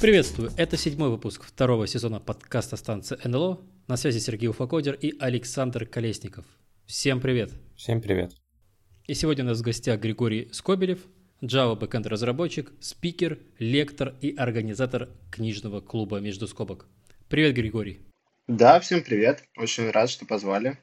Приветствую! 0.00 0.50
Это 0.56 0.78
седьмой 0.78 1.10
выпуск 1.10 1.44
второго 1.44 1.86
сезона 1.86 2.20
подкаста 2.20 2.76
станции 2.76 3.18
НЛО. 3.22 3.60
На 3.86 3.98
связи 3.98 4.18
Сергей 4.18 4.48
Уфакодер 4.48 4.94
и 4.94 5.14
Александр 5.18 5.84
Колесников. 5.84 6.46
Всем 6.86 7.20
привет! 7.20 7.52
Всем 7.76 8.00
привет! 8.00 8.32
И 9.06 9.12
сегодня 9.12 9.44
у 9.44 9.48
нас 9.48 9.58
в 9.58 9.62
гостях 9.62 10.00
Григорий 10.00 10.48
Скобелев, 10.52 11.00
Java 11.42 11.74
backend 11.74 12.06
разработчик, 12.06 12.70
спикер, 12.80 13.38
лектор 13.58 14.14
и 14.20 14.36
организатор 14.36 15.08
книжного 15.30 15.80
клуба 15.80 16.18
«Между 16.18 16.46
скобок». 16.46 16.86
Привет, 17.30 17.54
Григорий! 17.54 18.00
Да, 18.46 18.78
всем 18.78 19.02
привет! 19.02 19.44
Очень 19.56 19.90
рад, 19.90 20.10
что 20.10 20.26
позвали. 20.26 20.76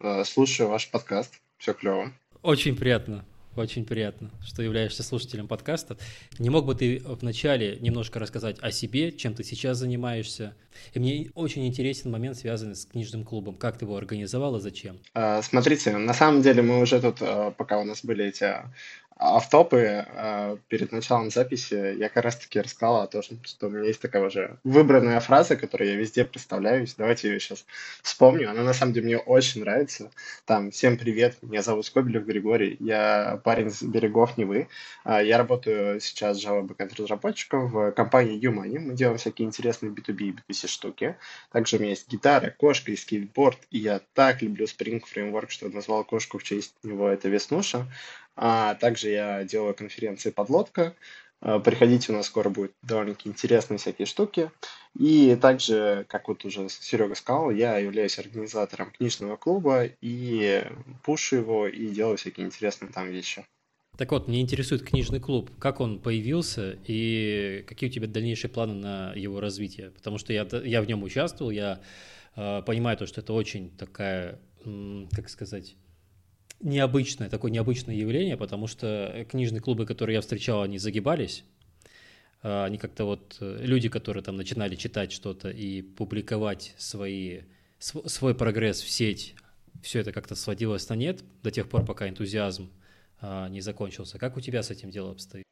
Э, 0.00 0.24
слушаю 0.24 0.68
ваш 0.68 0.90
подкаст. 0.90 1.40
Все 1.58 1.74
клево. 1.74 2.12
Очень 2.42 2.76
приятно. 2.76 3.24
Очень 3.54 3.84
приятно, 3.84 4.30
что 4.44 4.62
являешься 4.62 5.04
слушателем 5.04 5.46
подкаста. 5.46 5.96
Не 6.40 6.50
мог 6.50 6.66
бы 6.66 6.74
ты 6.74 7.02
вначале 7.04 7.78
немножко 7.80 8.18
рассказать 8.18 8.58
о 8.60 8.72
себе, 8.72 9.12
чем 9.12 9.34
ты 9.34 9.44
сейчас 9.44 9.78
занимаешься? 9.78 10.56
И 10.92 10.98
мне 10.98 11.30
очень 11.34 11.66
интересен 11.68 12.10
момент, 12.10 12.36
связанный 12.36 12.74
с 12.74 12.84
книжным 12.84 13.24
клубом. 13.24 13.56
Как 13.56 13.78
ты 13.78 13.84
его 13.84 13.96
организовал 13.96 14.56
и 14.56 14.60
зачем? 14.60 14.98
А, 15.14 15.40
смотрите, 15.42 15.96
на 15.96 16.14
самом 16.14 16.42
деле 16.42 16.62
мы 16.62 16.80
уже 16.80 17.00
тут, 17.00 17.18
э, 17.20 17.52
пока 17.56 17.78
у 17.78 17.84
нас 17.84 18.04
были 18.04 18.24
эти 18.24 18.54
автопы 19.20 20.06
э, 20.06 20.56
перед 20.68 20.92
началом 20.92 21.30
записи 21.30 21.94
я 21.98 22.08
как 22.08 22.24
раз-таки 22.24 22.60
рассказал 22.60 23.02
о 23.02 23.06
том, 23.06 23.22
что 23.22 23.66
у 23.66 23.70
меня 23.70 23.84
есть 23.86 24.00
такая 24.00 24.26
уже 24.26 24.58
выбранная 24.64 25.20
фраза, 25.20 25.56
которую 25.56 25.90
я 25.90 25.96
везде 25.96 26.24
представляюсь. 26.24 26.94
Давайте 26.94 27.28
ее 27.28 27.38
сейчас 27.38 27.66
вспомню. 28.02 28.50
Она 28.50 28.62
на 28.62 28.72
самом 28.72 28.94
деле 28.94 29.06
мне 29.06 29.18
очень 29.18 29.60
нравится. 29.60 30.10
Там 30.46 30.70
«Всем 30.70 30.96
привет, 30.96 31.36
меня 31.42 31.62
зовут 31.62 31.84
Скобелев 31.86 32.24
Григорий, 32.24 32.76
я 32.80 33.40
парень 33.44 33.70
с 33.70 33.82
берегов 33.82 34.38
Невы. 34.38 34.68
Э, 35.04 35.20
я 35.22 35.36
работаю 35.36 36.00
сейчас 36.00 36.42
Java 36.42 36.66
backend 36.66 36.94
разработчиком 36.96 37.68
в 37.68 37.92
компании 37.92 38.40
Umani. 38.40 38.78
Мы 38.78 38.94
делаем 38.94 39.18
всякие 39.18 39.46
интересные 39.46 39.92
B2B 39.92 40.22
и 40.22 40.32
B2C 40.32 40.66
штуки. 40.66 41.16
Также 41.52 41.76
у 41.76 41.78
меня 41.80 41.90
есть 41.90 42.08
гитара, 42.08 42.54
кошка 42.56 42.90
и 42.90 42.96
скейтборд. 42.96 43.58
И 43.70 43.78
я 43.78 44.00
так 44.14 44.40
люблю 44.40 44.64
Spring 44.64 45.02
Framework, 45.02 45.50
что 45.50 45.68
назвал 45.68 46.04
кошку 46.04 46.38
в 46.38 46.42
честь 46.42 46.74
него. 46.82 47.08
Это 47.08 47.28
Веснуша. 47.28 47.86
А 48.36 48.74
также 48.74 49.10
я 49.10 49.44
делаю 49.44 49.74
конференции 49.74 50.30
«Подлодка». 50.30 50.94
А, 51.40 51.58
приходите, 51.58 52.12
у 52.12 52.16
нас 52.16 52.26
скоро 52.26 52.50
будет 52.50 52.72
довольно-таки 52.82 53.28
интересные 53.28 53.78
всякие 53.78 54.06
штуки. 54.06 54.50
И 54.98 55.36
также, 55.40 56.04
как 56.08 56.28
вот 56.28 56.44
уже 56.44 56.68
Серега 56.68 57.14
сказал, 57.14 57.50
я 57.50 57.78
являюсь 57.78 58.18
организатором 58.18 58.90
книжного 58.90 59.36
клуба 59.36 59.84
и 60.00 60.64
пушу 61.02 61.36
его 61.36 61.66
и 61.66 61.88
делаю 61.88 62.16
всякие 62.16 62.46
интересные 62.46 62.92
там 62.92 63.08
вещи. 63.08 63.44
Так 63.96 64.12
вот, 64.12 64.28
мне 64.28 64.40
интересует 64.40 64.82
книжный 64.82 65.20
клуб. 65.20 65.50
Как 65.58 65.80
он 65.80 66.00
появился 66.00 66.78
и 66.86 67.64
какие 67.66 67.90
у 67.90 67.92
тебя 67.92 68.06
дальнейшие 68.06 68.50
планы 68.50 68.74
на 68.74 69.12
его 69.14 69.40
развитие? 69.40 69.90
Потому 69.90 70.18
что 70.18 70.32
я, 70.32 70.46
я 70.64 70.80
в 70.80 70.86
нем 70.86 71.02
участвовал, 71.02 71.50
я 71.50 71.80
э, 72.36 72.62
понимаю 72.62 72.96
то, 72.96 73.06
что 73.06 73.20
это 73.20 73.32
очень 73.32 73.76
такая, 73.76 74.40
как 75.12 75.28
сказать, 75.28 75.76
необычное, 76.60 77.28
такое 77.28 77.50
необычное 77.50 77.94
явление, 77.94 78.36
потому 78.36 78.66
что 78.66 79.26
книжные 79.28 79.60
клубы, 79.60 79.86
которые 79.86 80.14
я 80.14 80.20
встречал, 80.20 80.62
они 80.62 80.78
загибались. 80.78 81.44
А, 82.42 82.64
они 82.64 82.78
как-то 82.78 83.04
вот, 83.04 83.36
э, 83.40 83.58
люди, 83.60 83.88
которые 83.88 84.22
там 84.22 84.36
начинали 84.36 84.74
читать 84.74 85.12
что-то 85.12 85.50
и 85.50 85.82
публиковать 85.82 86.74
свои, 86.78 87.42
свой 87.78 88.34
прогресс 88.34 88.80
в 88.80 88.90
сеть, 88.90 89.34
все 89.82 90.00
это 90.00 90.12
как-то 90.12 90.34
сводилось 90.34 90.88
на 90.88 90.94
нет 90.94 91.22
до 91.42 91.50
тех 91.50 91.68
пор, 91.68 91.84
пока 91.84 92.08
энтузиазм 92.08 92.70
а, 93.20 93.48
не 93.48 93.60
закончился. 93.60 94.18
Как 94.18 94.36
у 94.36 94.40
тебя 94.40 94.62
с 94.62 94.70
этим 94.70 94.90
делом 94.90 95.12
обстоит? 95.12 95.44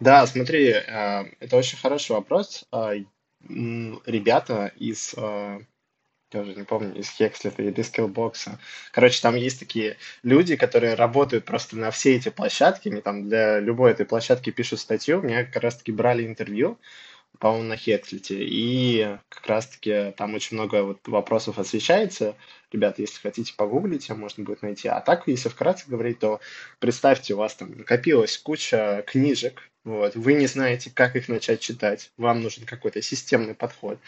Да, 0.00 0.26
смотри, 0.26 0.68
э, 0.68 1.24
это 1.40 1.56
очень 1.56 1.78
хороший 1.78 2.12
вопрос. 2.12 2.64
А, 2.70 2.92
ребята 3.44 4.72
из 4.76 5.14
я 6.32 6.40
уже 6.40 6.54
не 6.54 6.64
помню, 6.64 6.94
из 6.94 7.10
Хекслета 7.10 7.62
или 7.62 7.72
Skillbox. 7.72 8.58
Короче, 8.90 9.20
там 9.20 9.34
есть 9.34 9.58
такие 9.58 9.96
люди, 10.22 10.56
которые 10.56 10.94
работают 10.94 11.44
просто 11.44 11.76
на 11.76 11.90
все 11.90 12.16
эти 12.16 12.28
площадки, 12.28 12.88
они 12.88 13.00
там 13.00 13.28
для 13.28 13.60
любой 13.60 13.92
этой 13.92 14.06
площадки 14.06 14.50
пишут 14.50 14.80
статью, 14.80 15.20
меня 15.20 15.44
как 15.44 15.62
раз-таки 15.62 15.92
брали 15.92 16.26
интервью, 16.26 16.78
по-моему, 17.38 17.68
на 17.68 17.76
Хекслете, 17.76 18.36
и 18.40 19.16
как 19.28 19.46
раз-таки 19.46 20.12
там 20.16 20.34
очень 20.34 20.56
много 20.56 20.82
вот 20.84 21.06
вопросов 21.08 21.58
освещается. 21.58 22.36
Ребята, 22.70 23.02
если 23.02 23.20
хотите 23.20 23.54
погуглить, 23.54 24.08
можно 24.10 24.44
будет 24.44 24.62
найти. 24.62 24.88
А 24.88 25.00
так, 25.00 25.26
если 25.26 25.48
вкратце 25.48 25.84
говорить, 25.88 26.18
то 26.18 26.40
представьте, 26.78 27.34
у 27.34 27.38
вас 27.38 27.54
там 27.54 27.76
накопилась 27.76 28.38
куча 28.38 29.04
книжек, 29.06 29.70
вот, 29.84 30.14
вы 30.14 30.34
не 30.34 30.46
знаете, 30.46 30.92
как 30.94 31.16
их 31.16 31.28
начать 31.28 31.58
читать, 31.58 32.12
вам 32.16 32.40
нужен 32.40 32.64
какой-то 32.64 33.02
системный 33.02 33.54
подход. 33.54 33.98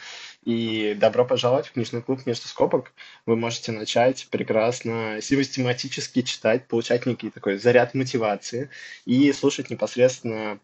И 0.45 0.95
добро 0.97 1.25
пожаловать 1.25 1.67
в 1.67 1.73
книжный 1.73 2.01
клуб 2.01 2.25
между 2.27 2.47
скобок. 2.47 2.93
Вы 3.27 3.35
можете 3.35 3.73
начать 3.73 4.29
прекрасно 4.31 5.19
систематически 5.21 6.23
читать, 6.23 6.69
получать 6.69 7.07
некий 7.07 7.31
такой 7.31 7.57
заряд 7.57 7.93
мотивации 7.95 8.71
и 9.05 9.33
слушать 9.33 9.69
непосредственно 9.69 10.61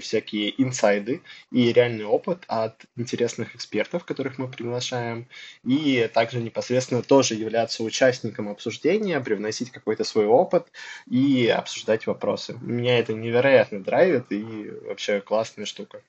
всякие 0.00 0.62
инсайды 0.62 1.22
и 1.50 1.72
реальный 1.72 2.04
опыт 2.04 2.44
от 2.46 2.84
интересных 2.96 3.54
экспертов, 3.56 4.04
которых 4.04 4.38
мы 4.38 4.48
приглашаем, 4.48 5.28
и 5.64 6.08
также 6.12 6.40
непосредственно 6.40 7.02
тоже 7.02 7.34
являться 7.34 7.82
участником 7.82 8.48
обсуждения, 8.48 9.20
привносить 9.20 9.70
какой-то 9.70 10.04
свой 10.04 10.26
опыт 10.26 10.68
и 11.10 11.48
обсуждать 11.48 12.06
вопросы. 12.06 12.56
Меня 12.60 12.98
это 12.98 13.12
невероятно 13.12 13.82
драйвит 13.82 14.30
и 14.30 14.70
вообще 14.84 15.20
классная 15.20 15.66
штука. 15.66 16.00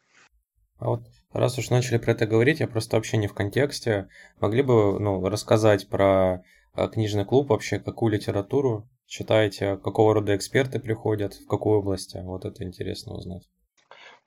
А 0.79 0.89
вот 0.89 1.01
раз 1.33 1.57
уж 1.57 1.69
начали 1.69 1.97
про 1.97 2.11
это 2.11 2.27
говорить, 2.27 2.59
я 2.59 2.67
просто 2.67 2.95
вообще 2.95 3.17
не 3.17 3.27
в 3.27 3.33
контексте. 3.33 4.09
Могли 4.39 4.61
бы 4.61 4.99
ну, 4.99 5.27
рассказать 5.27 5.89
про 5.89 6.43
а, 6.73 6.87
книжный 6.87 7.25
клуб 7.25 7.49
вообще, 7.49 7.79
какую 7.79 8.13
литературу 8.13 8.87
читаете, 9.07 9.77
какого 9.77 10.13
рода 10.13 10.35
эксперты 10.35 10.79
приходят, 10.79 11.33
в 11.33 11.47
какой 11.47 11.77
области? 11.77 12.17
Вот 12.23 12.45
это 12.45 12.63
интересно 12.63 13.13
узнать. 13.13 13.43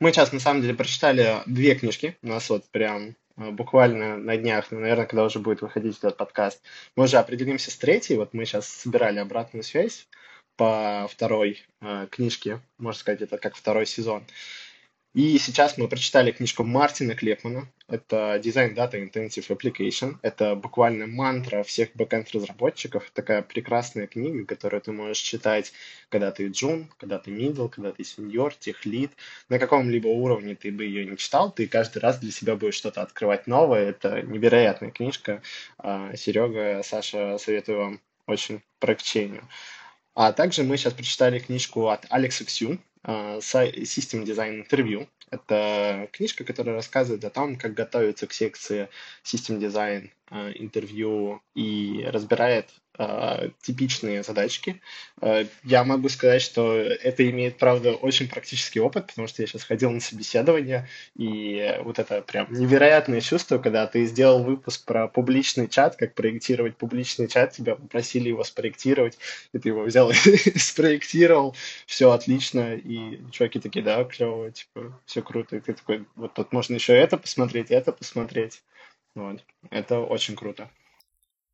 Мы 0.01 0.13
сейчас, 0.13 0.33
на 0.33 0.41
самом 0.41 0.63
деле, 0.63 0.75
прочитали 0.75 1.43
две 1.47 1.75
книжки. 1.75 2.17
У 2.23 2.29
нас 2.29 2.49
вот 2.49 2.65
прям 2.71 3.17
а, 3.37 3.51
буквально 3.51 4.17
на 4.17 4.37
днях, 4.37 4.71
ну, 4.71 4.81
наверное, 4.81 5.07
когда 5.07 5.25
уже 5.25 5.39
будет 5.39 5.61
выходить 5.61 5.99
этот 5.99 6.17
подкаст, 6.17 6.63
мы 6.97 7.05
уже 7.05 7.19
определимся 7.19 7.71
с 7.71 7.77
третьей. 7.77 8.17
Вот 8.17 8.33
мы 8.33 8.47
сейчас 8.47 8.67
собирали 8.67 9.19
обратную 9.19 9.63
связь 9.63 10.09
по 10.57 11.07
второй 11.11 11.63
э, 11.81 12.07
книжке, 12.11 12.61
можно 12.77 12.99
сказать, 12.99 13.23
это 13.23 13.39
как 13.39 13.57
второй 13.57 13.87
сезон. 13.87 14.25
И 15.13 15.39
сейчас 15.39 15.77
мы 15.77 15.89
прочитали 15.89 16.31
книжку 16.31 16.63
Мартина 16.63 17.17
Клепмана. 17.17 17.69
Это 17.89 18.41
Design 18.41 18.77
Data 18.77 18.93
Intensive 18.93 19.49
Application. 19.49 20.19
Это 20.23 20.55
буквально 20.55 21.09
мантра 21.09 21.65
всех 21.65 21.89
бэкэнд 21.95 22.31
разработчиков. 22.31 23.11
Такая 23.13 23.43
прекрасная 23.43 24.07
книга, 24.07 24.47
которую 24.47 24.81
ты 24.81 24.93
можешь 24.93 25.19
читать, 25.19 25.73
когда 26.11 26.31
ты 26.31 26.47
джун, 26.47 26.89
когда 26.97 27.19
ты 27.19 27.33
middle, 27.33 27.69
когда 27.69 27.91
ты 27.91 28.05
senior, 28.05 28.53
техлит. 28.57 29.11
На 29.49 29.59
каком-либо 29.59 30.07
уровне 30.07 30.55
ты 30.55 30.71
бы 30.71 30.85
ее 30.85 31.05
не 31.05 31.17
читал, 31.17 31.51
ты 31.51 31.67
каждый 31.67 31.99
раз 31.99 32.21
для 32.21 32.31
себя 32.31 32.55
будешь 32.55 32.77
что-то 32.77 33.03
открывать 33.03 33.49
новое. 33.49 33.91
Это 33.91 34.23
невероятная 34.23 34.93
книжка. 34.93 35.43
А, 35.79 36.15
Серега, 36.15 36.83
Саша, 36.85 37.37
советую 37.39 37.79
вам 37.79 38.01
очень 38.29 38.63
про 38.79 38.95
чтению. 38.95 39.43
А 40.15 40.33
также 40.33 40.63
мы 40.63 40.77
сейчас 40.77 40.93
прочитали 40.93 41.41
книжку 41.41 41.89
от 41.89 42.07
Алекса 42.11 42.45
Ксю, 42.45 42.79
System 43.05 44.25
Design 44.25 44.65
Interview. 44.65 45.09
Это 45.31 46.09
книжка, 46.13 46.45
которая 46.45 46.75
рассказывает 46.75 47.25
о 47.25 47.31
том, 47.31 47.57
как 47.57 47.75
готовиться 47.75 48.27
к 48.27 48.33
секции 48.33 48.89
System 49.25 49.59
Design 49.59 50.11
а, 50.29 50.51
интервью 50.51 51.41
и 51.55 52.05
разбирает 52.07 52.69
э, 52.90 52.90
типичные 53.63 54.23
задачки. 54.23 54.81
Э, 55.21 55.47
я 55.65 55.85
могу 55.85 56.09
сказать, 56.09 56.43
что 56.43 56.75
это 56.77 57.29
имеет, 57.31 57.57
правда, 57.57 57.93
очень 57.93 58.29
практический 58.29 58.81
опыт, 58.81 59.07
потому 59.07 59.29
что 59.29 59.43
я 59.43 59.47
сейчас 59.47 59.65
ходил 59.65 59.91
на 59.91 60.01
собеседование, 60.01 60.89
и 61.17 61.77
вот 61.83 61.99
это 61.99 62.21
прям 62.23 62.47
невероятное 62.51 63.21
чувство, 63.21 63.59
когда 63.59 63.87
ты 63.87 64.05
сделал 64.05 64.43
выпуск 64.43 64.85
про 64.85 65.09
публичный 65.09 65.69
чат, 65.69 65.97
как 65.97 66.15
проектировать 66.15 66.77
публичный 66.77 67.29
чат, 67.29 67.53
тебя 67.53 67.77
попросили 67.77 68.29
его 68.29 68.45
спроектировать, 68.45 69.19
и 69.53 69.59
ты 69.59 69.71
его 69.71 69.83
взял 69.83 70.11
и 70.25 70.59
спроектировал, 70.59 71.57
все 71.87 72.11
отлично, 72.11 72.75
и 72.75 73.21
чуваки 73.31 73.61
такие, 73.61 73.85
да, 73.85 74.05
клево, 74.05 74.51
типа, 74.51 75.01
все 75.07 75.23
круто, 75.23 75.57
и 75.57 75.61
ты 75.61 75.73
такой, 75.73 76.05
вот 76.17 76.35
тут 76.35 76.53
можно 76.53 76.75
еще 76.75 76.95
это 76.95 77.17
посмотреть, 77.17 77.71
это 77.71 77.93
посмотреть. 77.93 78.63
Вот. 79.15 79.43
Это 79.71 79.99
очень 80.01 80.37
круто. 80.37 80.71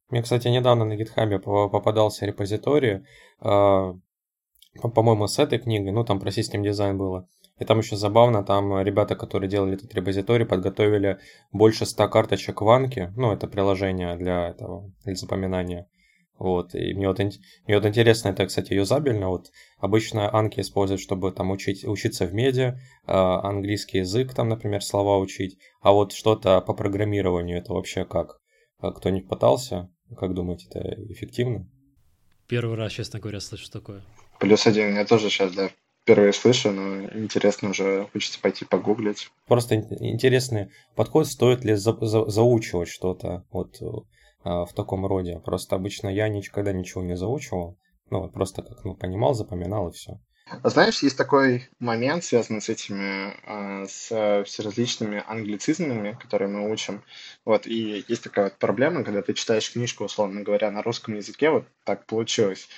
Мне, 0.09 0.23
кстати, 0.23 0.47
недавно 0.49 0.85
на 0.85 0.97
гитхабе 0.97 1.41
попадался 1.41 2.27
репозиторий, 2.27 3.05
а, 3.41 3.95
по-моему, 4.95 5.27
с 5.27 5.39
этой 5.39 5.59
книгой, 5.59 5.93
ну, 5.93 6.05
там 6.05 6.21
про 6.21 6.31
систем 6.31 6.63
дизайн 6.63 6.97
было. 6.97 7.29
И 7.59 7.65
там 7.65 7.79
еще 7.79 7.97
забавно, 7.97 8.45
там 8.45 8.81
ребята, 8.83 9.17
которые 9.17 9.51
делали 9.51 9.75
этот 9.75 9.95
репозиторий, 9.95 10.47
подготовили 10.47 11.19
больше 11.53 11.87
100 11.87 12.09
карточек 12.09 12.61
в 12.61 12.69
Анке, 12.69 13.13
ну, 13.17 13.33
это 13.33 13.49
приложение 13.49 14.17
для 14.17 14.49
этого, 14.49 14.93
для 15.05 15.15
запоминания. 15.15 15.89
Вот, 16.39 16.75
и 16.75 16.93
мне 16.93 17.09
вот, 17.09 17.19
мне 17.19 17.77
вот 17.77 17.87
интересно, 17.87 18.29
это, 18.29 18.47
кстати, 18.47 18.75
юзабельно, 18.75 19.31
вот 19.31 19.51
обычно 19.79 20.33
анки 20.33 20.61
используют, 20.61 21.01
чтобы 21.01 21.33
там 21.33 21.51
учить, 21.51 21.83
учиться 21.87 22.27
в 22.27 22.35
медиа, 22.35 22.79
э, 23.07 23.13
английский 23.13 23.99
язык, 23.99 24.35
там, 24.35 24.51
например, 24.51 24.83
слова 24.83 25.17
учить, 25.19 25.59
а 25.81 25.93
вот 25.93 26.13
что-то 26.13 26.61
по 26.61 26.75
программированию, 26.75 27.59
это 27.59 27.73
вообще 27.73 28.05
как? 28.05 28.39
А 28.79 28.93
кто-нибудь 28.93 29.31
пытался? 29.31 29.91
Как 30.15 30.35
думаете, 30.35 30.67
это 30.71 30.81
эффективно? 31.13 31.67
Первый 32.47 32.77
раз, 32.77 32.93
честно 32.93 33.19
говоря, 33.19 33.41
слышу 33.41 33.71
такое. 33.71 34.03
Плюс 34.39 34.67
один, 34.67 34.95
я 34.95 35.05
тоже 35.05 35.31
сейчас, 35.31 35.53
да, 35.53 35.71
впервые 36.03 36.33
слышу, 36.33 36.71
но 36.71 37.05
интересно 37.19 37.71
уже 37.71 38.07
хочется 38.13 38.41
пойти 38.41 38.65
погуглить. 38.65 39.31
Просто 39.47 39.77
интересный 39.77 40.71
подход, 40.95 41.27
стоит 41.27 41.65
ли 41.65 41.75
за, 41.75 41.93
за, 42.01 42.27
заучивать 42.27 42.89
что-то, 42.89 43.45
вот 43.51 43.81
а, 44.45 44.65
в 44.65 44.73
таком 44.75 45.05
роде. 45.05 45.41
Просто 45.45 45.75
обычно 45.75 46.09
я 46.09 46.29
никогда 46.29 46.73
ничего 46.73 47.03
не 47.03 47.17
заучивал. 47.17 47.77
Ну, 48.11 48.29
просто 48.31 48.63
как 48.63 48.85
ну, 48.85 48.95
понимал, 48.95 49.35
запоминал 49.35 49.89
и 49.89 49.93
все. 49.93 50.21
А 50.49 50.69
знаешь, 50.71 51.03
есть 51.03 51.17
такой 51.17 51.69
момент, 51.81 52.23
связанный 52.25 52.61
с 52.61 52.69
этими, 52.69 53.35
а, 53.47 53.85
с 53.87 54.45
всеразличными 54.47 55.25
англицизмами, 55.27 56.17
которые 56.21 56.49
мы 56.49 56.71
учим. 56.71 57.03
Вот, 57.45 57.67
и 57.67 58.05
есть 58.07 58.23
такая 58.23 58.45
вот 58.47 58.59
проблема, 58.59 59.03
когда 59.03 59.23
ты 59.23 59.35
читаешь 59.35 59.73
книжку, 59.73 60.05
условно 60.05 60.43
говоря, 60.43 60.71
на 60.71 60.83
русском 60.83 61.15
языке, 61.17 61.51
вот 61.51 61.67
так 61.85 62.07
получилось 62.07 62.69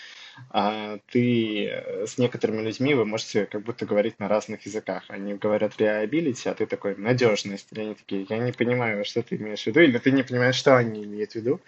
а 0.51 0.99
ты 1.13 1.67
с 2.07 2.19
некоторыми 2.19 2.63
людьми 2.63 2.95
вы 2.95 3.05
можете 3.05 3.47
как 3.47 3.63
будто 3.65 3.87
говорить 3.87 4.19
на 4.21 4.29
разных 4.29 4.67
языках. 4.67 5.05
Они 5.09 5.35
говорят 5.35 5.75
reliability, 5.79 6.49
а 6.51 6.55
ты 6.55 6.67
такой 6.67 6.97
надежность. 6.97 7.69
Или 7.73 7.81
они 7.83 7.95
такие, 7.97 8.27
я 8.29 8.39
не 8.39 8.53
понимаю, 8.53 9.05
что 9.05 9.23
ты 9.23 9.37
имеешь 9.37 9.65
в 9.65 9.69
виду, 9.69 9.81
или 9.81 9.99
ты 9.99 10.13
не 10.13 10.25
понимаешь, 10.25 10.57
что 10.57 10.77
они 10.77 11.05
имеют 11.05 11.33
в 11.33 11.37
виду. 11.37 11.61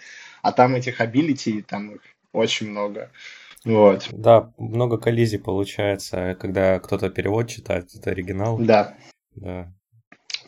А 0.42 0.52
там 0.52 0.74
этих 0.76 1.00
ability, 1.00 1.62
там 1.62 1.96
их 1.96 2.00
очень 2.32 2.70
много. 2.70 3.10
Вот. 3.64 4.08
Да, 4.12 4.52
много 4.58 4.98
коллизий 4.98 5.38
получается, 5.38 6.36
когда 6.40 6.78
кто-то 6.78 7.10
перевод 7.10 7.48
читает, 7.48 7.94
это 7.94 8.10
оригинал. 8.10 8.58
Да. 8.58 8.96
Да. 9.34 9.72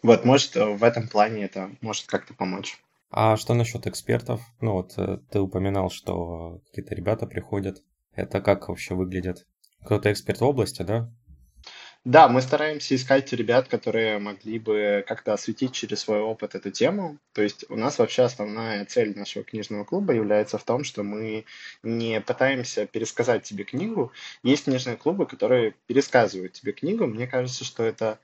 Вот, 0.03 0.25
может, 0.25 0.56
в 0.56 0.82
этом 0.82 1.09
плане 1.09 1.44
это 1.44 1.70
может 1.81 2.06
как-то 2.06 2.35
помочь. 2.35 2.79
А 3.11 3.37
что 3.37 3.55
насчет 3.55 3.87
экспертов? 3.87 4.41
Ну 4.61 4.73
вот 4.73 4.94
э, 4.97 5.19
ты 5.31 5.38
упоминал, 5.38 5.91
что 5.91 6.61
какие-то 6.67 6.94
ребята 6.94 7.26
приходят. 7.26 7.82
Это 8.14 8.41
как 8.41 8.69
вообще 8.69 8.94
выглядит? 8.94 9.47
Кто-то 9.85 10.11
эксперт 10.11 10.41
в 10.41 10.44
области, 10.44 10.82
да? 10.82 11.12
Да, 12.04 12.26
мы 12.26 12.43
стараемся 12.43 12.96
искать 12.96 13.32
ребят, 13.32 13.69
которые 13.69 14.19
могли 14.19 14.58
бы 14.58 15.04
как-то 15.06 15.34
осветить 15.34 15.72
через 15.72 16.00
свой 16.00 16.19
опыт 16.19 16.56
эту 16.56 16.72
тему. 16.72 17.19
То 17.32 17.43
есть 17.43 17.64
у 17.69 17.76
нас 17.76 17.99
вообще 17.99 18.22
основная 18.22 18.84
цель 18.87 19.16
нашего 19.16 19.44
книжного 19.44 19.84
клуба 19.84 20.12
является 20.12 20.58
в 20.58 20.64
том, 20.64 20.82
что 20.82 21.04
мы 21.04 21.44
не 21.84 22.20
пытаемся 22.20 22.87
пересказать 22.87 23.44
тебе 23.44 23.62
книгу. 23.62 24.10
Есть 24.43 24.64
книжные 24.64 24.96
клубы, 24.96 25.26
которые 25.26 25.76
пересказывают 25.87 26.54
тебе 26.54 26.72
книгу. 26.72 27.06
Мне 27.06 27.28
кажется, 27.28 27.64
что 27.64 27.84
это 27.84 28.19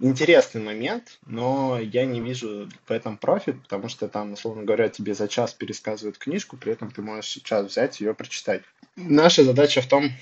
интересный 0.00 0.62
момент, 0.62 1.18
но 1.26 1.76
я 1.80 2.06
не 2.06 2.20
вижу 2.20 2.68
в 2.86 2.90
этом 2.92 3.18
профит, 3.18 3.60
потому 3.64 3.88
что 3.88 4.08
там, 4.08 4.34
условно 4.34 4.62
говоря, 4.62 4.88
тебе 4.88 5.14
за 5.14 5.26
час 5.26 5.54
пересказывают 5.54 6.18
книжку, 6.18 6.56
при 6.56 6.72
этом 6.72 6.92
ты 6.92 7.02
можешь 7.02 7.30
сейчас 7.30 7.66
взять 7.66 8.00
ее 8.00 8.14
прочитать. 8.14 8.62
Наша 8.94 9.42
задача 9.42 9.82
в 9.82 9.88
том, 9.88 10.12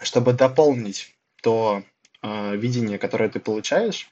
чтобы 0.00 0.32
дополнить 0.32 1.12
то 1.42 1.82
э, 2.26 2.56
видение, 2.56 2.98
которое 2.98 3.28
ты 3.28 3.40
получаешь, 3.40 4.10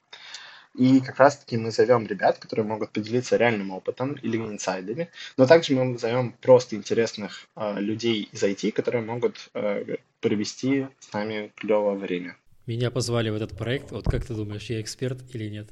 и 0.74 1.00
как 1.00 1.18
раз-таки 1.18 1.56
мы 1.56 1.70
зовем 1.70 2.06
ребят, 2.06 2.38
которые 2.38 2.66
могут 2.66 2.90
поделиться 2.90 3.36
реальным 3.36 3.70
опытом 3.70 4.14
или 4.14 4.36
инсайдами, 4.36 5.08
но 5.36 5.46
также 5.46 5.74
мы 5.74 5.98
зовем 5.98 6.34
просто 6.40 6.74
интересных 6.74 7.48
э, 7.56 7.80
людей 7.80 8.28
из 8.32 8.42
IT, 8.42 8.72
которые 8.72 9.02
могут 9.02 9.50
э, 9.54 9.96
провести 10.20 10.88
с 10.98 11.12
нами 11.12 11.52
клевое 11.54 11.96
время. 11.96 12.36
Меня 12.66 12.90
позвали 12.90 13.30
в 13.30 13.36
этот 13.36 13.56
проект. 13.56 13.92
Вот 13.92 14.04
как 14.04 14.24
ты 14.24 14.34
думаешь, 14.34 14.70
я 14.70 14.80
эксперт 14.80 15.18
или 15.32 15.48
нет? 15.48 15.68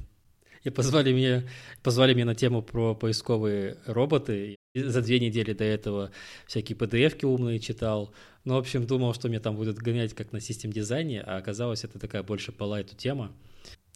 И 0.63 0.69
позвали 0.69 1.11
меня, 1.11 1.43
позвали 1.81 2.13
меня 2.13 2.25
на 2.25 2.35
тему 2.35 2.61
про 2.61 2.95
поисковые 2.95 3.77
роботы. 3.85 4.55
И 4.73 4.81
за 4.81 5.01
две 5.01 5.19
недели 5.19 5.53
до 5.53 5.65
этого 5.65 6.11
всякие 6.47 6.77
PDF-ки 6.77 7.25
умные 7.25 7.59
читал. 7.59 8.13
Ну, 8.45 8.55
в 8.55 8.57
общем, 8.57 8.85
думал, 8.85 9.13
что 9.13 9.29
мне 9.29 9.39
там 9.39 9.55
будут 9.55 9.77
гонять 9.77 10.13
как 10.13 10.33
на 10.33 10.41
систем 10.41 10.71
дизайне, 10.71 11.21
а 11.21 11.37
оказалось, 11.37 11.85
это 11.85 11.97
такая 11.97 12.23
больше 12.23 12.51
по 12.51 12.65
лайту 12.65 12.95
тема. 12.95 13.31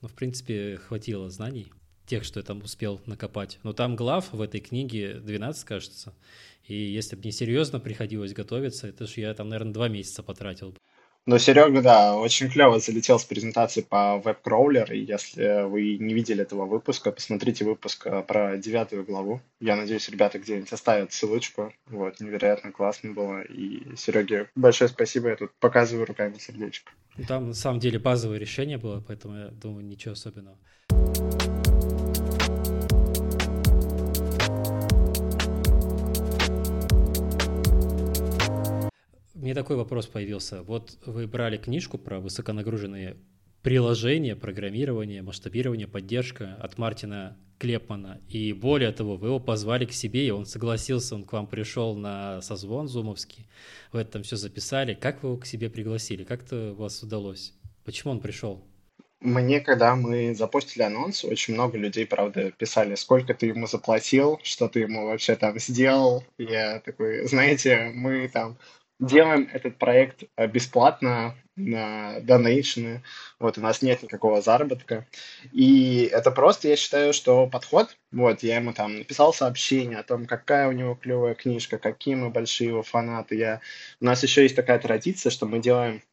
Но, 0.01 0.07
в 0.07 0.13
принципе, 0.13 0.77
хватило 0.77 1.29
знаний, 1.29 1.71
тех, 2.05 2.23
что 2.23 2.39
я 2.39 2.45
там 2.45 2.59
успел 2.59 3.01
накопать. 3.05 3.59
Но 3.63 3.73
там 3.73 3.95
глав 3.97 4.31
в 4.31 4.41
этой 4.41 4.61
книге 4.61 5.15
12, 5.15 5.65
кажется. 5.65 6.13
И 6.65 6.75
если 6.75 7.15
бы 7.15 7.23
не 7.23 7.31
серьезно 7.31 7.79
приходилось 7.79 8.33
готовиться, 8.33 8.88
это 8.88 9.05
же 9.05 9.21
я 9.21 9.33
там, 9.33 9.49
наверное, 9.49 9.73
два 9.73 9.89
месяца 9.89 10.23
потратил. 10.23 10.73
Но 11.27 11.38
Серега, 11.39 11.81
да, 11.81 12.15
очень 12.15 12.50
клево 12.50 12.79
залетел 12.79 13.19
с 13.19 13.25
презентацией 13.25 13.85
по 13.85 14.18
веб-кроулер, 14.18 14.94
и 14.94 15.00
если 15.00 15.68
вы 15.68 15.97
не 15.97 16.13
видели 16.13 16.44
этого 16.44 16.65
выпуска, 16.65 17.12
посмотрите 17.12 17.65
выпуск 17.65 18.07
э, 18.07 18.21
про 18.21 18.57
девятую 18.57 19.03
главу. 19.03 19.41
Я 19.59 19.75
надеюсь, 19.75 20.07
ребята 20.07 20.39
где-нибудь 20.39 20.71
оставят 20.71 21.12
ссылочку. 21.12 21.74
Вот, 21.88 22.21
невероятно 22.21 22.71
классно 22.71 23.12
было. 23.12 23.41
И 23.41 23.94
Сереге 23.97 24.50
большое 24.56 24.89
спасибо, 24.89 25.27
я 25.27 25.35
тут 25.35 25.51
показываю 25.59 26.06
руками 26.06 26.35
сердечко. 26.39 26.94
Там 27.27 27.47
на 27.47 27.53
самом 27.53 27.81
деле 27.81 28.00
базовое 28.00 28.38
решение 28.38 28.77
было, 28.77 29.03
поэтому 29.06 29.38
я 29.38 29.47
думаю, 29.50 29.85
ничего 29.85 30.13
особенного. 30.13 30.57
Мне 39.38 39.54
такой 39.54 39.75
вопрос 39.75 40.07
появился. 40.07 40.63
Вот 40.63 40.98
вы 41.06 41.28
брали 41.28 41.57
книжку 41.57 41.98
про 41.98 42.19
высоконагруженные 42.19 43.18
приложения, 43.62 44.36
программирование, 44.36 45.22
масштабирование, 45.22 45.88
поддержка 45.88 46.56
от 46.56 46.78
Мартина 46.78 47.38
Клепмана. 47.60 48.19
И 48.28 48.54
более 48.54 48.92
того, 48.92 49.16
вы 49.16 49.28
его 49.28 49.39
позвали 49.39 49.86
к 49.86 49.94
себе, 49.94 50.28
и 50.28 50.31
он 50.31 50.45
согласился, 50.45 51.16
он 51.16 51.24
к 51.24 51.34
вам 51.34 51.48
пришел 51.48 51.95
на 51.95 52.42
созвон 52.42 52.88
зумовский, 52.88 53.48
вы 53.92 54.01
это 54.01 54.13
там 54.13 54.24
все 54.24 54.36
записали. 54.36 54.94
Как 54.94 55.24
вы 55.24 55.30
его 55.30 55.38
к 55.38 55.45
себе 55.45 55.69
пригласили? 55.69 56.24
Как 56.24 56.44
это 56.44 56.72
у 56.72 56.75
вас 56.75 57.01
удалось? 57.04 57.54
Почему 57.84 58.13
он 58.13 58.19
пришел? 58.19 58.63
Мне, 59.19 59.62
когда 59.62 59.95
мы 59.95 60.36
запустили 60.36 60.84
анонс, 60.84 61.25
очень 61.25 61.56
много 61.56 61.75
людей, 61.75 62.06
правда, 62.06 62.51
писали, 62.51 62.94
сколько 62.94 63.34
ты 63.34 63.48
ему 63.48 63.65
заплатил, 63.65 64.39
что 64.44 64.67
ты 64.67 64.82
ему 64.82 65.08
вообще 65.08 65.36
там 65.36 65.58
сделал. 65.58 66.24
Я 66.38 66.79
такой, 66.82 67.27
знаете, 67.27 67.91
мы 67.96 68.27
там 68.27 68.60
делаем 69.00 69.50
этот 69.51 69.77
проект 69.77 70.24
э, 70.36 70.48
бесплатно 70.48 71.36
на 71.56 72.20
донейшены, 72.20 73.04
вот, 73.39 73.58
у 73.58 73.62
нас 73.62 73.82
нет 73.82 74.04
никакого 74.04 74.42
заработка, 74.42 75.08
и 75.51 76.08
это 76.12 76.30
просто, 76.30 76.68
я 76.68 76.75
считаю, 76.75 77.13
что 77.13 77.48
подход, 77.48 77.98
вот, 78.12 78.44
я 78.44 78.58
ему 78.58 78.74
там 78.74 79.00
написал 79.00 79.34
сообщение 79.34 79.98
о 79.98 80.04
том, 80.04 80.27
какая 80.27 80.68
у 80.68 80.72
него 80.72 80.94
клевая 80.94 81.34
книжка, 81.34 81.80
какие 81.80 82.16
мы 82.16 82.30
большие 82.30 82.70
его 82.70 82.84
фанаты, 82.84 83.36
я... 83.36 83.62
у 84.00 84.06
нас 84.06 84.22
еще 84.22 84.44
есть 84.44 84.56
такая 84.56 84.77
традиция, 84.80 85.32
что 85.32 85.48
мы 85.48 85.60
делаем 85.60 86.04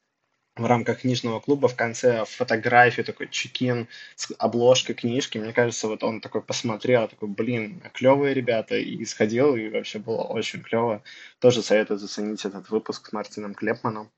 в 0.57 0.67
рамках 0.67 1.01
книжного 1.01 1.41
клуба 1.41 1.67
в 1.67 1.75
конце 1.75 2.25
фотографию, 2.25 3.05
такой 3.05 3.29
чекин 3.29 3.89
с 4.15 4.33
обложкой 4.39 4.95
книжки. 4.95 5.39
Мне 5.39 5.53
кажется, 5.53 5.89
вот 5.89 6.05
он 6.05 6.21
такой 6.21 6.43
посмотрел, 6.43 7.09
такой, 7.09 7.29
блин, 7.29 7.83
клевые 7.93 8.35
ребята, 8.35 8.77
и 8.77 9.05
сходил, 9.05 9.57
и 9.57 9.69
вообще 9.69 9.99
было 9.99 10.23
очень 10.23 10.63
клево. 10.63 11.03
Тоже 11.41 11.63
советую 11.63 11.99
заценить 11.99 12.45
этот 12.45 12.71
выпуск 12.71 13.09
с 13.09 13.13
Мартином 13.13 13.55
Клепманом. 13.55 14.11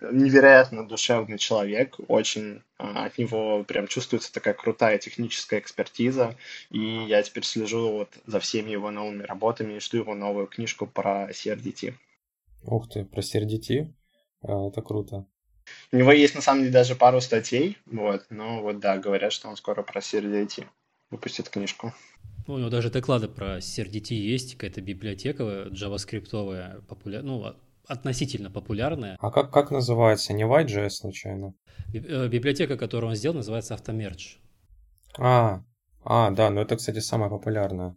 Невероятно 0.00 0.88
душевный 0.88 1.38
человек, 1.38 1.94
очень 2.08 2.62
а, 2.78 3.04
от 3.04 3.16
него 3.16 3.62
прям 3.62 3.86
чувствуется 3.86 4.32
такая 4.32 4.52
крутая 4.52 4.98
техническая 4.98 5.60
экспертиза, 5.60 6.34
и 6.70 6.80
я 6.80 7.22
теперь 7.22 7.44
слежу 7.44 7.92
вот 7.92 8.08
за 8.26 8.40
всеми 8.40 8.70
его 8.70 8.90
новыми 8.90 9.22
работами 9.22 9.74
и 9.74 9.80
жду 9.80 9.98
его 9.98 10.16
новую 10.16 10.48
книжку 10.48 10.88
про 10.88 11.30
CRDT. 11.30 11.94
Ух 12.64 12.88
ты, 12.90 13.04
про 13.04 13.20
CRDT? 13.20 13.94
А, 14.42 14.66
это 14.66 14.82
круто. 14.82 15.26
У 15.92 15.96
него 15.96 16.12
есть, 16.12 16.34
на 16.34 16.40
самом 16.40 16.62
деле, 16.62 16.72
даже 16.72 16.94
пару 16.94 17.20
статей, 17.20 17.78
вот, 17.86 18.26
но 18.30 18.62
вот, 18.62 18.80
да, 18.80 18.98
говорят, 18.98 19.32
что 19.32 19.48
он 19.48 19.56
скоро 19.56 19.82
про 19.82 20.00
CRDT 20.00 20.66
выпустит 21.10 21.48
книжку. 21.48 21.92
Ну, 22.46 22.54
у 22.54 22.58
него 22.58 22.68
даже 22.68 22.90
доклады 22.90 23.28
про 23.28 23.58
CRDT 23.58 24.14
есть, 24.14 24.54
какая-то 24.54 24.80
библиотека 24.80 25.68
джаваскриптовая, 25.70 26.82
популя... 26.88 27.22
ну, 27.22 27.54
относительно 27.86 28.50
популярная. 28.50 29.16
А 29.20 29.30
как, 29.30 29.50
как 29.50 29.70
называется? 29.70 30.32
Не 30.32 30.44
White.js 30.44 30.90
случайно? 30.90 31.54
Э, 31.92 32.28
библиотека, 32.28 32.76
которую 32.76 33.10
он 33.10 33.16
сделал, 33.16 33.36
называется 33.36 33.74
Автомерч. 33.74 34.38
А, 35.18 35.62
а, 36.04 36.30
да, 36.30 36.50
ну 36.50 36.60
это, 36.60 36.76
кстати, 36.76 36.98
самая 36.98 37.30
популярная. 37.30 37.94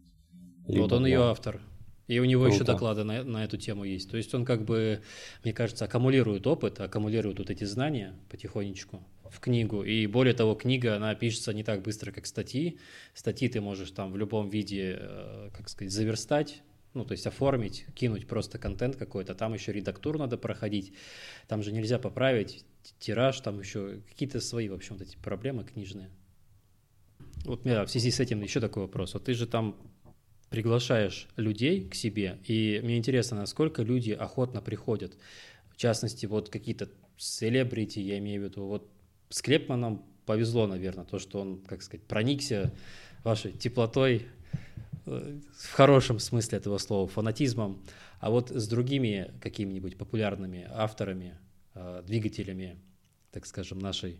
Либо, 0.67 0.83
вот 0.83 0.93
он 0.93 1.03
да. 1.03 1.07
ее 1.09 1.23
автор. 1.23 1.61
И 2.07 2.19
у 2.19 2.25
него 2.25 2.43
Круто. 2.43 2.55
еще 2.55 2.63
доклады 2.63 3.03
на, 3.03 3.23
на 3.23 3.43
эту 3.43 3.57
тему 3.57 3.83
есть. 3.83 4.09
То 4.09 4.17
есть 4.17 4.33
он 4.33 4.45
как 4.45 4.63
бы, 4.63 5.01
мне 5.43 5.53
кажется, 5.53 5.85
аккумулирует 5.85 6.47
опыт, 6.47 6.79
аккумулирует 6.79 7.39
вот 7.39 7.49
эти 7.49 7.65
знания 7.65 8.15
потихонечку. 8.29 9.03
в 9.29 9.39
книгу. 9.39 9.83
И 9.83 10.07
более 10.07 10.33
того, 10.33 10.55
книга, 10.55 10.95
она 10.95 11.13
пишется 11.15 11.53
не 11.53 11.63
так 11.63 11.81
быстро, 11.81 12.11
как 12.11 12.25
статьи. 12.25 12.79
Статьи 13.13 13.49
ты 13.49 13.59
можешь 13.59 13.91
там 13.91 14.11
в 14.13 14.17
любом 14.17 14.49
виде, 14.49 14.97
э, 14.99 15.49
как 15.53 15.67
сказать, 15.67 15.91
заверстать, 15.91 16.61
ну, 16.93 17.05
то 17.05 17.11
есть 17.11 17.27
оформить, 17.27 17.85
кинуть 17.93 18.25
просто 18.25 18.57
контент 18.57 18.95
какой-то, 18.95 19.35
там 19.35 19.53
еще 19.53 19.71
редактуру 19.71 20.17
надо 20.17 20.37
проходить, 20.37 20.93
там 21.47 21.61
же 21.61 21.71
нельзя 21.71 21.99
поправить 21.99 22.65
тираж, 22.99 23.39
там 23.41 23.59
еще 23.59 24.01
какие-то 24.07 24.39
свои, 24.39 24.69
в 24.69 24.73
общем, 24.73 24.97
вот 24.97 25.07
эти 25.07 25.17
проблемы 25.17 25.63
книжные. 25.63 26.09
Вот 27.45 27.65
у 27.65 27.67
меня 27.67 27.85
в 27.85 27.91
связи 27.91 28.11
с 28.11 28.19
этим 28.19 28.41
еще 28.41 28.59
такой 28.59 28.83
вопрос. 28.83 29.13
Вот 29.13 29.25
ты 29.25 29.33
же 29.33 29.45
там 29.45 29.75
приглашаешь 30.49 31.27
людей 31.35 31.87
к 31.87 31.95
себе, 31.95 32.39
и 32.45 32.79
мне 32.83 32.97
интересно, 32.97 33.37
насколько 33.37 33.83
люди 33.83 34.11
охотно 34.11 34.61
приходят. 34.61 35.17
В 35.69 35.77
частности, 35.77 36.25
вот 36.25 36.49
какие-то 36.49 36.89
селебрити, 37.17 37.99
я 37.99 38.17
имею 38.19 38.41
в 38.41 38.45
виду, 38.45 38.65
вот 38.65 38.89
с 39.29 39.41
Клепманом 39.41 40.05
повезло, 40.25 40.67
наверное, 40.67 41.05
то, 41.05 41.19
что 41.19 41.41
он, 41.41 41.61
как 41.61 41.81
сказать, 41.81 42.05
проникся 42.05 42.73
вашей 43.23 43.51
теплотой, 43.51 44.27
э, 45.05 45.39
в 45.57 45.71
хорошем 45.73 46.19
смысле 46.19 46.59
этого 46.59 46.77
слова, 46.77 47.07
фанатизмом, 47.07 47.83
а 48.19 48.29
вот 48.29 48.49
с 48.49 48.67
другими 48.67 49.33
какими-нибудь 49.41 49.97
популярными 49.97 50.67
авторами, 50.71 51.37
э, 51.73 52.03
двигателями, 52.05 52.77
так 53.31 53.45
скажем, 53.45 53.79
нашей, 53.79 54.19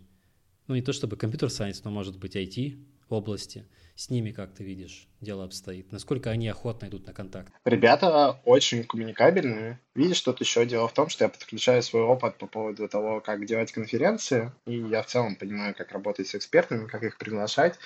ну 0.66 0.74
не 0.74 0.82
то 0.82 0.92
чтобы 0.92 1.16
компьютер-сайенс, 1.16 1.84
но 1.84 1.90
может 1.90 2.18
быть 2.18 2.36
IT 2.36 2.78
области, 3.08 3.66
с 3.98 4.10
ними, 4.10 4.30
как 4.30 4.54
ты 4.54 4.62
видишь, 4.62 5.08
дело 5.20 5.44
обстоит? 5.44 5.90
Насколько 5.90 6.30
они 6.30 6.48
охотно 6.48 6.86
идут 6.86 7.04
на 7.08 7.12
контакт? 7.12 7.52
Ребята 7.64 8.40
очень 8.44 8.84
коммуникабельные. 8.84 9.80
Видишь, 9.96 10.20
тут 10.20 10.40
еще 10.40 10.64
дело 10.66 10.86
в 10.86 10.94
том, 10.94 11.08
что 11.08 11.24
я 11.24 11.28
подключаю 11.28 11.82
свой 11.82 12.02
опыт 12.02 12.38
по 12.38 12.46
поводу 12.46 12.88
того, 12.88 13.20
как 13.20 13.44
делать 13.44 13.72
конференции, 13.72 14.52
и 14.66 14.76
я 14.78 15.02
в 15.02 15.06
целом 15.06 15.34
понимаю, 15.34 15.74
как 15.74 15.90
работать 15.90 16.28
с 16.28 16.36
экспертами, 16.36 16.86
как 16.86 17.02
их 17.02 17.18
приглашать, 17.18 17.76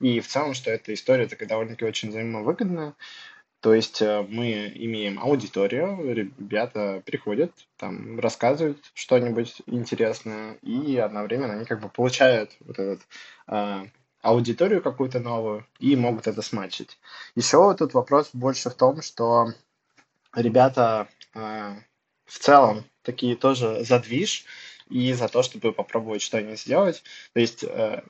и 0.00 0.18
в 0.18 0.26
целом, 0.26 0.54
что 0.54 0.72
эта 0.72 0.92
история 0.92 1.28
такая 1.28 1.48
довольно-таки 1.48 1.84
очень 1.84 2.08
взаимовыгодная. 2.08 2.94
То 3.60 3.72
есть 3.72 4.02
э, 4.02 4.26
мы 4.28 4.72
имеем 4.74 5.20
аудиторию, 5.20 6.12
ребята 6.12 7.00
приходят, 7.06 7.52
там 7.76 8.18
рассказывают 8.18 8.90
что-нибудь 8.94 9.62
интересное, 9.66 10.54
и 10.62 10.96
одновременно 10.96 11.54
они 11.54 11.64
как 11.64 11.80
бы 11.80 11.90
получают 11.90 12.56
вот 12.60 12.78
этот 12.78 13.02
а, 13.46 13.86
аудиторию 14.22 14.82
какую-то 14.82 15.20
новую 15.20 15.66
и 15.78 15.96
могут 15.96 16.26
это 16.26 16.42
смачить. 16.42 16.98
Еще 17.34 17.74
тут 17.74 17.94
вопрос 17.94 18.30
больше 18.32 18.70
в 18.70 18.74
том, 18.74 19.02
что 19.02 19.52
ребята 20.34 21.08
э, 21.34 21.74
в 22.26 22.38
целом 22.38 22.84
такие 23.02 23.36
тоже 23.36 23.84
за 23.84 23.98
движ 23.98 24.44
и 24.88 25.12
за 25.12 25.28
то, 25.28 25.42
чтобы 25.42 25.72
попробовать 25.72 26.22
что-нибудь 26.22 26.60
сделать. 26.60 27.02
То 27.32 27.40
есть, 27.40 27.64
э, 27.64 28.02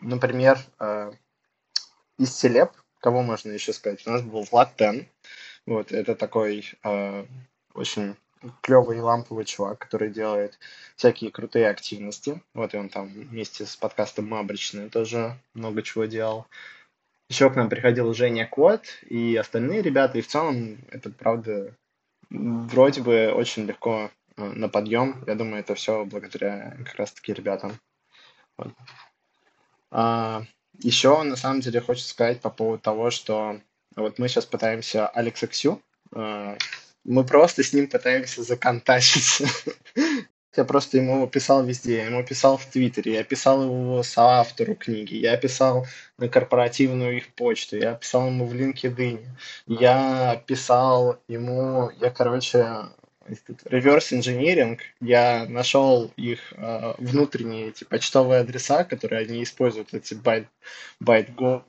например, 0.00 0.58
э, 0.78 1.12
из 2.18 2.36
селеб, 2.36 2.70
кого 3.00 3.22
можно 3.22 3.50
еще 3.50 3.72
сказать, 3.72 4.06
у 4.06 4.10
нас 4.10 4.22
был 4.22 4.42
Влад 4.50 4.76
Тен. 4.76 5.08
Вот, 5.66 5.92
это 5.92 6.14
такой 6.14 6.72
э, 6.84 7.26
очень 7.74 8.16
клевый 8.62 9.00
ламповый 9.00 9.44
чувак, 9.44 9.78
который 9.78 10.10
делает 10.10 10.58
всякие 10.96 11.30
крутые 11.30 11.68
активности. 11.68 12.42
Вот 12.54 12.74
и 12.74 12.78
он 12.78 12.88
там 12.88 13.08
вместе 13.08 13.66
с 13.66 13.76
подкастом 13.76 14.28
Мабричный 14.28 14.88
тоже 14.88 15.36
много 15.54 15.82
чего 15.82 16.06
делал. 16.06 16.46
Еще 17.28 17.48
к 17.50 17.56
нам 17.56 17.68
приходил 17.68 18.12
Женя 18.12 18.46
Кот 18.46 18.84
и 19.08 19.36
остальные 19.36 19.82
ребята, 19.82 20.18
и 20.18 20.22
в 20.22 20.26
целом 20.26 20.78
это, 20.90 21.10
правда, 21.10 21.74
вроде 22.28 23.02
бы 23.02 23.32
очень 23.32 23.66
легко 23.66 24.10
э, 24.36 24.42
на 24.42 24.68
подъем. 24.68 25.22
Я 25.26 25.36
думаю, 25.36 25.60
это 25.60 25.74
все 25.74 26.04
благодаря 26.04 26.76
как 26.78 26.94
раз-таки 26.96 27.32
ребятам. 27.32 27.78
Вот. 28.56 28.72
А, 29.92 30.42
еще, 30.78 31.22
на 31.22 31.36
самом 31.36 31.60
деле, 31.60 31.80
хочется 31.80 32.10
сказать 32.10 32.40
по 32.40 32.50
поводу 32.50 32.82
того, 32.82 33.10
что 33.10 33.60
вот 33.96 34.18
мы 34.18 34.28
сейчас 34.28 34.46
пытаемся 34.46 35.06
Алекса 35.06 35.46
Ксю 35.46 35.80
э, 36.12 36.56
мы 37.04 37.24
просто 37.24 37.62
с 37.62 37.72
ним 37.72 37.88
пытаемся 37.88 38.42
законтачиться. 38.42 39.46
Я 40.56 40.64
просто 40.64 40.96
ему 40.96 41.28
писал 41.28 41.64
везде, 41.64 41.98
я 41.98 42.06
ему 42.06 42.24
писал 42.24 42.56
в 42.56 42.66
Твиттере, 42.66 43.14
я 43.14 43.22
писал 43.22 43.62
его 43.62 44.02
соавтору 44.02 44.74
книги, 44.74 45.14
я 45.14 45.36
писал 45.36 45.86
на 46.18 46.28
корпоративную 46.28 47.18
их 47.18 47.28
почту, 47.34 47.76
я 47.76 47.94
писал 47.94 48.26
ему 48.26 48.46
в 48.46 48.52
LinkedIn, 48.52 49.24
я 49.68 50.42
писал 50.46 51.20
ему, 51.28 51.92
я, 52.00 52.10
короче, 52.10 52.88
реверс 53.64 54.12
инжиниринг, 54.12 54.80
я 55.00 55.46
нашел 55.48 56.10
их 56.16 56.52
э, 56.56 56.94
внутренние 56.98 57.68
эти 57.68 57.84
почтовые 57.84 58.40
адреса, 58.40 58.84
которые 58.84 59.22
они 59.22 59.42
используют, 59.42 59.94
эти 59.94 60.14
байт, 60.14 60.48
байт-го, 60.98 61.64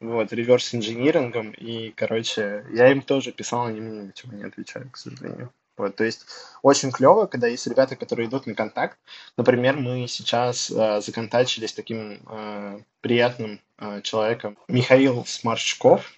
вот, 0.00 0.32
реверс 0.32 0.74
инжинирингом, 0.74 1.50
и, 1.52 1.90
короче, 1.90 2.64
я 2.72 2.90
им 2.92 3.02
тоже 3.02 3.32
писал, 3.32 3.66
они 3.66 3.80
мне 3.80 4.04
ничего 4.08 4.32
не 4.34 4.44
отвечали, 4.44 4.88
к 4.88 4.96
сожалению. 4.96 5.52
Вот, 5.76 5.94
то 5.94 6.04
есть 6.04 6.26
очень 6.62 6.90
клево, 6.90 7.26
когда 7.26 7.48
есть 7.48 7.66
ребята, 7.66 7.96
которые 7.96 8.28
идут 8.28 8.46
на 8.46 8.54
контакт. 8.54 8.98
Например, 9.36 9.76
мы 9.76 10.06
сейчас 10.08 10.70
э, 10.70 11.00
законтачились 11.02 11.74
таким 11.74 12.18
э, 12.26 12.80
приятным 13.02 13.60
э, 13.78 14.00
человеком 14.02 14.56
Михаил 14.68 15.26
Сморчков. 15.26 16.14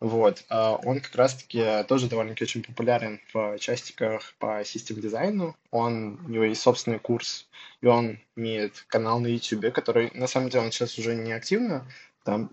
Вот, 0.00 0.44
э, 0.50 0.76
он 0.84 1.00
как 1.00 1.14
раз-таки 1.14 1.84
тоже 1.86 2.08
довольно-таки 2.08 2.44
очень 2.44 2.64
популярен 2.64 3.20
в 3.32 3.58
частиках 3.60 4.34
по 4.40 4.64
систем 4.64 5.00
дизайну. 5.00 5.56
Он, 5.70 6.18
у 6.26 6.28
него 6.28 6.42
есть 6.42 6.62
собственный 6.62 6.98
курс, 6.98 7.46
и 7.82 7.86
он 7.86 8.18
имеет 8.34 8.84
канал 8.88 9.20
на 9.20 9.28
YouTube, 9.28 9.72
который, 9.72 10.10
на 10.14 10.26
самом 10.26 10.48
деле, 10.50 10.64
он 10.64 10.72
сейчас 10.72 10.98
уже 10.98 11.14
не 11.14 11.30
активно 11.30 11.86
там 12.24 12.50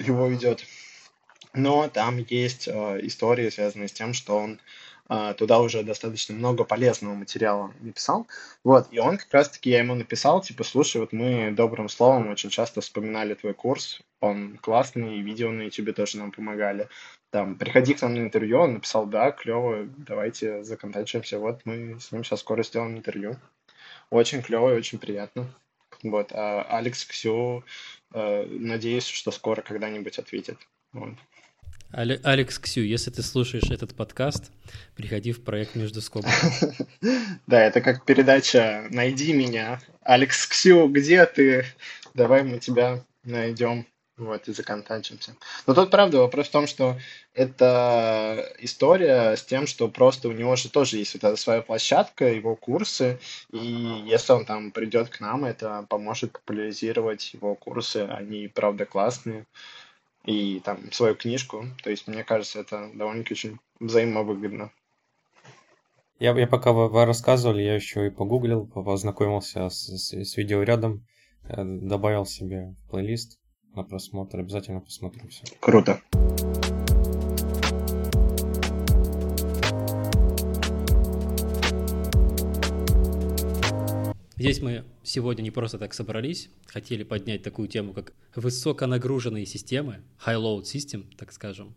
его 0.00 0.26
ведет. 0.26 0.64
Но 1.52 1.88
там 1.88 2.18
есть 2.28 2.68
э, 2.68 3.00
истории, 3.02 3.50
связанные 3.50 3.88
с 3.88 3.92
тем, 3.92 4.14
что 4.14 4.36
он 4.36 4.60
э, 5.08 5.34
туда 5.36 5.58
уже 5.60 5.82
достаточно 5.82 6.34
много 6.34 6.64
полезного 6.64 7.14
материала 7.14 7.74
написал. 7.80 8.28
Вот, 8.62 8.88
и 8.92 8.98
он 9.00 9.18
как 9.18 9.32
раз-таки, 9.32 9.70
я 9.70 9.80
ему 9.80 9.94
написал, 9.94 10.40
типа, 10.40 10.62
слушай, 10.62 10.98
вот 11.00 11.12
мы 11.12 11.50
добрым 11.50 11.88
словом 11.88 12.28
очень 12.28 12.50
часто 12.50 12.80
вспоминали 12.80 13.34
твой 13.34 13.54
курс, 13.54 14.00
он 14.20 14.58
классный, 14.58 15.20
видео 15.20 15.50
на 15.50 15.62
YouTube 15.62 15.94
тоже 15.94 16.18
нам 16.18 16.30
помогали. 16.30 16.88
Там, 17.30 17.56
приходи 17.56 17.94
к 17.94 18.02
нам 18.02 18.14
на 18.14 18.18
интервью, 18.18 18.60
он 18.60 18.74
написал, 18.74 19.06
да, 19.06 19.32
клево, 19.32 19.88
давайте 19.98 20.62
законтачимся, 20.62 21.38
вот 21.38 21.62
мы 21.64 21.98
с 22.00 22.12
ним 22.12 22.22
сейчас 22.22 22.40
скоро 22.40 22.62
сделаем 22.62 22.96
интервью. 22.96 23.36
Очень 24.10 24.42
клево 24.42 24.72
и 24.72 24.76
очень 24.76 24.98
приятно. 24.98 25.46
Вот, 26.02 26.32
а 26.32 26.62
Алекс 26.62 27.04
Ксю 27.04 27.64
надеюсь, 28.12 29.06
что 29.06 29.30
скоро 29.30 29.62
когда-нибудь 29.62 30.18
ответит. 30.18 30.58
Вот. 30.92 31.14
Алекс 31.92 32.58
Ксю, 32.58 32.82
если 32.82 33.10
ты 33.10 33.22
слушаешь 33.22 33.70
этот 33.70 33.96
подкаст, 33.96 34.52
приходи 34.94 35.32
в 35.32 35.42
проект 35.42 35.74
«Между 35.74 36.00
скобками». 36.00 36.34
Да, 37.46 37.64
это 37.64 37.80
как 37.80 38.04
передача 38.04 38.86
«Найди 38.90 39.32
меня». 39.32 39.80
Алекс 40.02 40.46
Ксю, 40.46 40.88
где 40.88 41.26
ты? 41.26 41.64
Давай 42.14 42.44
мы 42.44 42.58
тебя 42.58 43.04
найдем. 43.24 43.86
Вот, 44.20 44.48
и 44.48 44.52
законтачимся. 44.52 45.34
Но 45.66 45.72
тут, 45.72 45.90
правда, 45.90 46.18
вопрос 46.18 46.48
в 46.48 46.50
том, 46.50 46.66
что 46.66 46.98
это 47.32 48.52
история 48.58 49.34
с 49.34 49.42
тем, 49.42 49.66
что 49.66 49.88
просто 49.88 50.28
у 50.28 50.32
него 50.32 50.56
же 50.56 50.68
тоже 50.68 50.98
есть 50.98 51.14
вот 51.14 51.24
эта 51.24 51.36
своя 51.36 51.62
площадка, 51.62 52.26
его 52.26 52.54
курсы, 52.54 53.18
и 53.50 54.04
если 54.04 54.34
он 54.34 54.44
там 54.44 54.72
придет 54.72 55.08
к 55.08 55.20
нам, 55.20 55.46
это 55.46 55.86
поможет 55.88 56.32
популяризировать 56.32 57.32
его 57.32 57.54
курсы, 57.54 58.06
они, 58.10 58.48
правда, 58.48 58.84
классные, 58.84 59.46
и 60.26 60.60
там 60.66 60.92
свою 60.92 61.14
книжку. 61.14 61.64
То 61.82 61.88
есть, 61.88 62.06
мне 62.06 62.22
кажется, 62.22 62.60
это 62.60 62.90
довольно-таки 62.92 63.32
очень 63.32 63.58
взаимовыгодно. 63.80 64.70
Я, 66.18 66.38
я 66.38 66.46
пока 66.46 66.72
вы, 66.72 66.90
вы 66.90 67.06
рассказывали, 67.06 67.62
я 67.62 67.74
еще 67.74 68.08
и 68.08 68.10
погуглил, 68.10 68.66
познакомился 68.66 69.70
с, 69.70 69.86
с, 69.88 70.12
с 70.12 70.36
видеорядом, 70.36 71.06
э, 71.44 71.64
добавил 71.64 72.26
себе 72.26 72.74
плейлист 72.90 73.39
на 73.74 73.82
просмотр. 73.82 74.38
Обязательно 74.38 74.80
посмотрю 74.80 75.28
все. 75.28 75.44
Круто. 75.60 76.00
Здесь 84.36 84.62
мы 84.62 84.84
сегодня 85.02 85.42
не 85.42 85.50
просто 85.50 85.78
так 85.78 85.92
собрались, 85.92 86.48
хотели 86.64 87.02
поднять 87.02 87.42
такую 87.42 87.68
тему, 87.68 87.92
как 87.92 88.14
высоконагруженные 88.34 89.44
системы, 89.44 90.00
high-load 90.24 90.62
system, 90.62 91.04
так 91.18 91.30
скажем. 91.32 91.74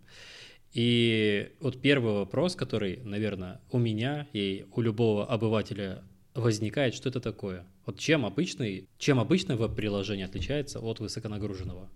И 0.71 1.51
вот 1.59 1.81
первый 1.81 2.13
вопрос, 2.13 2.55
который, 2.55 3.01
наверное, 3.03 3.59
у 3.69 3.77
меня 3.77 4.27
и 4.31 4.65
у 4.73 4.79
любого 4.79 5.25
обывателя 5.25 6.03
возникает, 6.35 6.93
что 6.93 7.09
это 7.09 7.19
такое? 7.19 7.65
Вот 7.85 7.99
чем 7.99 8.25
обычный, 8.25 8.89
чем 8.97 9.19
обычное 9.19 9.55
веб-приложение 9.55 10.25
отличается 10.25 10.79
от 10.79 10.99
высоконагруженного? 10.99 11.89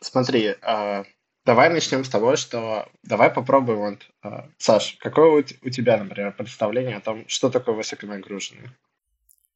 Смотри, 0.00 0.54
э, 0.60 1.04
давай 1.44 1.70
начнем 1.70 2.04
с 2.04 2.08
того, 2.08 2.36
что 2.36 2.88
давай 3.02 3.30
попробуем 3.30 3.78
вот, 3.78 4.10
э, 4.24 4.48
Саш, 4.58 4.96
какое 5.00 5.30
у, 5.30 5.38
у 5.38 5.70
тебя, 5.70 5.96
например, 5.96 6.32
представление 6.32 6.96
о 6.96 7.00
том, 7.00 7.24
что 7.28 7.50
такое 7.50 7.74
высоконагруженный? 7.74 8.70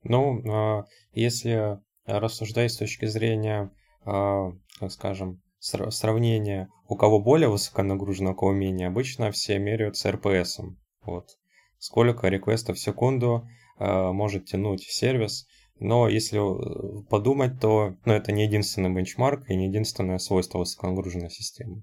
Ну, 0.03 0.81
э, 0.81 0.85
если 1.13 1.79
рассуждать 2.07 2.73
с 2.73 2.79
точки 2.79 3.05
зрения, 3.05 3.71
как 4.05 4.91
скажем, 4.91 5.43
сравнения, 5.61 6.71
у 6.89 6.97
кого 6.97 7.21
более 7.21 7.49
высоконагружено, 7.49 8.33
у 8.33 8.35
кого 8.35 8.53
менее, 8.53 8.89
обычно 8.89 9.31
все 9.31 9.59
меряют 9.59 9.97
с 9.97 10.07
RPS. 10.07 10.75
Вот. 11.03 11.39
Сколько 11.79 12.29
реквестов 12.29 12.77
в 12.77 12.81
секунду 12.81 13.47
может 13.81 14.47
тянуть 14.47 14.83
сервис. 14.83 15.47
Но 15.81 16.09
если 16.09 16.39
э, 16.39 17.03
подумать, 17.09 17.59
то 17.59 17.97
ну, 18.05 18.13
это 18.13 18.33
не 18.33 18.45
единственный 18.45 18.95
бенчмарк 18.95 19.49
и 19.49 19.57
не 19.57 19.67
единственное 19.67 20.19
свойство 20.19 20.59
высоконагруженной 20.59 21.31
системы. 21.31 21.83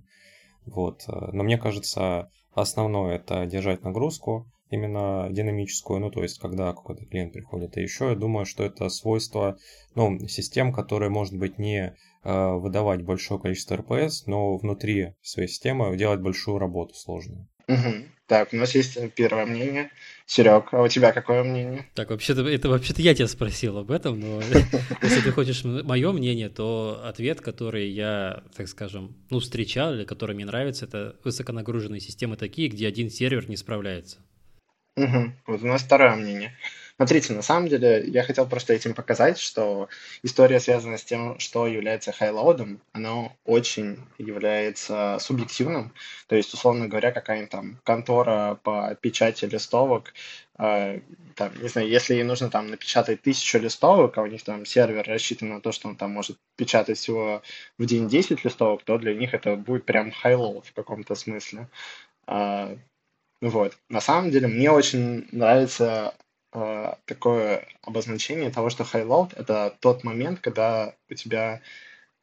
Вот. 0.65 1.03
Э, 1.07 1.31
но 1.33 1.43
мне 1.43 1.57
кажется, 1.57 2.29
основное 2.53 3.15
это 3.15 3.45
держать 3.47 3.83
нагрузку, 3.83 4.47
именно 4.69 5.27
динамическую, 5.31 5.99
ну, 5.99 6.11
то 6.11 6.21
есть, 6.21 6.39
когда 6.39 6.73
какой-то 6.73 7.05
клиент 7.05 7.33
приходит. 7.33 7.75
И 7.77 7.81
еще 7.81 8.09
я 8.09 8.15
думаю, 8.15 8.45
что 8.45 8.63
это 8.63 8.87
свойство, 8.89 9.57
ну, 9.95 10.19
систем, 10.27 10.71
которые, 10.73 11.09
может 11.09 11.35
быть, 11.35 11.57
не 11.57 11.95
э, 12.23 12.51
выдавать 12.51 13.01
большое 13.01 13.39
количество 13.39 13.77
RPS, 13.77 14.23
но 14.27 14.57
внутри 14.57 15.15
своей 15.23 15.49
системы 15.49 15.97
делать 15.97 16.21
большую 16.21 16.59
работу 16.59 16.93
сложную. 16.93 17.47
Угу. 17.67 18.05
Так, 18.27 18.49
у 18.53 18.57
нас 18.57 18.75
есть 18.75 18.97
первое 19.13 19.45
мнение. 19.45 19.89
Серег, 20.27 20.73
а 20.73 20.81
у 20.81 20.89
тебя 20.89 21.13
какое 21.13 21.41
мнение? 21.41 21.85
Так, 21.95 22.09
вообще-то 22.09 22.45
это 22.45 22.67
вообще-то 22.67 23.01
я 23.01 23.15
тебя 23.15 23.29
спросил 23.29 23.77
об 23.77 23.91
этом, 23.91 24.19
но 24.19 24.41
если 25.01 25.21
ты 25.21 25.31
хочешь 25.31 25.63
мое 25.63 26.11
мнение, 26.11 26.49
то 26.49 27.01
ответ, 27.05 27.39
который 27.39 27.89
я, 27.89 28.43
так 28.53 28.67
скажем, 28.67 29.15
ну, 29.29 29.39
встречал 29.39 29.93
или 29.93 30.03
который 30.03 30.35
мне 30.35 30.45
нравится, 30.45 30.83
это 30.83 31.15
высоконагруженные 31.23 32.01
системы 32.01 32.35
такие, 32.35 32.67
где 32.67 32.87
один 32.87 33.09
сервер 33.09 33.49
не 33.49 33.55
справляется. 33.55 34.17
Угу. 34.97 35.31
Вот 35.47 35.61
у 35.63 35.67
нас 35.67 35.83
второе 35.83 36.15
мнение. 36.15 36.57
Смотрите, 36.97 37.33
на 37.33 37.43
самом 37.43 37.67
деле 37.67 38.03
я 38.07 38.23
хотел 38.23 38.47
просто 38.47 38.73
этим 38.73 38.95
показать, 38.95 39.37
что 39.37 39.87
история, 40.23 40.59
связанная 40.59 40.97
с 40.97 41.03
тем, 41.03 41.37
что 41.37 41.67
является 41.67 42.11
highload 42.11 42.62
ом, 42.62 42.81
она 42.91 43.31
очень 43.45 43.99
является 44.17 45.17
субъективным. 45.19 45.93
То 46.27 46.35
есть, 46.35 46.51
условно 46.55 46.87
говоря, 46.87 47.11
какая-нибудь 47.11 47.51
там 47.51 47.79
контора 47.83 48.59
по 48.63 48.95
печати 48.95 49.45
листовок, 49.45 50.15
э, 50.57 51.01
там, 51.35 51.51
не 51.61 51.67
знаю, 51.67 51.87
если 51.87 52.15
ей 52.15 52.23
нужно 52.23 52.49
там 52.49 52.67
напечатать 52.71 53.21
тысячу 53.21 53.59
листовок, 53.59 54.17
а 54.17 54.23
у 54.23 54.25
них 54.25 54.43
там 54.43 54.65
сервер 54.65 55.03
рассчитан 55.07 55.49
на 55.49 55.61
то, 55.61 55.71
что 55.71 55.89
он 55.89 55.97
там 55.97 56.09
может 56.11 56.39
печатать 56.55 56.97
всего 56.97 57.43
в 57.77 57.85
день 57.85 58.09
10 58.09 58.43
листовок, 58.43 58.81
то 58.83 58.97
для 58.97 59.13
них 59.13 59.35
это 59.35 59.55
будет 59.55 59.85
прям 59.85 60.11
highload 60.11 60.65
в 60.65 60.73
каком-то 60.73 61.13
смысле. 61.13 61.69
А, 62.25 62.75
вот. 63.41 63.77
На 63.89 64.01
самом 64.01 64.31
деле 64.31 64.47
мне 64.47 64.71
очень 64.71 65.27
нравится 65.31 66.15
э, 66.63 66.95
такое 67.05 67.67
обозначение 67.81 68.49
того, 68.51 68.69
что 68.69 68.83
high-load— 68.83 69.33
это 69.35 69.75
тот 69.79 70.03
момент, 70.03 70.39
когда 70.39 70.93
у 71.09 71.13
тебя 71.13 71.61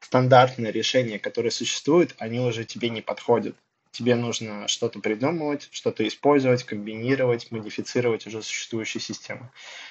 стандартные 0.01 0.73
решения, 0.73 1.19
которые 1.19 1.51
существуют, 1.51 2.15
они 2.19 2.41
уже 2.41 2.65
тебе 2.65 2.91
не 2.91 3.01
подходят. 3.01 3.57
Тебе 3.91 4.17
нужно 4.17 4.67
что-то 4.69 4.99
придумывать, 4.99 5.69
что-то 5.71 6.07
использовать, 6.07 6.65
комбинировать, 6.65 7.51
модифицировать 7.51 8.27
уже 8.27 8.43
существующие 8.43 9.01
системы. 9.01 9.51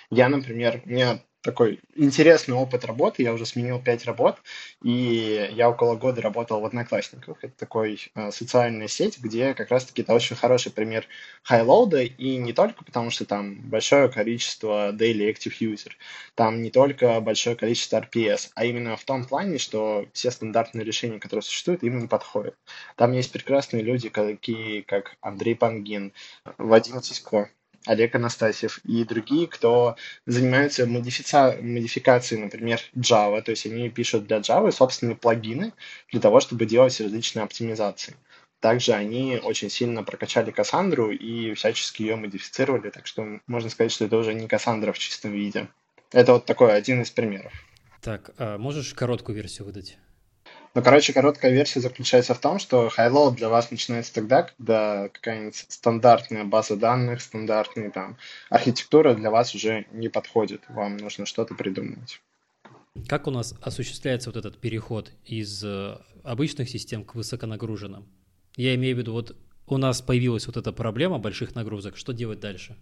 Я, 0.10 0.30
например, 0.30 0.82
у 0.86 0.90
меня 0.90 1.22
такой 1.44 1.82
интересный 1.96 2.56
опыт 2.56 2.86
работы. 2.86 3.22
Я 3.22 3.34
уже 3.34 3.46
сменил 3.46 3.80
пять 3.82 4.06
работ, 4.06 4.38
и 4.82 5.50
я 5.54 5.70
около 5.70 5.96
года 5.96 6.22
работал 6.22 6.62
в 6.62 6.66
Одноклассниках. 6.66 7.38
Это 7.44 7.54
такой 7.58 8.00
э, 8.16 8.32
социальная 8.32 8.88
сеть, 8.88 9.20
где 9.20 9.54
как 9.54 9.70
раз-таки 9.70 10.02
это 10.02 10.14
очень 10.14 10.38
хороший 10.38 10.72
пример 10.72 11.06
хайлоуда, 11.44 12.02
и 12.02 12.38
не 12.38 12.54
только 12.54 12.84
потому, 12.84 13.10
что 13.10 13.26
там 13.26 13.56
большое 13.70 14.10
количество 14.10 14.94
daily 14.94 15.30
active 15.32 15.54
user, 15.60 15.92
там 16.36 16.62
не 16.64 16.72
только 16.72 17.20
большое 17.20 17.56
количество 17.56 18.00
RPS, 18.00 18.52
а 18.56 18.66
именно 18.66 18.96
в 18.96 19.04
том 19.04 19.26
плане, 19.26 19.58
что 19.58 20.08
все 20.14 20.32
стандартные 20.32 20.86
решения, 20.86 21.20
которые 21.20 21.44
существуют, 21.44 21.84
им 21.84 22.00
не 22.00 22.08
подходят. 22.08 22.56
Там 22.96 23.12
есть 23.12 23.32
прекрасные 23.32 23.84
люди, 23.84 24.10
такие 24.10 24.84
как 24.84 25.18
Андрей 25.20 25.56
Пангин, 25.56 26.14
Вадим 26.58 27.02
Тисько, 27.02 27.50
Олег 27.86 28.16
Анастасьев 28.16 28.80
и 28.86 29.04
другие, 29.04 29.48
кто 29.48 29.96
занимаются 30.26 30.86
модифици... 30.86 31.62
модификацией, 31.62 32.42
например, 32.42 32.80
Java. 32.96 33.42
То 33.42 33.52
есть 33.52 33.66
они 33.66 33.90
пишут 33.90 34.28
для 34.28 34.38
Java 34.38 34.72
собственные 34.72 35.16
плагины 35.16 35.74
для 36.12 36.22
того, 36.22 36.40
чтобы 36.40 36.66
делать 36.66 37.00
различные 37.00 37.44
оптимизации. 37.44 38.16
Также 38.60 38.94
они 38.94 39.42
очень 39.44 39.70
сильно 39.70 40.04
прокачали 40.04 40.52
Кассандру 40.52 41.12
и 41.12 41.54
всячески 41.54 42.02
ее 42.04 42.16
модифицировали, 42.16 42.90
так 42.90 43.08
что 43.08 43.40
можно 43.46 43.70
сказать, 43.70 43.92
что 43.92 44.06
это 44.06 44.16
уже 44.16 44.34
не 44.34 44.48
Кассандра 44.48 44.94
в 44.94 45.00
чистом 45.00 45.34
виде. 45.34 45.68
Это 46.14 46.34
вот 46.34 46.46
такой 46.46 46.74
один 46.74 47.02
из 47.02 47.12
примеров. 47.12 47.52
Так, 48.02 48.32
а 48.38 48.58
можешь 48.58 48.94
короткую 48.94 49.36
версию 49.36 49.66
выдать? 49.66 49.98
Ну, 50.76 50.82
короче, 50.82 51.14
короткая 51.14 51.52
версия 51.52 51.82
заключается 51.82 52.34
в 52.34 52.40
том, 52.40 52.58
что 52.58 52.88
high-load 52.88 53.36
для 53.36 53.50
вас 53.50 53.70
начинается 53.70 54.12
тогда, 54.14 54.44
когда 54.44 55.10
какая-нибудь 55.10 55.66
стандартная 55.70 56.46
база 56.46 56.76
данных, 56.76 57.22
стандартная 57.22 57.92
там 57.92 58.18
архитектура 58.50 59.14
для 59.14 59.30
вас 59.30 59.54
уже 59.54 59.86
не 59.92 60.10
подходит. 60.10 60.62
Вам 60.70 60.98
нужно 60.98 61.28
что-то 61.28 61.54
придумывать. 61.54 62.22
Как 63.08 63.28
у 63.28 63.32
нас 63.32 63.54
осуществляется 63.62 64.30
вот 64.32 64.38
этот 64.38 64.60
переход 64.60 65.12
из 65.26 65.64
э, 65.64 65.98
обычных 66.24 66.70
систем 66.70 67.04
к 67.04 67.14
высоконагруженным? 67.14 68.08
Я 68.56 68.74
имею 68.74 68.96
в 68.96 69.00
виду, 69.00 69.14
вот 69.14 69.36
у 69.68 69.78
нас 69.78 70.02
появилась 70.02 70.48
вот 70.48 70.58
эта 70.58 70.72
проблема 70.72 71.20
больших 71.20 71.54
нагрузок, 71.54 71.98
что 71.98 72.14
делать 72.14 72.40
дальше? 72.40 72.78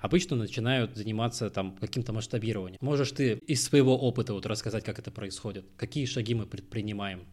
Обычно 0.00 0.36
начинают 0.36 0.96
заниматься 0.96 1.50
там 1.50 1.76
каким-то 1.76 2.12
масштабированием. 2.12 2.78
Можешь 2.80 3.12
ты 3.12 3.32
из 3.46 3.64
своего 3.64 3.98
опыта 3.98 4.32
вот 4.32 4.46
рассказать, 4.46 4.84
как 4.84 4.98
это 4.98 5.10
происходит? 5.10 5.66
Какие 5.76 6.06
шаги 6.06 6.34
мы 6.34 6.46
предпринимаем, 6.46 7.26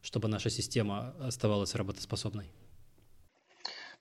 чтобы 0.00 0.28
наша 0.28 0.48
система 0.48 1.14
оставалась 1.20 1.74
работоспособной? 1.74 2.50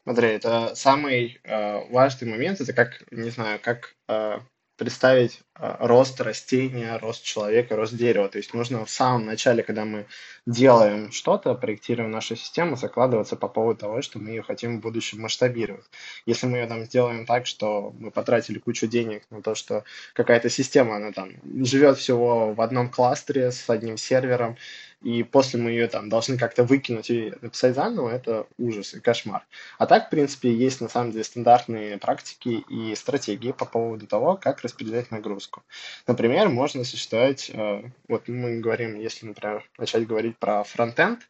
Смотри, 0.04 0.30
это 0.30 0.73
самый 0.73 1.39
э, 1.43 1.91
важный 1.91 2.27
момент, 2.27 2.60
это 2.60 2.73
как, 2.73 3.04
не 3.12 3.30
знаю, 3.30 3.60
как 3.62 3.95
э, 4.08 4.39
представить 4.82 5.41
а, 5.54 5.78
рост 5.86 6.20
растения, 6.22 6.98
рост 6.98 7.24
человека, 7.24 7.76
рост 7.76 7.94
дерева. 7.94 8.28
То 8.30 8.39
есть 8.39 8.52
нужно 8.56 8.84
в 8.84 8.89
самом 8.89 9.28
начале, 9.28 9.62
когда 9.62 9.86
мы 9.86 10.08
делаем 10.48 11.12
что-то, 11.12 11.54
проектируем 11.54 12.10
нашу 12.10 12.36
систему, 12.36 12.76
закладываться 12.76 13.36
по 13.36 13.48
поводу 13.48 13.82
того, 13.82 14.02
что 14.02 14.17
мы 14.17 14.30
ее 14.32 14.41
хотим 14.41 14.80
в 14.80 14.82
будущем 14.82 15.22
масштабировать. 15.22 15.86
Если 16.26 16.48
мы 16.48 16.58
ее 16.58 16.65
там 16.65 16.84
сделаем 16.86 17.28
так, 17.28 17.46
что 17.46 17.94
мы 18.00 18.10
потратили 18.10 18.58
кучу 18.58 18.88
денег 18.88 19.22
на 19.30 19.44
то, 19.44 19.54
что 19.54 19.84
какая-то 20.13 20.50
система, 20.50 20.96
она 20.96 21.12
там 21.12 21.34
живет 21.63 22.00
всего 22.00 22.56
в 22.56 22.60
одном 22.60 22.89
кластере 22.89 23.52
с 23.52 23.70
одним 23.70 23.98
сервером, 23.98 24.58
и 25.01 25.23
после 25.23 25.59
мы 25.59 25.71
ее 25.71 25.87
там 25.87 26.09
должны 26.09 26.37
как-то 26.37 26.63
выкинуть 26.63 27.09
и 27.09 27.33
написать 27.41 27.75
заново, 27.75 28.09
это 28.09 28.45
ужас 28.57 28.93
и 28.93 28.99
кошмар. 28.99 29.45
А 29.77 29.87
так, 29.87 30.07
в 30.07 30.09
принципе, 30.09 30.53
есть 30.53 30.79
на 30.79 30.89
самом 30.89 31.11
деле 31.11 31.23
стандартные 31.23 31.97
практики 31.97 32.63
и 32.69 32.93
стратегии 32.95 33.51
по 33.51 33.65
поводу 33.65 34.05
того, 34.05 34.37
как 34.37 34.61
распределять 34.61 35.09
нагрузку. 35.11 35.63
Например, 36.05 36.49
можно 36.49 36.83
существовать, 36.83 37.49
э, 37.53 37.83
вот 38.07 38.27
мы 38.27 38.59
говорим, 38.59 38.99
если, 38.99 39.25
например, 39.25 39.67
начать 39.77 40.05
говорить 40.05 40.37
про 40.37 40.63
фронтенд, 40.63 41.21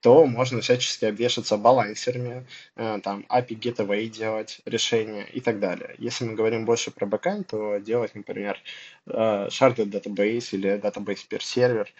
то 0.00 0.24
можно 0.26 0.60
всячески 0.60 1.04
обвешаться 1.04 1.56
балансерами, 1.56 2.46
э, 2.76 3.00
там 3.02 3.26
API 3.28 3.58
Gateway 3.60 4.06
делать, 4.08 4.60
решения 4.64 5.26
и 5.32 5.40
так 5.40 5.60
далее. 5.60 5.94
Если 5.98 6.24
мы 6.24 6.34
говорим 6.34 6.64
больше 6.64 6.90
про 6.90 7.06
бэкэнд, 7.06 7.48
то 7.48 7.78
делать, 7.78 8.14
например, 8.14 8.58
э, 9.06 9.48
sharded 9.50 9.90
database 9.90 10.48
или 10.52 10.80
database 10.80 11.26
per 11.28 11.40
сервер, 11.42 11.92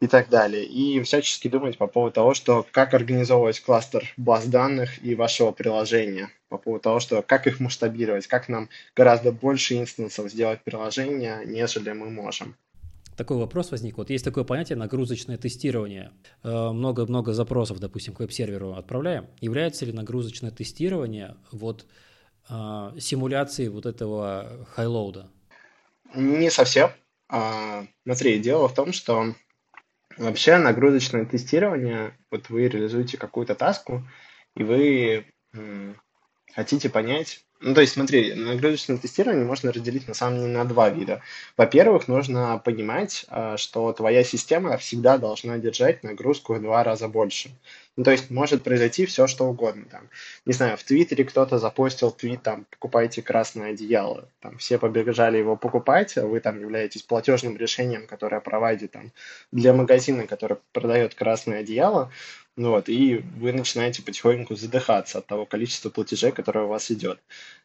и 0.00 0.06
так 0.06 0.28
далее. 0.28 0.64
И 0.64 1.00
всячески 1.02 1.48
думать 1.48 1.76
по 1.76 1.86
поводу 1.86 2.14
того, 2.14 2.34
что 2.34 2.64
как 2.70 2.94
организовывать 2.94 3.60
кластер 3.60 4.12
баз 4.16 4.46
данных 4.46 5.02
и 5.04 5.14
вашего 5.14 5.50
приложения, 5.50 6.30
по 6.48 6.58
поводу 6.58 6.82
того, 6.82 7.00
что 7.00 7.22
как 7.22 7.46
их 7.46 7.60
масштабировать, 7.60 8.26
как 8.26 8.48
нам 8.48 8.68
гораздо 8.94 9.32
больше 9.32 9.78
инстансов 9.78 10.30
сделать 10.30 10.62
приложение, 10.62 11.42
нежели 11.44 11.92
мы 11.92 12.10
можем. 12.10 12.54
Такой 13.16 13.36
вопрос 13.36 13.72
возник. 13.72 13.98
Вот 13.98 14.10
есть 14.10 14.24
такое 14.24 14.44
понятие 14.44 14.78
нагрузочное 14.78 15.36
тестирование. 15.36 16.12
Э, 16.44 16.70
много-много 16.70 17.32
запросов, 17.32 17.80
допустим, 17.80 18.14
к 18.14 18.20
веб-серверу 18.20 18.74
отправляем. 18.74 19.26
Является 19.40 19.84
ли 19.84 19.92
нагрузочное 19.92 20.52
тестирование 20.52 21.34
вот 21.50 21.86
э, 22.48 22.54
симуляцией 23.00 23.70
вот 23.70 23.86
этого 23.86 24.68
хайлоуда? 24.70 25.32
Не 26.14 26.48
совсем. 26.48 26.90
А, 27.28 27.86
смотри, 28.04 28.38
дело 28.38 28.68
в 28.68 28.74
том, 28.74 28.92
что 28.92 29.34
Вообще 30.18 30.58
нагрузочное 30.58 31.24
тестирование, 31.24 32.16
вот 32.30 32.50
вы 32.50 32.68
реализуете 32.68 33.16
какую-то 33.16 33.54
таску, 33.54 34.02
и 34.56 34.64
вы 34.64 35.26
хотите 36.54 36.90
понять, 36.90 37.44
Ну, 37.60 37.74
то 37.74 37.80
есть, 37.80 37.94
смотри, 37.94 38.34
нагрузочное 38.34 38.98
тестирование 38.98 39.44
можно 39.44 39.72
разделить 39.72 40.06
на 40.06 40.14
самом 40.14 40.38
деле 40.38 40.52
на 40.52 40.64
два 40.64 40.90
вида. 40.90 41.22
Во-первых, 41.56 42.06
нужно 42.06 42.58
понимать, 42.64 43.26
а, 43.28 43.56
что 43.56 43.92
твоя 43.92 44.22
система 44.22 44.76
всегда 44.78 45.18
должна 45.18 45.58
держать 45.58 46.04
нагрузку 46.04 46.54
в 46.54 46.62
два 46.62 46.84
раза 46.84 47.08
больше. 47.08 47.50
Ну, 47.98 48.04
то 48.04 48.12
есть, 48.12 48.30
может 48.30 48.62
произойти 48.62 49.06
все, 49.06 49.26
что 49.26 49.46
угодно. 49.46 49.84
Там, 49.90 50.08
не 50.46 50.52
знаю, 50.52 50.76
в 50.76 50.84
Твиттере 50.84 51.24
кто-то 51.24 51.58
запостил 51.58 52.12
твит, 52.12 52.44
там, 52.44 52.64
покупайте 52.70 53.22
красное 53.22 53.72
одеяло. 53.72 54.28
Там, 54.38 54.56
все 54.58 54.78
побежали 54.78 55.38
его 55.38 55.56
покупать, 55.56 56.16
а 56.16 56.24
вы 56.24 56.38
там 56.38 56.60
являетесь 56.60 57.02
платежным 57.02 57.56
решением, 57.56 58.06
которое 58.06 58.40
проводит 58.40 58.92
там, 58.92 59.10
для 59.50 59.72
магазина, 59.74 60.28
который 60.28 60.58
продает 60.72 61.16
красное 61.16 61.58
одеяло. 61.58 62.12
Ну 62.58 62.70
вот, 62.70 62.88
и 62.88 63.24
вы 63.36 63.52
начинаете 63.52 64.02
потихоньку 64.02 64.56
задыхаться 64.56 65.18
от 65.18 65.26
того 65.26 65.46
количества 65.46 65.90
платежей, 65.90 66.32
которое 66.32 66.64
у 66.64 66.68
вас 66.68 66.90
идет. 66.90 67.20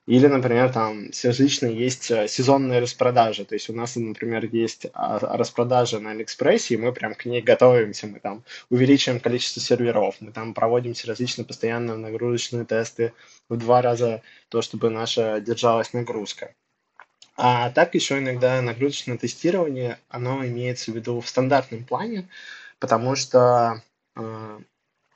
Или, 0.06 0.28
например, 0.28 0.72
там 0.72 1.10
различные 1.24 1.76
есть 1.76 2.12
э, 2.12 2.28
сезонные 2.28 2.80
распродажи. 2.80 3.44
То 3.44 3.56
есть 3.56 3.72
у 3.72 3.74
нас, 3.74 3.96
например, 3.96 4.46
есть 4.46 4.86
а, 4.94 5.18
распродажа 5.36 6.00
на 6.00 6.12
Алиэкспрессе, 6.12 6.76
и 6.76 6.78
мы 6.78 6.94
прям 6.94 7.16
к 7.16 7.26
ней 7.26 7.42
готовимся. 7.42 8.06
Мы 8.06 8.20
там 8.20 8.44
увеличиваем 8.70 9.20
количество 9.20 9.64
серверов, 9.64 10.18
мы 10.20 10.32
там 10.32 10.54
проводим 10.54 10.94
различные 11.08 11.46
постоянно 11.46 11.98
нагрузочные 11.98 12.64
тесты 12.64 13.14
в 13.50 13.58
два 13.58 13.82
раза, 13.82 14.22
то, 14.50 14.62
чтобы 14.62 14.92
наша 14.92 15.42
держалась 15.42 15.94
нагрузка. 15.94 16.54
А 17.36 17.72
так 17.72 17.96
еще 17.96 18.20
иногда 18.20 18.62
нагрузочное 18.62 19.18
тестирование, 19.18 19.98
оно 20.10 20.46
имеется 20.46 20.92
в 20.92 20.96
виду 20.96 21.20
в 21.20 21.28
стандартном 21.28 21.84
плане, 21.84 22.30
потому 22.78 23.16
что 23.16 23.82
э, 24.16 24.60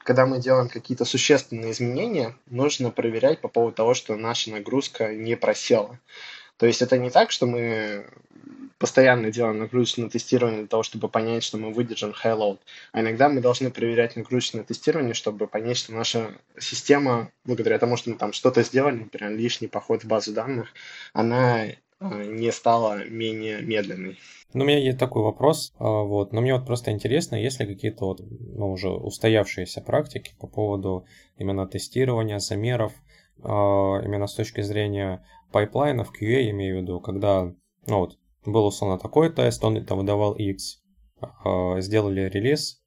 когда 0.08 0.26
мы 0.26 0.39
делаем 0.39 0.70
какие-то 0.70 1.04
существенные 1.04 1.74
изменения, 1.74 2.34
нужно 2.46 2.91
проверять 2.91 3.41
по 3.41 3.50
поводу 3.50 3.76
того, 3.76 3.93
что 3.93 4.15
наша 4.15 4.50
нагрузка 4.52 5.13
не 5.13 5.36
просела. 5.36 6.00
То 6.56 6.65
есть 6.65 6.82
это 6.82 6.98
не 6.98 7.10
так, 7.10 7.30
что 7.30 7.46
мы 7.46 8.06
постоянно 8.78 9.32
делаем 9.32 9.60
нагрузочное 9.60 10.10
тестирование 10.10 10.60
для 10.60 10.67
того, 10.70 10.84
чтобы 10.84 11.10
понять, 11.10 11.43
что 11.43 11.58
мы 11.58 11.74
выдержим 11.74 12.12
high 12.12 12.38
load. 12.38 12.60
А 12.93 13.02
иногда 13.02 13.28
мы 13.28 13.41
должны 13.41 13.70
проверять 13.70 14.15
нагрузочное 14.15 14.63
тестирование, 14.63 15.13
чтобы 15.13 15.46
понять, 15.46 15.76
что 15.76 15.91
наша 15.91 16.32
система, 16.58 17.30
благодаря 17.43 17.78
тому, 17.78 17.98
что 17.98 18.10
мы 18.10 18.15
там 18.15 18.32
что-то 18.32 18.63
сделали, 18.63 18.96
например, 18.96 19.32
лишний 19.32 19.67
поход 19.67 20.06
в 20.06 20.08
базу 20.08 20.32
данных, 20.32 20.70
она 21.12 21.65
не 22.00 22.52
стала 22.52 23.08
менее 23.08 23.62
медленной. 23.62 24.18
Ну, 24.54 24.64
у 24.64 24.68
меня 24.68 24.80
есть 24.80 24.98
такой 24.98 25.24
вопрос, 25.24 25.74
а, 25.78 26.04
вот, 26.04 26.32
но 26.32 26.42
мне 26.42 26.54
вот 26.56 26.66
просто 26.66 26.92
интересно, 26.92 27.36
есть 27.36 27.60
ли 27.60 27.66
какие-то 27.66 28.06
вот, 28.06 28.22
ну, 28.22 28.72
уже 28.72 28.90
устоявшиеся 28.90 29.82
практики 29.82 30.36
по 30.40 30.48
поводу 30.48 31.06
именно 31.38 31.68
тестирования, 31.68 32.40
замеров, 32.40 32.94
а, 33.44 34.02
именно 34.04 34.28
с 34.28 34.36
точки 34.36 34.62
зрения 34.62 35.26
pipeline 35.52 35.95
ов, 35.95 36.12
QA, 36.12 36.50
имею 36.52 36.80
в 36.80 36.82
виду, 36.82 37.02
когда, 37.02 37.54
ну, 37.88 38.00
вот, 38.00 38.18
был 38.46 38.66
условно 38.66 38.98
такой 38.98 39.32
тест, 39.34 39.64
он 39.64 39.86
там 39.86 39.98
выдавал 39.98 40.34
X, 40.34 40.82
а, 41.20 41.80
сделали 41.82 42.30
релиз, 42.30 42.82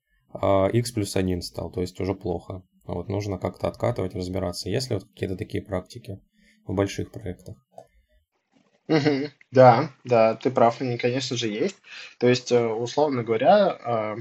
X 0.72 0.92
плюс 0.92 1.16
1 1.16 1.42
стал, 1.42 1.70
то 1.72 1.80
есть 1.80 2.00
уже 2.00 2.14
плохо. 2.14 2.62
Вот, 2.84 3.08
нужно 3.08 3.38
как-то 3.38 3.66
откатывать, 3.66 4.14
разбираться. 4.14 4.70
Есть 4.70 4.90
ли 4.90 4.94
вот 4.94 5.04
какие-то 5.04 5.36
такие 5.36 5.62
практики 5.62 6.20
в 6.66 6.74
больших 6.74 7.10
проектах? 7.10 7.56
Мгм. 8.90 9.30
Да, 9.52 9.90
да, 10.04 10.34
ты 10.34 10.50
прав, 10.50 10.80
они, 10.80 10.98
конечно 10.98 11.36
же, 11.36 11.46
есть. 11.48 11.76
То 12.18 12.28
есть, 12.28 12.50
э, 12.52 12.66
условно 12.66 13.22
говоря, 13.22 13.68
а, 13.84 14.16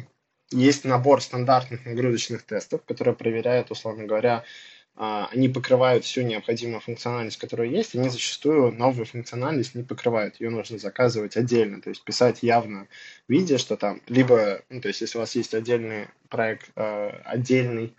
есть 0.51 0.85
набор 0.85 1.21
стандартных 1.23 1.85
нагрузочных 1.85 2.43
тестов, 2.43 2.83
которые 2.85 3.15
проверяют, 3.15 3.71
условно 3.71 4.05
говоря, 4.05 4.43
а, 4.95 5.27
они 5.33 5.49
покрывают 5.49 6.05
всю 6.05 6.21
необходимую 6.21 6.81
функциональность, 6.81 7.37
которая 7.37 7.67
есть, 7.69 7.95
они 7.95 8.09
зачастую 8.09 8.71
новую 8.73 9.05
функциональность 9.07 9.75
не 9.75 9.83
покрывают. 9.83 10.39
Ее 10.41 10.51
нужно 10.51 10.77
заказывать 10.79 11.37
отдельно, 11.37 11.81
то 11.81 11.89
есть 11.89 12.03
писать 12.03 12.43
явно, 12.43 12.87
видя, 13.27 13.57
что 13.59 13.77
там, 13.77 14.01
либо, 14.07 14.61
ну, 14.69 14.81
то 14.81 14.89
есть 14.89 15.01
если 15.01 15.17
у 15.19 15.21
вас 15.21 15.35
есть 15.35 15.55
отдельный 15.55 16.09
проект, 16.29 16.71
э, 16.75 17.09
отдельный 17.25 17.95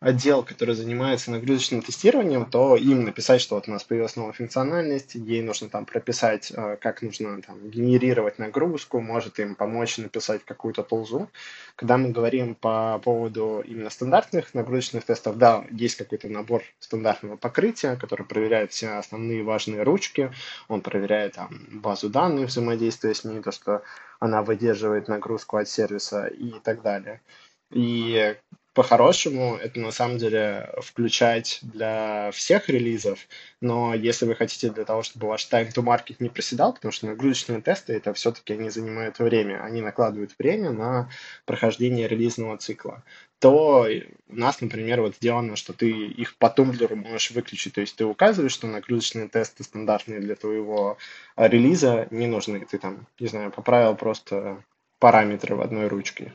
отдел, 0.00 0.42
который 0.42 0.74
занимается 0.74 1.30
нагрузочным 1.30 1.80
тестированием, 1.80 2.44
то 2.44 2.76
им 2.76 3.04
написать, 3.04 3.40
что 3.40 3.54
вот 3.54 3.66
у 3.66 3.70
нас 3.70 3.82
появилась 3.82 4.14
новая 4.14 4.34
функциональность, 4.34 5.14
ей 5.14 5.40
нужно 5.40 5.70
там 5.70 5.86
прописать, 5.86 6.52
э, 6.54 6.76
как 6.76 7.00
нужно 7.00 7.40
там 7.40 7.70
генерировать 7.70 8.38
нагрузку, 8.38 9.00
может 9.00 9.38
им 9.38 9.54
помочь 9.54 9.96
написать 9.96 10.44
какую-то 10.44 10.82
толзу. 10.82 11.30
Когда 11.76 11.96
мы 11.96 12.10
говорим 12.10 12.54
по 12.54 13.00
поводу 13.02 13.62
именно 13.66 13.88
стандартных 13.88 14.52
нагрузочных 14.52 15.04
тестов, 15.04 15.38
да, 15.38 15.64
есть 15.70 15.96
какой-то 15.96 16.28
набор 16.28 16.62
стандартного 16.78 17.36
покрытия, 17.36 17.96
который 17.96 18.26
проверяет 18.26 18.72
все 18.72 18.98
основные 18.98 19.42
важные 19.42 19.82
ручки, 19.82 20.30
он 20.68 20.82
проверяет 20.82 21.34
там 21.34 21.48
базу 21.70 22.10
данных, 22.10 22.48
взаимодействия 22.48 23.14
с 23.14 23.24
ней, 23.24 23.40
то, 23.40 23.50
что 23.50 23.82
она 24.20 24.42
выдерживает 24.42 25.08
нагрузку 25.08 25.56
от 25.56 25.68
сервиса 25.68 26.26
и 26.26 26.52
так 26.60 26.82
далее. 26.82 27.22
И 27.70 28.36
по-хорошему 28.76 29.56
это 29.56 29.80
на 29.80 29.90
самом 29.90 30.18
деле 30.18 30.68
включать 30.82 31.60
для 31.62 32.30
всех 32.32 32.68
релизов, 32.68 33.18
но 33.62 33.94
если 33.94 34.26
вы 34.26 34.34
хотите 34.34 34.68
для 34.68 34.84
того, 34.84 35.02
чтобы 35.02 35.28
ваш 35.28 35.48
time 35.50 35.72
to 35.72 35.82
market 35.82 36.16
не 36.18 36.28
проседал, 36.28 36.74
потому 36.74 36.92
что 36.92 37.06
нагрузочные 37.06 37.62
тесты 37.62 37.94
это 37.94 38.12
все-таки 38.12 38.52
они 38.52 38.68
занимают 38.68 39.18
время, 39.18 39.64
они 39.64 39.80
накладывают 39.80 40.34
время 40.38 40.72
на 40.72 41.08
прохождение 41.46 42.06
релизного 42.06 42.58
цикла, 42.58 43.02
то 43.38 43.86
у 44.28 44.36
нас, 44.36 44.60
например, 44.60 45.00
вот 45.00 45.16
сделано, 45.16 45.56
что 45.56 45.72
ты 45.72 45.88
их 45.88 46.36
по 46.36 46.50
тумблеру 46.50 46.96
можешь 46.96 47.30
выключить, 47.30 47.72
то 47.72 47.80
есть 47.80 47.96
ты 47.96 48.04
указываешь, 48.04 48.52
что 48.52 48.66
нагрузочные 48.66 49.28
тесты 49.28 49.64
стандартные 49.64 50.20
для 50.20 50.36
твоего 50.36 50.98
релиза 51.38 52.08
не 52.10 52.26
нужны, 52.26 52.60
ты 52.70 52.76
там, 52.76 53.06
не 53.18 53.28
знаю, 53.28 53.50
поправил 53.50 53.96
просто 53.96 54.62
параметры 54.98 55.56
в 55.56 55.62
одной 55.62 55.88
ручке 55.88 56.34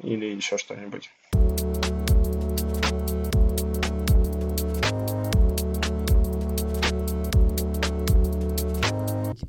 или 0.00 0.26
еще 0.26 0.56
что-нибудь. 0.56 1.10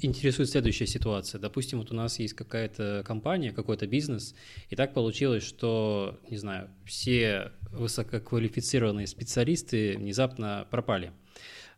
Интересует 0.06 0.50
следующая 0.50 0.88
ситуация. 0.88 1.40
Допустим, 1.40 1.80
вот 1.80 1.92
у 1.92 1.96
нас 1.96 2.20
есть 2.20 2.34
какая-то 2.34 3.04
компания, 3.06 3.52
какой-то 3.52 3.88
бизнес, 3.88 4.36
и 4.70 4.76
так 4.76 4.94
получилось, 4.94 5.44
что, 5.44 6.20
не 6.30 6.38
знаю, 6.38 6.70
все 6.86 7.52
высококвалифицированные 7.72 9.08
специалисты 9.08 9.98
внезапно 9.98 10.68
пропали. 10.70 11.12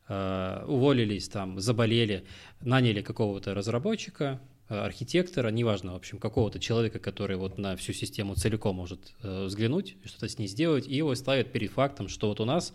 Uh, 0.10 0.66
уволились, 0.66 1.30
там, 1.30 1.62
заболели, 1.62 2.26
наняли 2.60 3.02
какого-то 3.02 3.54
разработчика, 3.54 4.42
а, 4.68 4.86
архитектора, 4.86 5.48
неважно, 5.48 5.94
в 5.94 5.96
общем, 5.96 6.18
какого-то 6.18 6.60
человека, 6.60 7.00
который 7.00 7.38
вот 7.38 7.58
на 7.58 7.78
всю 7.78 7.94
систему 7.94 8.36
целиком 8.36 8.76
может 8.76 9.14
uh, 9.22 9.46
взглянуть, 9.46 9.96
что-то 10.04 10.28
с 10.28 10.38
ней 10.38 10.48
сделать, 10.48 10.90
и 10.90 10.96
его 10.96 11.16
ставят 11.16 11.54
перед 11.54 11.72
фактом, 11.72 12.10
что 12.10 12.28
вот 12.28 12.42
у 12.42 12.46
нас 12.46 12.74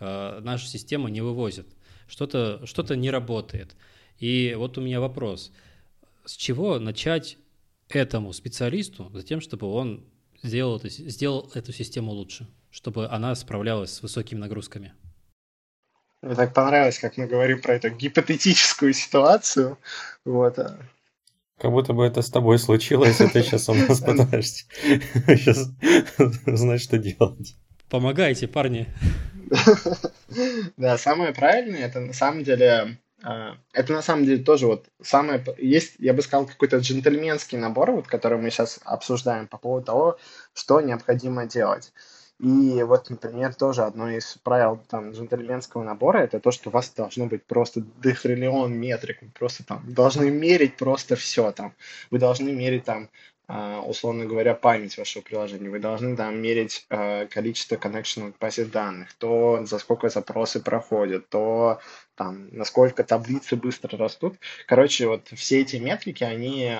наша 0.00 0.66
система 0.66 1.10
не 1.10 1.20
вывозит, 1.20 1.66
что-то 2.08 2.62
что 2.64 2.82
не 2.94 3.10
работает. 3.10 3.76
И 4.20 4.54
вот 4.56 4.78
у 4.78 4.82
меня 4.82 5.00
вопрос. 5.00 5.50
С 6.24 6.32
чего 6.32 6.78
начать 6.78 7.38
этому 7.88 8.32
специалисту 8.32 9.10
за 9.12 9.22
тем, 9.22 9.40
чтобы 9.40 9.66
он 9.66 10.04
сделал, 10.42 10.76
это, 10.76 10.88
сделал 10.88 11.50
эту 11.54 11.72
систему 11.72 12.12
лучше, 12.12 12.46
чтобы 12.70 13.08
она 13.08 13.34
справлялась 13.34 13.92
с 13.92 14.02
высокими 14.02 14.38
нагрузками? 14.38 14.92
Мне 16.22 16.34
так 16.34 16.52
понравилось, 16.52 16.98
как 16.98 17.16
мы 17.16 17.26
говорим 17.26 17.62
про 17.62 17.74
эту 17.74 17.88
гипотетическую 17.90 18.92
ситуацию. 18.92 19.78
Вот. 20.26 20.58
А. 20.58 20.78
Как 21.58 21.70
будто 21.70 21.94
бы 21.94 22.04
это 22.04 22.20
с 22.20 22.30
тобой 22.30 22.58
случилось, 22.58 23.20
и 23.22 23.26
ты 23.26 23.42
сейчас 23.42 23.70
у 23.70 23.74
нас 23.74 24.00
пытаешься 24.04 24.66
сейчас 24.82 25.70
знать, 26.46 26.82
что 26.82 26.98
делать. 26.98 27.56
Помогайте, 27.88 28.48
парни. 28.48 28.86
Да, 30.76 30.96
самое 30.96 31.34
правильное, 31.34 31.80
это 31.80 31.98
на 31.98 32.12
самом 32.12 32.44
деле 32.44 32.70
а, 32.70 32.88
это 33.22 33.92
на 33.92 34.02
самом 34.02 34.24
деле 34.24 34.42
тоже 34.42 34.66
вот 34.66 34.86
самое... 35.02 35.44
Есть, 35.58 35.94
я 35.98 36.14
бы 36.14 36.22
сказал, 36.22 36.46
какой-то 36.46 36.78
джентльменский 36.78 37.58
набор, 37.58 37.90
вот, 37.90 38.06
который 38.06 38.38
мы 38.38 38.50
сейчас 38.50 38.80
обсуждаем 38.84 39.46
по 39.46 39.58
поводу 39.58 39.86
того, 39.86 40.18
что 40.54 40.80
необходимо 40.80 41.46
делать. 41.46 41.92
И 42.40 42.82
вот, 42.84 43.10
например, 43.10 43.54
тоже 43.54 43.82
одно 43.82 44.10
из 44.10 44.38
правил 44.42 44.80
там, 44.88 45.10
джентльменского 45.10 45.82
набора 45.82 46.20
это 46.20 46.40
то, 46.40 46.50
что 46.50 46.70
у 46.70 46.72
вас 46.72 46.90
должно 46.90 47.26
быть 47.26 47.44
просто 47.44 47.82
дохриллион 48.02 48.72
метрик. 48.72 49.20
просто 49.38 49.62
там 49.62 49.84
должны 49.92 50.30
мерить 50.30 50.78
просто 50.78 51.16
все 51.16 51.52
там. 51.52 51.74
Вы 52.10 52.18
должны 52.18 52.50
мерить 52.50 52.84
там 52.84 53.04
а, 53.04 53.10
условно 53.86 54.26
говоря, 54.26 54.54
память 54.54 54.96
вашего 54.96 55.22
приложения. 55.22 55.68
Вы 55.68 55.80
должны 55.80 56.16
там 56.16 56.40
мерить 56.40 56.86
э, 56.88 57.26
количество 57.26 57.76
connection 57.76 58.32
к 58.32 58.38
базе 58.38 58.64
данных, 58.64 59.12
то 59.14 59.64
за 59.64 59.78
сколько 59.78 60.08
запросы 60.08 60.60
проходят, 60.60 61.28
то 61.28 61.80
там 62.14 62.48
насколько 62.52 63.02
таблицы 63.02 63.56
быстро 63.56 63.96
растут. 63.98 64.36
Короче, 64.66 65.08
вот 65.08 65.28
все 65.28 65.60
эти 65.60 65.76
метрики, 65.76 66.22
они 66.22 66.78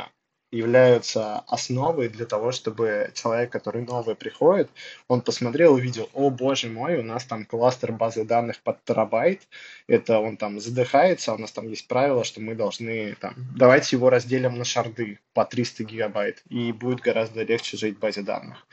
являются 0.51 1.41
основой 1.47 2.09
для 2.09 2.27
того, 2.27 2.53
чтобы 2.53 3.11
человек, 3.15 3.51
который 3.51 3.83
новый 3.83 4.15
приходит, 4.17 4.69
он 5.09 5.21
посмотрел, 5.21 5.75
увидел, 5.75 6.09
о 6.13 6.31
боже 6.31 6.69
мой, 6.69 6.99
у 6.99 7.03
нас 7.03 7.25
там 7.25 7.45
кластер 7.45 7.93
базы 7.93 8.25
данных 8.25 8.61
под 8.61 8.83
терабайт, 8.85 9.43
это 9.87 10.19
он 10.19 10.37
там 10.37 10.61
задыхается, 10.61 11.35
у 11.35 11.39
нас 11.39 11.53
там 11.53 11.69
есть 11.69 11.87
правило, 11.87 12.25
что 12.25 12.41
мы 12.41 12.55
должны 12.55 13.15
там, 13.21 13.35
давайте 13.57 13.97
его 13.97 14.11
разделим 14.11 14.59
на 14.59 14.65
шарды 14.65 15.21
по 15.35 15.45
300 15.45 15.85
гигабайт, 15.85 16.43
и 16.49 16.73
будет 16.73 17.01
гораздо 17.01 17.43
легче 17.43 17.77
жить 17.77 17.97
в 17.97 18.01
базе 18.01 18.23
данных 18.23 18.67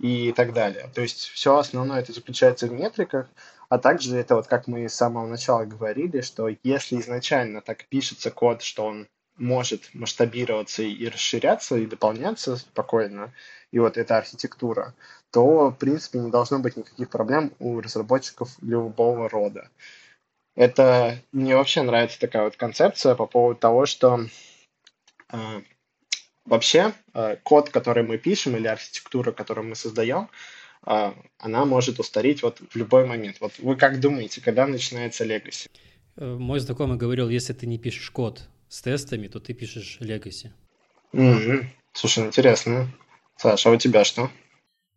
и 0.00 0.32
так 0.32 0.52
далее. 0.52 0.90
То 0.94 1.02
есть 1.02 1.28
все 1.28 1.56
основное 1.56 2.00
это 2.00 2.12
заключается 2.12 2.66
в 2.66 2.72
метриках, 2.72 3.28
а 3.68 3.78
также 3.78 4.16
это 4.16 4.34
вот 4.34 4.46
как 4.46 4.66
мы 4.66 4.88
с 4.88 4.94
самого 4.94 5.26
начала 5.26 5.64
говорили, 5.64 6.20
что 6.20 6.48
если 6.62 7.00
изначально 7.00 7.60
так 7.60 7.86
пишется 7.86 8.30
код, 8.30 8.62
что 8.62 8.86
он 8.86 9.08
может 9.36 9.90
масштабироваться 9.94 10.82
и 10.82 11.08
расширяться, 11.08 11.76
и 11.76 11.86
дополняться 11.86 12.56
спокойно, 12.56 13.32
и 13.70 13.78
вот 13.78 13.96
эта 13.96 14.16
архитектура, 14.18 14.94
то, 15.30 15.70
в 15.70 15.76
принципе, 15.76 16.18
не 16.18 16.30
должно 16.30 16.60
быть 16.60 16.76
никаких 16.76 17.10
проблем 17.10 17.52
у 17.58 17.80
разработчиков 17.80 18.50
любого 18.62 19.28
рода. 19.28 19.68
Это 20.54 21.18
мне 21.32 21.56
вообще 21.56 21.82
нравится 21.82 22.20
такая 22.20 22.44
вот 22.44 22.56
концепция 22.56 23.16
по 23.16 23.26
поводу 23.26 23.58
того, 23.58 23.86
что 23.86 24.26
э, 25.32 25.36
вообще 26.44 26.92
э, 27.12 27.36
код, 27.42 27.70
который 27.70 28.04
мы 28.04 28.18
пишем, 28.18 28.56
или 28.56 28.68
архитектура, 28.68 29.32
которую 29.32 29.66
мы 29.66 29.74
создаем, 29.74 30.28
э, 30.86 31.12
она 31.38 31.64
может 31.64 31.98
устареть 31.98 32.44
вот 32.44 32.60
в 32.70 32.76
любой 32.76 33.06
момент. 33.06 33.38
Вот 33.40 33.58
вы 33.58 33.74
как 33.74 33.98
думаете, 33.98 34.40
когда 34.40 34.66
начинается 34.68 35.24
legacy? 35.24 35.68
Э, 36.16 36.36
мой 36.36 36.60
знакомый 36.60 36.96
говорил, 36.96 37.28
если 37.28 37.52
ты 37.52 37.66
не 37.66 37.78
пишешь 37.78 38.10
код, 38.10 38.48
с 38.74 38.82
тестами, 38.82 39.28
то 39.28 39.38
ты 39.38 39.54
пишешь 39.54 39.98
Legacy. 40.00 40.50
Mm-hmm. 41.12 41.66
Слушай, 41.92 42.26
интересно. 42.26 42.88
Саша, 43.36 43.70
а 43.70 43.72
у 43.72 43.76
тебя 43.76 44.02
что? 44.02 44.30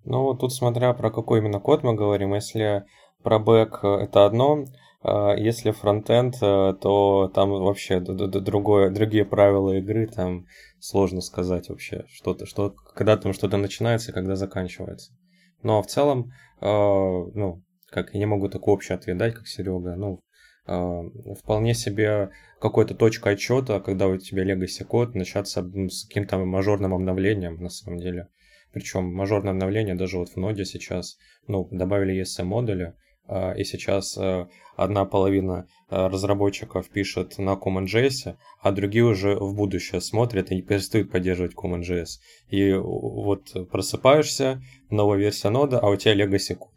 Ну, 0.03 0.33
тут 0.33 0.51
смотря 0.51 0.93
про 0.93 1.11
какой 1.11 1.39
именно 1.39 1.59
код 1.59 1.83
мы 1.83 1.93
говорим. 1.93 2.33
Если 2.33 2.85
про 3.21 3.37
бэк 3.37 3.79
э, 3.83 3.87
это 4.05 4.25
одно, 4.25 4.65
а 5.03 5.35
если 5.35 5.69
фронтенд, 5.69 6.37
э, 6.41 6.73
то 6.81 7.31
там 7.35 7.51
вообще 7.51 7.99
другое, 7.99 8.89
другие 8.89 9.25
правила 9.25 9.77
игры, 9.77 10.07
там 10.07 10.47
сложно 10.79 11.21
сказать 11.21 11.69
вообще, 11.69 12.05
что-то, 12.11 12.47
что, 12.47 12.71
когда 12.95 13.15
там 13.15 13.33
что-то 13.33 13.57
начинается, 13.57 14.11
когда 14.11 14.35
заканчивается. 14.35 15.11
Но 15.61 15.83
в 15.83 15.87
целом, 15.87 16.31
э, 16.61 16.65
ну, 16.65 17.61
как 17.91 18.15
я 18.15 18.19
не 18.19 18.25
могу 18.25 18.49
такой 18.49 18.73
общий 18.73 18.93
ответ 18.93 19.17
дать, 19.19 19.35
как 19.35 19.47
Серега, 19.47 19.95
ну, 19.95 20.19
вполне 20.67 21.73
себе 21.73 22.29
какой-то 22.59 22.93
точка 22.93 23.31
отчета, 23.31 23.79
когда 23.79 24.07
у 24.07 24.17
тебя 24.17 24.43
legacy 24.43 24.83
код 24.83 25.15
начаться 25.15 25.61
с 25.89 26.05
каким-то 26.05 26.37
мажорным 26.39 26.93
обновлением 26.93 27.61
на 27.61 27.69
самом 27.69 27.99
деле. 27.99 28.27
Причем 28.73 29.13
мажорное 29.13 29.53
обновление 29.53 29.95
даже 29.95 30.17
вот 30.17 30.29
в 30.29 30.37
ноде 30.37 30.65
сейчас, 30.65 31.17
ну, 31.47 31.67
добавили 31.71 32.21
ESM 32.21 32.43
модули, 32.43 32.93
а, 33.27 33.53
и 33.53 33.63
сейчас 33.63 34.17
э, 34.17 34.47
одна 34.75 35.05
половина 35.05 35.67
э, 35.89 36.07
разработчиков 36.07 36.89
пишет 36.89 37.37
на 37.37 37.55
CommonJS, 37.55 38.37
а 38.61 38.71
другие 38.71 39.03
уже 39.03 39.35
в 39.35 39.53
будущее 39.53 39.99
смотрят 39.99 40.51
и 40.51 40.61
перестают 40.61 41.11
поддерживать 41.11 41.53
CommonJS. 41.53 42.19
И 42.49 42.73
вот 42.73 43.69
просыпаешься, 43.69 44.61
новая 44.89 45.17
версия 45.17 45.49
нода, 45.49 45.79
а 45.79 45.89
у 45.89 45.95
тебя 45.97 46.25
legacy 46.25 46.55
код. 46.55 46.76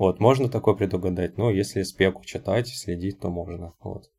Вот, 0.00 0.18
можно 0.18 0.48
такое 0.48 0.74
предугадать, 0.74 1.36
но 1.36 1.50
если 1.50 1.82
спеку 1.82 2.24
читать, 2.24 2.68
следить, 2.68 3.20
то 3.20 3.28
можно. 3.28 3.74
Вот. 3.80 4.10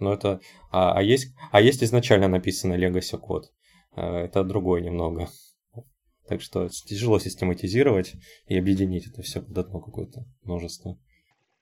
Но 0.00 0.12
это... 0.12 0.40
А, 0.72 0.98
а, 0.98 1.00
есть, 1.00 1.32
а 1.52 1.60
есть 1.60 1.84
изначально 1.84 2.26
написано 2.26 2.74
Legacy 2.74 3.16
код. 3.16 3.52
А, 3.92 4.24
это 4.24 4.42
другое 4.42 4.80
немного. 4.80 5.28
Так 6.26 6.42
что 6.42 6.68
тяжело 6.68 7.20
систематизировать 7.20 8.14
и 8.48 8.58
объединить 8.58 9.06
это 9.06 9.22
все 9.22 9.40
под 9.40 9.56
одно 9.56 9.78
какое-то 9.78 10.24
множество. 10.42 10.98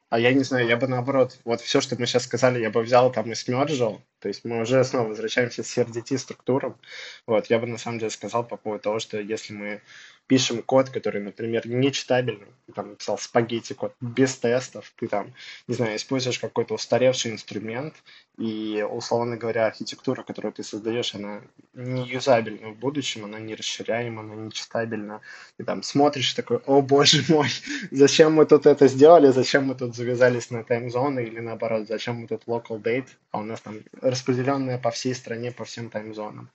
А 0.09 0.19
я 0.19 0.33
не 0.33 0.45
знаю, 0.45 0.67
я 0.67 0.79
бы 0.79 0.87
наоборот, 0.87 1.39
вот 1.45 1.61
все, 1.61 1.83
что 1.83 1.97
мы 1.99 2.07
сейчас 2.07 2.23
сказали, 2.23 2.63
я 2.63 2.71
бы 2.71 2.81
взял 2.81 3.13
там 3.13 3.31
и 3.31 3.35
смерджил, 3.35 4.01
то 4.21 4.29
есть 4.29 4.45
мы 4.45 4.63
уже 4.63 4.83
снова 4.85 5.09
возвращаемся 5.09 5.63
к 5.63 5.67
CRDT 5.67 6.17
структурам. 6.17 6.81
Вот, 7.27 7.51
я 7.51 7.59
бы 7.59 7.67
на 7.67 7.77
самом 7.77 7.99
деле 7.99 8.11
сказал 8.11 8.43
по 8.43 8.57
поводу 8.57 8.85
того, 8.85 8.99
что 9.01 9.21
если 9.21 9.53
мы 9.53 9.83
пишем 10.27 10.63
код, 10.63 10.91
который, 10.91 11.23
например, 11.23 11.67
не 11.67 11.93
читабельный, 11.93 12.49
ты 12.67 12.73
там 12.73 12.91
написал 12.91 13.19
спагетти 13.19 13.75
код 13.75 13.95
без 14.01 14.37
тестов, 14.37 14.93
ты 14.97 15.07
там, 15.07 15.33
не 15.69 15.75
знаю, 15.75 15.97
используешь 15.97 16.39
какой-то 16.39 16.75
устаревший 16.75 17.31
инструмент, 17.31 17.95
и, 18.39 18.85
условно 18.89 19.37
говоря, 19.37 19.67
архитектура, 19.67 20.23
которую 20.23 20.53
ты 20.53 20.63
создаешь, 20.63 21.15
она 21.15 21.43
не 21.75 22.07
юзабельна 22.07 22.71
в 22.71 22.77
будущем, 22.77 23.25
она 23.25 23.39
не 23.39 23.55
расширяема, 23.55 24.23
она 24.23 24.35
не 24.35 24.53
читабельна. 24.53 25.21
Ты 25.57 25.65
там 25.65 25.83
смотришь 25.83 26.35
такой, 26.35 26.59
о 26.67 26.83
боже 26.83 27.25
мой, 27.29 27.49
зачем 27.91 28.35
мы 28.35 28.45
тут 28.45 28.67
это 28.67 28.89
сделали, 28.89 29.31
зачем 29.31 29.67
мы 29.67 29.75
тут 29.75 29.95
завязались 29.95 30.51
на 30.51 30.65
таймзоны, 30.65 31.21
или 31.21 31.41
наоборот, 31.41 31.87
зачем 31.89 32.17
мы 32.17 32.27
тут 32.27 32.45
local 32.47 32.83
date, 32.83 33.09
а 33.31 33.39
у 33.39 33.43
нас 33.43 33.61
там 33.61 33.81
распределенная 34.03 34.79
по 34.79 34.91
всей 34.91 35.15
стране, 35.15 35.53
по 35.53 35.65
всем 35.65 35.89
таймзонам. 35.89 36.51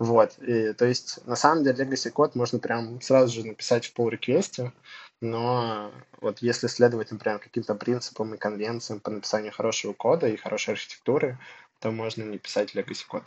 Вот, 0.00 0.36
и, 0.40 0.72
то 0.72 0.86
есть, 0.86 1.24
на 1.26 1.36
самом 1.36 1.62
деле, 1.62 1.84
legacy 1.84 2.10
код 2.10 2.34
можно 2.34 2.58
прям 2.58 3.00
сразу 3.02 3.32
же 3.34 3.46
написать 3.46 3.86
в 3.86 3.94
pull 3.96 4.10
реквесте 4.10 4.72
но 5.20 5.92
вот 6.20 6.38
если 6.40 6.66
следовать, 6.66 7.10
например, 7.10 7.38
каким-то 7.38 7.74
принципам 7.74 8.34
и 8.34 8.38
конвенциям 8.38 9.00
по 9.00 9.10
написанию 9.10 9.52
хорошего 9.52 9.92
кода 9.92 10.28
и 10.28 10.36
хорошей 10.36 10.72
архитектуры, 10.72 11.38
то 11.78 11.90
можно 11.90 12.22
не 12.22 12.38
писать 12.38 12.74
legacy 12.74 13.06
код. 13.06 13.24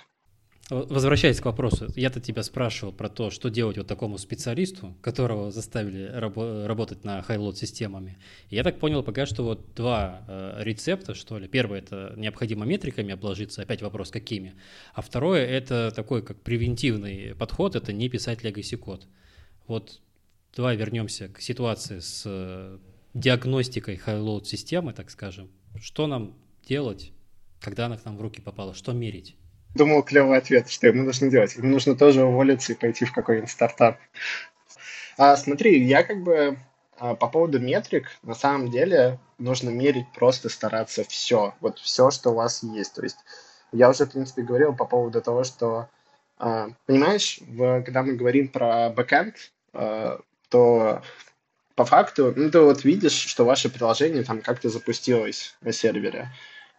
Возвращаясь 0.70 1.42
к 1.42 1.46
вопросу, 1.46 1.90
я-то 1.96 2.22
тебя 2.22 2.42
спрашивал 2.42 2.94
про 2.94 3.10
то, 3.10 3.30
что 3.30 3.50
делать 3.50 3.78
вот 3.78 3.88
такому 3.88 4.18
специалисту, 4.18 4.96
которого 5.02 5.52
заставили 5.52 6.10
рабо- 6.10 6.66
работать 6.66 7.04
на 7.04 7.22
хайлот 7.22 7.58
системами. 7.58 8.18
Я 8.50 8.64
так 8.64 8.80
понял 8.80 9.04
пока 9.04 9.26
что 9.26 9.44
вот 9.44 9.76
два 9.76 10.24
э, 10.26 10.62
рецепта, 10.64 11.16
что 11.16 11.38
ли. 11.38 11.50
Первый 11.50 11.80
это 11.80 12.14
необходимо 12.16 12.66
метриками 12.66 13.14
обложиться, 13.14 13.62
опять 13.62 13.82
вопрос 13.82 14.10
какими. 14.10 14.56
А 14.94 15.02
второе 15.02 15.46
это 15.46 15.92
такой 15.94 16.22
как 16.22 16.42
превентивный 16.42 17.36
подход, 17.36 17.76
это 17.76 17.92
не 17.92 18.08
писать 18.08 18.42
legacy 18.42 18.78
код. 18.78 19.06
Вот 19.68 20.00
давай 20.56 20.78
вернемся 20.78 21.28
к 21.28 21.42
ситуации 21.42 22.00
с 22.00 22.24
э, 22.26 22.78
диагностикой 23.14 24.00
high-load 24.06 24.46
системы, 24.46 24.94
так 24.94 25.12
скажем. 25.12 25.52
Что 25.82 26.08
нам 26.08 26.38
делать, 26.66 27.12
когда 27.60 27.88
она 27.88 27.98
к 27.98 28.06
нам 28.06 28.16
в 28.18 28.22
руки 28.22 28.40
попала? 28.40 28.74
Что 28.74 28.94
мерить? 28.94 29.36
Думал, 29.76 30.04
клевый 30.04 30.38
ответ, 30.38 30.70
что 30.70 30.88
ему 30.88 31.04
нужно 31.04 31.30
делать. 31.30 31.56
Ему 31.56 31.70
нужно 31.70 31.96
тоже 31.96 32.24
уволиться 32.24 32.74
и 32.74 32.76
пойти 32.76 33.06
в 33.06 33.14
какой-нибудь 33.14 33.50
стартап. 33.50 33.98
А, 35.18 35.36
смотри, 35.36 35.84
я 35.84 36.04
как 36.04 36.24
бы 36.24 36.58
а, 36.98 37.16
по 37.16 37.28
поводу 37.28 37.60
метрик, 37.60 38.12
на 38.22 38.36
самом 38.36 38.70
деле 38.70 39.20
нужно 39.38 39.70
мерить, 39.70 40.06
просто 40.14 40.50
стараться 40.50 41.04
все. 41.04 41.54
Вот 41.60 41.80
все, 41.80 42.12
что 42.12 42.32
у 42.32 42.36
вас 42.36 42.64
есть. 42.64 42.94
То 42.94 43.04
есть 43.04 43.18
я 43.72 43.90
уже, 43.90 44.06
в 44.06 44.12
принципе, 44.12 44.44
говорил 44.44 44.76
по 44.76 44.86
поводу 44.86 45.22
того, 45.22 45.44
что, 45.44 45.90
а, 46.38 46.70
понимаешь, 46.86 47.40
в, 47.42 47.82
когда 47.82 48.04
мы 48.04 48.14
говорим 48.14 48.48
про 48.50 48.90
бэкэнд, 48.90 49.36
а, 49.74 50.20
то 50.50 51.02
по 51.76 51.86
факту, 51.86 52.34
ну, 52.36 52.52
ты 52.52 52.60
вот 52.60 52.84
видишь, 52.84 53.14
что 53.14 53.46
ваше 53.46 53.70
приложение 53.70 54.24
там 54.24 54.42
как-то 54.42 54.70
запустилось 54.70 55.56
на 55.62 55.72
сервере. 55.72 56.30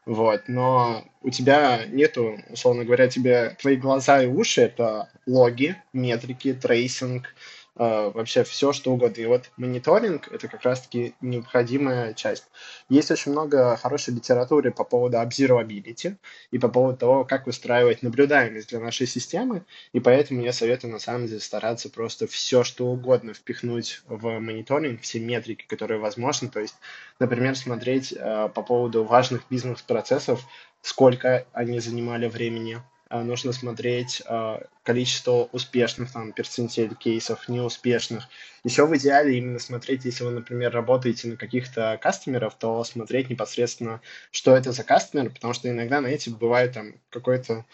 Вот, 0.07 0.49
но 0.49 1.05
у 1.23 1.31
тебя 1.31 1.87
нету, 1.87 2.39
условно 2.51 2.85
говоря, 2.85 3.09
тебе 3.09 3.57
твои 3.59 3.77
глаза 3.77 4.23
и 4.23 4.27
уши 4.27 4.61
это 4.63 5.09
логи, 5.27 5.77
метрики, 5.95 6.53
tracing, 6.53 7.35
вообще 7.77 8.45
все, 8.45 8.73
что 8.73 8.93
угодно. 8.93 9.21
И 9.21 9.27
вот 9.27 9.51
мониторинг— 9.57 10.29
это 10.33 10.49
как 10.49 10.63
раз-таки 10.63 11.15
необходимая 11.21 12.15
часть. 12.15 12.45
Есть 12.89 13.11
очень 13.11 13.33
много 13.33 13.77
хорошей 13.77 14.15
литературы 14.15 14.71
по 14.71 14.85
поводу 14.85 15.17
observability 15.17 16.17
и 16.51 16.59
по 16.59 16.69
поводу 16.69 16.99
того, 16.99 17.25
как 17.25 17.47
выстраивать 17.47 18.03
наблюдаемость 18.03 18.69
для 18.69 18.81
нашей 18.81 19.07
системы, 19.07 19.65
и 19.93 20.01
поэтому 20.01 20.43
я 20.43 20.53
советую 20.53 20.93
на 20.93 20.99
самом 20.99 21.27
деле 21.27 21.41
стараться 21.41 21.91
просто 21.91 22.27
все, 22.27 22.63
что 22.65 22.87
угодно 22.87 23.35
впихнуть 23.35 24.03
в 24.07 24.39
мониторинг, 24.39 25.01
все 25.03 25.21
метрики, 25.21 25.65
которые 25.67 25.99
возможны, 25.99 26.49
то 26.49 26.61
есть, 26.61 26.77
например, 27.19 27.57
смотреть 27.57 28.13
э, 28.13 28.49
по 28.55 28.63
поводу 28.63 29.05
важных 29.05 29.43
бизнес-процессов, 29.51 30.45
сколько 30.83 31.47
они 31.53 31.81
занимали 31.81 32.29
времени, 32.29 32.75
а, 32.75 32.94
нужно 33.11 33.53
смотреть 33.53 34.23
а, 34.27 34.63
количество 34.83 35.49
успешных 35.53 36.13
там 36.13 36.33
перцентиль 36.33 36.95
кейсов, 36.95 37.49
неуспешных. 37.49 38.29
Еще 38.65 38.87
в 38.87 38.97
идеале 38.97 39.39
именно 39.39 39.59
смотреть, 39.59 40.05
если 40.05 40.25
вы, 40.25 40.31
например, 40.31 40.73
работаете 40.73 41.29
на 41.29 41.37
каких-то 41.37 41.99
кастомеров, 42.01 42.55
то 42.55 42.83
смотреть 42.85 43.31
непосредственно, 43.31 44.01
что 44.31 44.57
это 44.57 44.73
за 44.73 44.85
кастомер, 44.85 45.31
потому 45.31 45.55
что 45.55 45.69
иногда, 45.69 46.01
знаете, 46.01 46.31
бывает 46.31 46.73
там 46.73 46.95
какой-то 47.11 47.65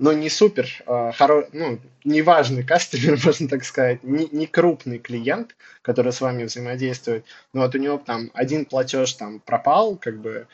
но 0.00 0.14
не 0.14 0.30
супер, 0.30 0.66
э, 0.86 1.12
хоро... 1.14 1.46
ну, 1.52 1.78
неважный 2.04 2.62
кастомер, 2.62 3.20
можно 3.24 3.48
так 3.48 3.64
сказать, 3.64 4.02
не, 4.02 4.26
не 4.32 4.46
крупный 4.46 4.98
клиент, 4.98 5.54
который 5.82 6.12
с 6.12 6.22
вами 6.22 6.44
взаимодействует, 6.44 7.26
но 7.52 7.60
вот 7.60 7.74
у 7.74 7.78
него 7.78 7.98
там 7.98 8.30
один 8.32 8.64
платеж 8.64 9.12
там 9.12 9.40
пропал, 9.40 9.96
как 9.96 10.18
бы 10.18 10.48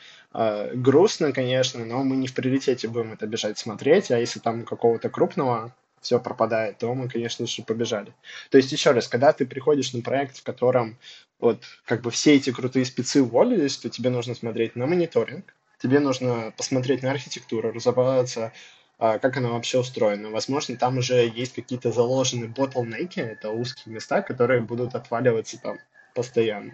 грустно, 0.73 1.31
конечно, 1.31 1.83
но 1.85 2.03
мы 2.03 2.15
не 2.15 2.27
в 2.27 2.33
приоритете 2.33 2.87
будем 2.87 3.13
это 3.13 3.25
бежать 3.25 3.57
смотреть, 3.57 4.11
а 4.11 4.19
если 4.19 4.39
там 4.39 4.63
какого-то 4.63 5.09
крупного 5.09 5.73
все 6.01 6.19
пропадает, 6.19 6.77
то 6.77 6.93
мы, 6.93 7.09
конечно 7.09 7.47
же, 7.47 7.63
побежали. 7.63 8.13
То 8.51 8.57
есть, 8.57 8.71
еще 8.71 8.91
раз, 8.91 9.07
когда 9.07 9.33
ты 9.33 9.45
приходишь 9.45 9.93
на 9.93 10.01
проект, 10.01 10.37
в 10.37 10.43
котором 10.43 10.97
вот 11.39 11.63
как 11.85 12.01
бы 12.01 12.11
все 12.11 12.35
эти 12.35 12.51
крутые 12.51 12.85
спецы 12.85 13.21
уволились, 13.21 13.77
то 13.77 13.89
тебе 13.89 14.09
нужно 14.09 14.35
смотреть 14.35 14.75
на 14.75 14.85
мониторинг, 14.85 15.53
тебе 15.81 15.99
нужно 15.99 16.53
посмотреть 16.55 17.03
на 17.03 17.11
архитектуру, 17.11 17.71
разобраться, 17.71 18.53
а, 18.99 19.19
как 19.19 19.37
она 19.37 19.49
вообще 19.49 19.79
устроена. 19.79 20.29
Возможно, 20.29 20.75
там 20.75 20.97
уже 20.97 21.27
есть 21.27 21.53
какие-то 21.53 21.91
заложенные 21.91 22.49
ботлнеки, 22.49 23.19
это 23.19 23.51
узкие 23.51 23.93
места, 23.93 24.21
которые 24.21 24.61
будут 24.61 24.95
отваливаться 24.95 25.59
там 25.61 25.77
постоянно. 26.15 26.73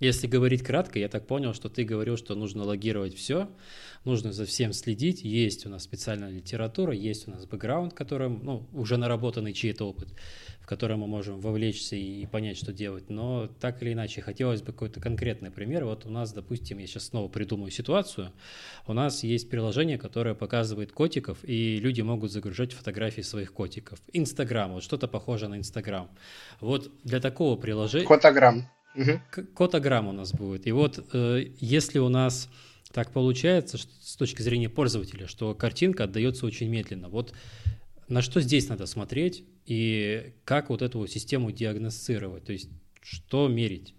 Если 0.00 0.26
говорить 0.26 0.62
кратко, 0.62 0.98
я 0.98 1.08
так 1.08 1.26
понял, 1.26 1.52
что 1.52 1.68
ты 1.68 1.84
говорил, 1.84 2.16
что 2.16 2.34
нужно 2.34 2.64
логировать 2.64 3.14
все, 3.14 3.50
нужно 4.04 4.32
за 4.32 4.46
всем 4.46 4.72
следить. 4.72 5.22
Есть 5.22 5.66
у 5.66 5.68
нас 5.68 5.82
специальная 5.82 6.30
литература, 6.30 6.94
есть 6.94 7.28
у 7.28 7.30
нас 7.30 7.44
бэкграунд, 7.44 7.92
которым, 7.92 8.40
ну, 8.42 8.66
уже 8.72 8.96
наработанный 8.96 9.52
чей-то 9.52 9.84
опыт, 9.84 10.08
в 10.58 10.66
котором 10.66 11.00
мы 11.00 11.06
можем 11.06 11.38
вовлечься 11.38 11.96
и 11.96 12.24
понять, 12.24 12.56
что 12.56 12.72
делать. 12.72 13.10
Но 13.10 13.48
так 13.60 13.82
или 13.82 13.92
иначе, 13.92 14.22
хотелось 14.22 14.62
бы 14.62 14.72
какой-то 14.72 15.00
конкретный 15.00 15.50
пример. 15.50 15.84
Вот 15.84 16.06
у 16.06 16.10
нас, 16.10 16.32
допустим, 16.32 16.78
я 16.78 16.86
сейчас 16.86 17.08
снова 17.08 17.28
придумаю 17.28 17.70
ситуацию. 17.70 18.32
У 18.86 18.94
нас 18.94 19.22
есть 19.22 19.50
приложение, 19.50 19.98
которое 19.98 20.34
показывает 20.34 20.92
котиков, 20.92 21.38
и 21.42 21.76
люди 21.76 22.00
могут 22.00 22.32
загружать 22.32 22.72
фотографии 22.72 23.20
своих 23.20 23.52
котиков. 23.52 24.00
Инстаграм, 24.14 24.72
вот 24.72 24.82
что-то 24.82 25.08
похожее 25.08 25.50
на 25.50 25.58
Инстаграм. 25.58 26.08
Вот 26.60 26.90
для 27.04 27.20
такого 27.20 27.56
приложения... 27.60 28.06
Котограмм. 28.06 28.64
Угу. 28.94 29.44
Котограмм 29.54 30.08
у 30.08 30.12
нас 30.12 30.32
будет. 30.32 30.66
И 30.66 30.72
вот 30.72 31.04
э, 31.12 31.44
если 31.58 31.98
у 31.98 32.08
нас 32.08 32.48
так 32.92 33.12
получается 33.12 33.78
что, 33.78 33.90
с 34.02 34.16
точки 34.16 34.42
зрения 34.42 34.68
пользователя, 34.68 35.28
что 35.28 35.54
картинка 35.54 36.04
отдается 36.04 36.46
очень 36.46 36.68
медленно, 36.68 37.08
вот 37.08 37.32
на 38.08 38.22
что 38.22 38.40
здесь 38.40 38.68
надо 38.68 38.86
смотреть 38.86 39.44
и 39.66 40.34
как 40.44 40.70
вот 40.70 40.82
эту 40.82 41.06
систему 41.06 41.52
диагностировать, 41.52 42.44
то 42.44 42.52
есть 42.52 42.68
что 43.02 43.46
мерить? 43.46 43.94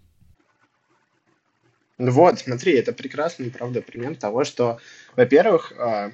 Ну 1.98 2.10
вот, 2.10 2.38
смотри, 2.38 2.74
это 2.74 2.92
прекрасный, 2.92 3.50
правда, 3.50 3.80
пример 3.80 4.16
того, 4.16 4.44
что, 4.44 4.78
во-первых, 5.16 5.72
э, 5.72 6.10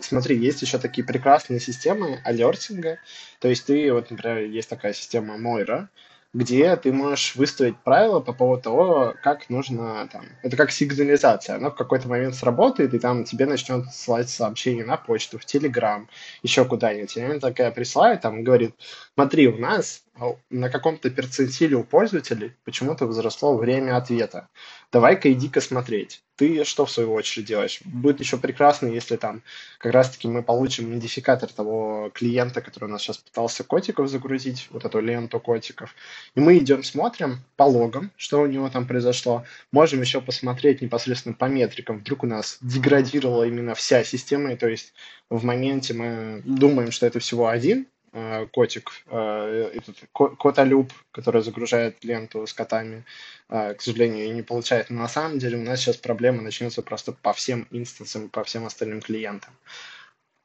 смотри, 0.00 0.38
есть 0.38 0.62
еще 0.62 0.78
такие 0.78 1.06
прекрасные 1.06 1.60
системы 1.60 2.20
алертинга, 2.24 2.98
то 3.40 3.48
есть 3.48 3.66
ты, 3.66 3.92
вот, 3.92 4.10
например, 4.10 4.44
есть 4.44 4.68
такая 4.68 4.92
система 4.92 5.36
Moira, 5.36 5.88
где 6.34 6.74
ты 6.74 6.92
можешь 6.92 7.36
выставить 7.36 7.78
правила 7.78 8.18
по 8.18 8.32
поводу 8.32 8.62
того, 8.62 9.14
как 9.22 9.48
нужно 9.48 10.08
там. 10.12 10.24
Это 10.42 10.56
как 10.56 10.72
сигнализация. 10.72 11.56
Она 11.56 11.70
в 11.70 11.76
какой-то 11.76 12.08
момент 12.08 12.34
сработает, 12.34 12.92
и 12.92 12.98
там 12.98 13.22
тебе 13.24 13.46
начнет 13.46 13.86
ссылать 13.86 14.28
сообщение 14.28 14.84
на 14.84 14.96
почту, 14.96 15.38
в 15.38 15.44
Телеграм, 15.44 16.08
еще 16.42 16.64
куда-нибудь. 16.64 17.16
И 17.16 17.22
она 17.22 17.38
такая 17.38 17.70
присылает, 17.70 18.20
там, 18.20 18.42
говорит, 18.42 18.74
смотри, 19.14 19.48
у 19.48 19.58
нас 19.58 20.04
а 20.16 20.36
на 20.48 20.70
каком-то 20.70 21.10
перцентиле 21.10 21.74
у 21.74 21.82
пользователей 21.82 22.52
почему-то 22.64 23.04
возросло 23.06 23.56
время 23.56 23.96
ответа. 23.96 24.48
Давай-ка 24.92 25.32
иди-ка 25.32 25.60
смотреть. 25.60 26.22
Ты 26.36 26.62
что 26.62 26.86
в 26.86 26.90
свою 26.90 27.12
очередь 27.14 27.46
делаешь? 27.46 27.80
Будет 27.84 28.20
еще 28.20 28.36
прекрасно, 28.36 28.86
если 28.86 29.16
там 29.16 29.42
как 29.78 29.92
раз-таки 29.92 30.28
мы 30.28 30.44
получим 30.44 30.90
идентификатор 30.90 31.52
того 31.52 32.10
клиента, 32.14 32.60
который 32.60 32.84
у 32.84 32.88
нас 32.88 33.02
сейчас 33.02 33.18
пытался 33.18 33.64
котиков 33.64 34.08
загрузить, 34.08 34.68
вот 34.70 34.84
эту 34.84 35.00
ленту 35.00 35.40
котиков. 35.40 35.92
И 36.36 36.40
мы 36.40 36.58
идем, 36.58 36.84
смотрим 36.84 37.40
по 37.56 37.64
логам, 37.64 38.12
что 38.16 38.40
у 38.40 38.46
него 38.46 38.68
там 38.70 38.86
произошло. 38.86 39.44
Можем 39.72 40.00
еще 40.00 40.20
посмотреть 40.20 40.80
непосредственно 40.80 41.34
по 41.34 41.46
метрикам. 41.46 41.98
Вдруг 41.98 42.22
у 42.22 42.28
нас 42.28 42.58
деградировала 42.60 43.44
именно 43.44 43.74
вся 43.74 44.04
система, 44.04 44.52
и 44.52 44.56
то 44.56 44.68
есть 44.68 44.92
в 45.28 45.42
моменте 45.44 45.92
мы 45.92 46.40
думаем, 46.44 46.92
что 46.92 47.06
это 47.06 47.18
всего 47.18 47.48
один 47.48 47.88
Э, 48.16 48.46
котик, 48.46 48.92
э, 49.08 49.70
этот 49.74 49.96
котолюб, 50.38 50.92
который 51.10 51.42
загружает 51.42 52.04
ленту 52.04 52.46
с 52.46 52.52
котами, 52.52 53.04
э, 53.48 53.74
к 53.74 53.82
сожалению, 53.82 54.32
не 54.32 54.42
получает. 54.42 54.88
Но 54.88 55.02
на 55.02 55.08
самом 55.08 55.40
деле 55.40 55.58
у 55.58 55.62
нас 55.62 55.80
сейчас 55.80 55.96
проблема 55.96 56.40
начнется 56.40 56.80
просто 56.82 57.10
по 57.10 57.32
всем 57.32 57.66
инстансам, 57.72 58.28
по 58.28 58.44
всем 58.44 58.66
остальным 58.66 59.00
клиентам. 59.00 59.52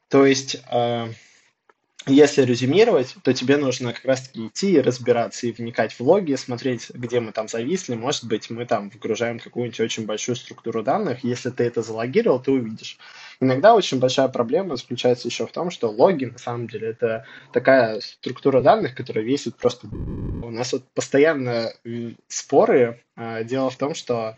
То 0.07 0.25
есть, 0.25 0.57
если 2.09 2.43
резюмировать, 2.43 3.15
то 3.23 3.33
тебе 3.33 3.57
нужно 3.57 3.93
как 3.93 4.05
раз-таки 4.05 4.47
идти 4.47 4.73
и 4.73 4.81
разбираться, 4.81 5.47
и 5.47 5.51
вникать 5.51 5.93
в 5.93 6.01
логи, 6.01 6.35
смотреть, 6.35 6.89
где 6.93 7.19
мы 7.19 7.31
там 7.31 7.47
зависли. 7.47 7.95
Может 7.95 8.25
быть, 8.25 8.49
мы 8.49 8.65
там 8.65 8.89
вгружаем 8.89 9.39
какую-нибудь 9.39 9.79
очень 9.79 10.05
большую 10.05 10.35
структуру 10.35 10.83
данных. 10.83 11.23
Если 11.23 11.49
ты 11.49 11.63
это 11.63 11.81
залогировал, 11.81 12.41
ты 12.41 12.51
увидишь. 12.51 12.97
Иногда 13.41 13.73
очень 13.73 13.99
большая 13.99 14.27
проблема 14.27 14.75
заключается 14.75 15.27
еще 15.27 15.47
в 15.47 15.51
том, 15.51 15.71
что 15.71 15.89
логи, 15.89 16.25
на 16.25 16.37
самом 16.37 16.67
деле, 16.67 16.89
это 16.89 17.25
такая 17.53 18.01
структура 18.01 18.61
данных, 18.61 18.95
которая 18.95 19.23
весит 19.23 19.55
просто... 19.55 19.87
У 19.87 20.51
нас 20.51 20.73
вот 20.73 20.83
постоянно 20.93 21.71
споры. 22.27 23.01
А, 23.15 23.43
дело 23.43 23.69
в 23.69 23.77
том, 23.77 23.95
что 23.95 24.35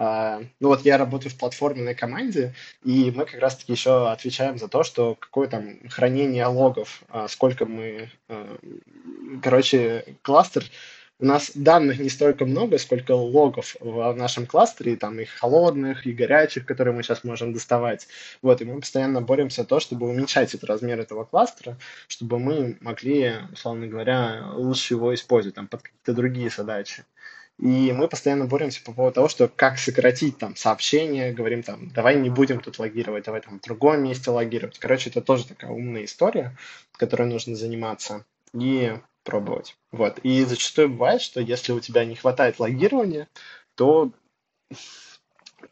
ну 0.00 0.68
вот 0.68 0.80
я 0.86 0.96
работаю 0.96 1.30
в 1.30 1.36
платформенной 1.36 1.94
команде, 1.94 2.54
и 2.82 3.12
мы 3.14 3.26
как 3.26 3.38
раз-таки 3.38 3.72
еще 3.72 4.10
отвечаем 4.10 4.56
за 4.56 4.68
то, 4.68 4.82
что 4.82 5.14
какое 5.14 5.46
там 5.46 5.76
хранение 5.90 6.46
логов, 6.46 7.02
uh, 7.10 7.28
сколько 7.28 7.66
мы, 7.66 8.08
uh, 8.28 9.40
короче, 9.42 10.16
кластер 10.22 10.64
у 11.20 11.26
нас 11.26 11.50
данных 11.54 11.98
не 11.98 12.08
столько 12.08 12.46
много, 12.46 12.78
сколько 12.78 13.12
логов 13.12 13.76
в 13.80 14.14
нашем 14.14 14.46
кластере, 14.46 14.96
там 14.96 15.20
их 15.20 15.28
холодных, 15.30 16.06
и 16.06 16.12
горячих, 16.12 16.64
которые 16.64 16.94
мы 16.94 17.02
сейчас 17.02 17.24
можем 17.24 17.52
доставать. 17.52 18.08
Вот, 18.40 18.62
и 18.62 18.64
мы 18.64 18.80
постоянно 18.80 19.20
боремся 19.20 19.62
за 19.62 19.68
то, 19.68 19.80
чтобы 19.80 20.08
уменьшать 20.08 20.54
этот 20.54 20.64
размер 20.64 20.98
этого 20.98 21.24
кластера, 21.24 21.76
чтобы 22.08 22.38
мы 22.38 22.78
могли, 22.80 23.34
условно 23.52 23.86
говоря, 23.86 24.50
лучше 24.54 24.94
его 24.94 25.14
использовать 25.14 25.56
там, 25.56 25.68
под 25.68 25.82
какие-то 25.82 26.14
другие 26.14 26.48
задачи. 26.48 27.04
И 27.60 27.92
мы 27.92 28.08
постоянно 28.08 28.46
боремся 28.46 28.82
по 28.82 28.92
поводу 28.92 29.16
того, 29.16 29.28
что 29.28 29.46
как 29.46 29.78
сократить 29.78 30.38
там 30.38 30.56
сообщения, 30.56 31.32
говорим 31.32 31.62
там, 31.62 31.90
давай 31.90 32.16
не 32.16 32.30
будем 32.30 32.60
тут 32.60 32.78
логировать, 32.78 33.24
давай 33.24 33.42
там 33.42 33.58
в 33.58 33.62
другом 33.62 34.02
месте 34.02 34.30
логировать. 34.30 34.78
Короче, 34.78 35.10
это 35.10 35.20
тоже 35.20 35.46
такая 35.46 35.70
умная 35.70 36.04
история, 36.04 36.56
которой 36.92 37.28
нужно 37.28 37.54
заниматься. 37.56 38.24
И 38.54 38.96
пробовать. 39.24 39.76
Вот. 39.92 40.18
И 40.22 40.42
зачастую 40.44 40.88
бывает, 40.88 41.20
что 41.20 41.40
если 41.40 41.72
у 41.72 41.80
тебя 41.80 42.06
не 42.06 42.16
хватает 42.16 42.58
логирования, 42.58 43.28
то 43.74 44.10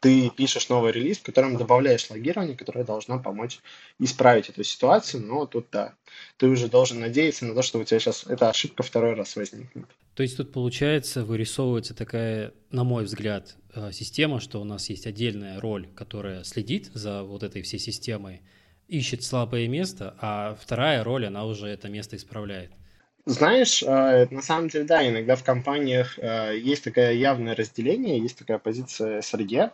ты 0.01 0.31
пишешь 0.31 0.69
новый 0.69 0.93
релиз, 0.93 1.19
в 1.19 1.23
котором 1.23 1.57
добавляешь 1.57 2.11
логирование, 2.11 2.57
которое 2.57 2.85
должно 2.85 3.19
помочь 3.19 3.61
исправить 3.99 4.51
эту 4.51 4.63
ситуацию, 4.63 5.25
но 5.25 5.47
тут 5.47 5.69
да, 5.73 5.95
ты 6.37 6.47
уже 6.49 6.69
должен 6.69 7.01
надеяться 7.01 7.47
на 7.47 7.55
то, 7.55 7.63
что 7.63 7.79
у 7.79 7.85
тебя 7.85 7.99
сейчас 7.99 8.27
эта 8.27 8.51
ошибка 8.51 8.83
второй 8.83 9.15
раз 9.15 9.35
возникнет. 9.35 9.87
То 10.19 10.23
есть 10.23 10.37
тут 10.37 10.51
получается 10.51 11.25
вырисовывается 11.25 11.95
такая, 11.95 12.53
на 12.73 12.83
мой 12.83 13.05
взгляд, 13.05 13.55
э, 13.73 13.93
система, 13.93 14.41
что 14.41 14.61
у 14.61 14.65
нас 14.65 14.91
есть 14.91 15.07
отдельная 15.07 15.61
роль, 15.61 15.87
которая 15.95 16.43
следит 16.43 16.91
за 16.93 17.23
вот 17.23 17.45
этой 17.45 17.63
всей 17.63 17.79
системой, 17.79 18.43
ищет 18.89 19.23
слабое 19.23 19.69
место, 19.69 20.17
а 20.21 20.59
вторая 20.61 21.05
роль, 21.05 21.27
она 21.27 21.45
уже 21.45 21.69
это 21.69 21.89
место 21.89 22.17
исправляет. 22.17 22.73
Знаешь, 23.27 23.81
э, 23.81 24.27
на 24.33 24.43
самом 24.43 24.71
деле, 24.71 24.87
да, 24.87 25.09
иногда 25.09 25.37
в 25.37 25.45
компаниях 25.45 26.19
э, 26.19 26.59
есть 26.59 26.83
такое 26.83 27.13
явное 27.13 27.55
разделение, 27.55 28.19
есть 28.19 28.39
такая 28.39 28.59
позиция 28.59 29.21
SRE, 29.21 29.71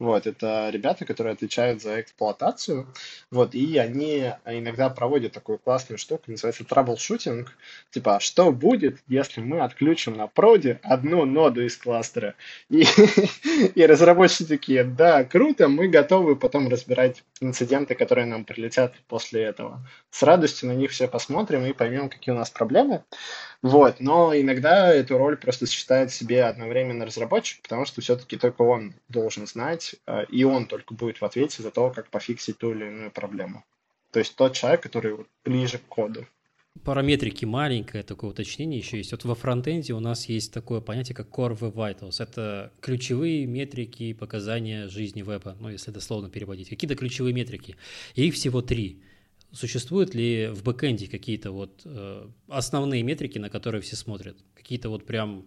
вот, 0.00 0.26
это 0.26 0.70
ребята, 0.70 1.04
которые 1.04 1.34
отвечают 1.34 1.80
за 1.80 2.00
эксплуатацию. 2.00 2.92
Вот, 3.30 3.54
и 3.54 3.78
они 3.78 4.32
иногда 4.44 4.90
проводят 4.90 5.32
такую 5.32 5.58
классную 5.58 5.98
штуку, 5.98 6.24
называется 6.26 6.64
troubleshooting. 6.64 7.46
Типа, 7.90 8.18
что 8.20 8.50
будет, 8.50 8.98
если 9.06 9.40
мы 9.40 9.60
отключим 9.60 10.16
на 10.16 10.26
проде 10.26 10.80
одну 10.82 11.24
ноду 11.24 11.62
из 11.62 11.76
кластера? 11.76 12.34
И, 12.70 12.84
и 13.74 13.86
разработчики 13.86 14.48
такие, 14.48 14.82
да, 14.82 15.22
круто, 15.22 15.68
мы 15.68 15.86
готовы 15.86 16.34
потом 16.34 16.68
разбирать 16.68 17.22
инциденты, 17.40 17.94
которые 17.94 18.26
нам 18.26 18.44
прилетят 18.44 18.94
после 19.06 19.44
этого. 19.44 19.80
С 20.10 20.24
радостью 20.24 20.68
на 20.68 20.72
них 20.72 20.90
все 20.90 21.06
посмотрим 21.06 21.64
и 21.64 21.72
поймем, 21.72 22.08
какие 22.08 22.34
у 22.34 22.38
нас 22.38 22.50
проблемы. 22.50 23.04
Вот, 23.64 23.98
но 23.98 24.36
иногда 24.36 24.92
эту 24.92 25.16
роль 25.16 25.38
просто 25.38 25.66
считает 25.66 26.12
себе 26.12 26.44
одновременно 26.44 27.06
разработчик, 27.06 27.62
потому 27.62 27.86
что 27.86 28.02
все-таки 28.02 28.36
только 28.36 28.60
он 28.60 28.92
должен 29.08 29.46
знать, 29.46 29.83
э, 30.06 30.24
и 30.30 30.44
он 30.44 30.66
только 30.66 30.94
будет 30.94 31.20
в 31.20 31.24
ответе 31.24 31.62
за 31.62 31.70
то, 31.70 31.90
как 31.90 32.10
пофиксить 32.10 32.58
ту 32.58 32.72
или 32.72 32.86
иную 32.86 33.10
проблему. 33.10 33.64
То 34.10 34.20
есть 34.20 34.36
тот 34.36 34.54
человек, 34.54 34.82
который 34.82 35.26
ближе 35.44 35.78
к 35.78 35.86
коду. 35.88 36.26
Параметрики 36.82 37.44
маленькое 37.44 38.02
такое 38.02 38.30
уточнение 38.30 38.78
еще 38.78 38.96
есть. 38.96 39.12
Вот 39.12 39.24
во 39.24 39.34
фронтенде 39.34 39.92
у 39.92 40.00
нас 40.00 40.28
есть 40.28 40.52
такое 40.52 40.80
понятие, 40.80 41.14
как 41.14 41.28
Core 41.28 41.56
Web 41.58 41.74
Vitals. 41.74 42.22
Это 42.22 42.72
ключевые 42.80 43.46
метрики 43.46 44.12
показания 44.12 44.88
жизни 44.88 45.22
веба, 45.22 45.56
ну, 45.60 45.68
если 45.68 45.92
дословно 45.92 46.30
переводить. 46.30 46.68
Какие-то 46.68 46.96
ключевые 46.96 47.32
метрики. 47.32 47.76
И 48.16 48.26
их 48.26 48.34
всего 48.34 48.60
три. 48.60 49.02
Существуют 49.52 50.16
ли 50.16 50.48
в 50.48 50.64
бэкэнде 50.64 51.06
какие-то 51.06 51.52
вот 51.52 51.82
э, 51.84 52.28
основные 52.48 53.04
метрики, 53.04 53.38
на 53.38 53.50
которые 53.50 53.80
все 53.80 53.94
смотрят? 53.94 54.36
Какие-то 54.54 54.88
вот 54.88 55.06
прям 55.06 55.44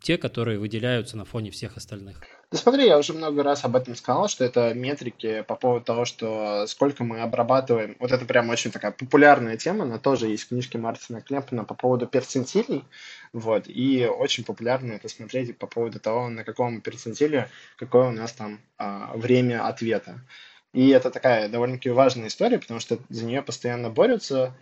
те, 0.00 0.16
которые 0.16 0.58
выделяются 0.58 1.18
на 1.18 1.26
фоне 1.26 1.50
всех 1.50 1.76
остальных? 1.76 2.22
Да 2.54 2.60
смотри, 2.60 2.86
я 2.86 2.98
уже 2.98 3.14
много 3.14 3.42
раз 3.42 3.64
об 3.64 3.74
этом 3.74 3.96
сказал, 3.96 4.28
что 4.28 4.44
это 4.44 4.74
метрики 4.74 5.42
по 5.42 5.56
поводу 5.56 5.84
того, 5.84 6.04
что 6.04 6.68
сколько 6.68 7.02
мы 7.02 7.20
обрабатываем. 7.20 7.96
Вот 7.98 8.12
это 8.12 8.24
прям 8.26 8.48
очень 8.48 8.70
такая 8.70 8.92
популярная 8.92 9.56
тема, 9.56 9.82
она 9.82 9.98
тоже 9.98 10.28
есть 10.28 10.44
в 10.44 10.48
книжке 10.50 10.78
Мартина 10.78 11.20
Клемпена 11.20 11.64
по 11.64 11.74
поводу 11.74 12.06
перцентилей. 12.06 12.84
Вот, 13.32 13.64
и 13.66 14.06
очень 14.06 14.44
популярно 14.44 14.92
это 14.92 15.08
смотреть 15.08 15.58
по 15.58 15.66
поводу 15.66 15.98
того, 15.98 16.28
на 16.28 16.44
каком 16.44 16.80
перцентиле, 16.80 17.48
какое 17.76 18.06
у 18.06 18.12
нас 18.12 18.32
там 18.32 18.60
а, 18.78 19.10
время 19.16 19.66
ответа. 19.66 20.20
И 20.72 20.90
это 20.90 21.10
такая 21.10 21.48
довольно-таки 21.48 21.90
важная 21.90 22.28
история, 22.28 22.60
потому 22.60 22.78
что 22.78 23.00
за 23.08 23.24
нее 23.24 23.42
постоянно 23.42 23.90
борются 23.90 24.54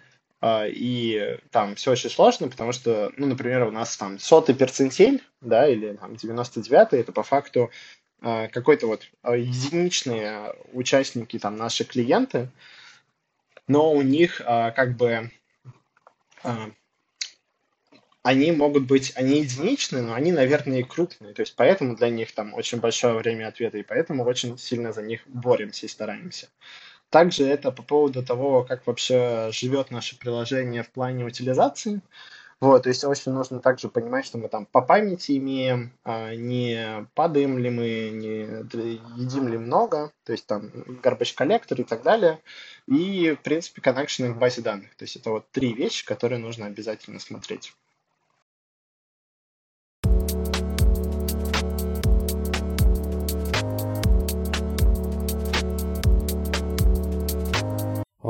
и 0.45 1.39
там 1.51 1.77
все 1.77 1.93
очень 1.93 2.11
сложно, 2.11 2.49
потому 2.49 2.73
что, 2.73 3.13
ну, 3.17 3.27
например, 3.27 3.63
у 3.63 3.71
нас 3.71 3.97
там 3.97 4.19
сотый 4.19 4.55
перцентиль, 4.57 5.23
да, 5.41 5.69
или 5.69 5.93
там 5.95 6.17
99 6.17 6.95
это 6.95 7.13
по 7.13 7.23
факту 7.23 7.71
а, 8.21 8.49
какой-то 8.49 8.89
вот 8.89 9.09
а, 9.23 9.37
единичные 9.37 10.55
участники, 10.73 11.39
там, 11.39 11.57
наши 11.57 11.85
клиенты, 11.85 12.51
но 13.69 13.93
у 13.93 14.03
них 14.03 14.43
как 14.45 14.97
бы 14.97 15.31
они 18.23 18.53
могут 18.53 18.87
быть, 18.87 19.13
они 19.17 19.41
единичные, 19.41 20.03
но 20.03 20.15
они, 20.15 20.33
наверное, 20.33 20.81
и 20.81 20.85
крупные. 20.85 21.35
То 21.35 21.43
есть 21.43 21.55
поэтому 21.57 21.97
для 21.97 22.09
них 22.09 22.33
там 22.33 22.55
очень 22.55 22.79
большое 22.79 23.15
время 23.15 23.49
ответа, 23.49 23.79
и 23.79 23.83
поэтому 23.83 24.25
очень 24.25 24.59
сильно 24.59 24.93
за 24.93 25.03
них 25.03 25.23
боремся 25.27 25.87
и 25.87 25.89
стараемся. 25.89 26.49
Также 27.13 27.45
это 27.45 27.71
по 27.71 27.83
поводу 27.83 28.25
того, 28.25 28.65
как 28.65 28.87
вообще 28.87 29.51
живет 29.53 29.91
наше 29.91 30.19
приложение 30.19 30.83
в 30.83 30.91
плане 30.91 31.27
утилизации. 31.27 32.01
Вот, 32.59 32.85
то 32.85 32.89
есть 32.89 33.05
очень 33.05 33.33
нужно 33.33 33.61
также 33.61 33.91
понимать, 33.91 34.25
что 34.25 34.39
мы 34.39 34.49
там 34.49 34.65
по 34.65 34.81
памяти 34.81 35.37
имеем, 35.37 35.93
а 36.05 36.35
не 36.35 37.07
падаем 37.15 37.59
ли 37.59 37.69
мы, 37.69 38.09
не 38.15 38.47
едим 39.21 39.49
ли 39.49 39.59
много, 39.59 40.11
то 40.25 40.33
есть 40.33 40.47
там 40.47 40.71
garbage 41.03 41.35
коллектор 41.35 41.79
и 41.79 41.85
так 41.85 42.03
далее. 42.03 42.41
И, 42.89 43.37
в 43.39 43.43
принципе, 43.43 43.83
коннекшены 43.83 44.33
к 44.33 44.39
базе 44.39 44.63
данных. 44.63 44.95
То 44.97 45.05
есть 45.05 45.17
это 45.17 45.29
вот 45.29 45.51
три 45.51 45.75
вещи, 45.75 46.07
которые 46.07 46.39
нужно 46.39 46.65
обязательно 46.65 47.21
смотреть. 47.21 47.75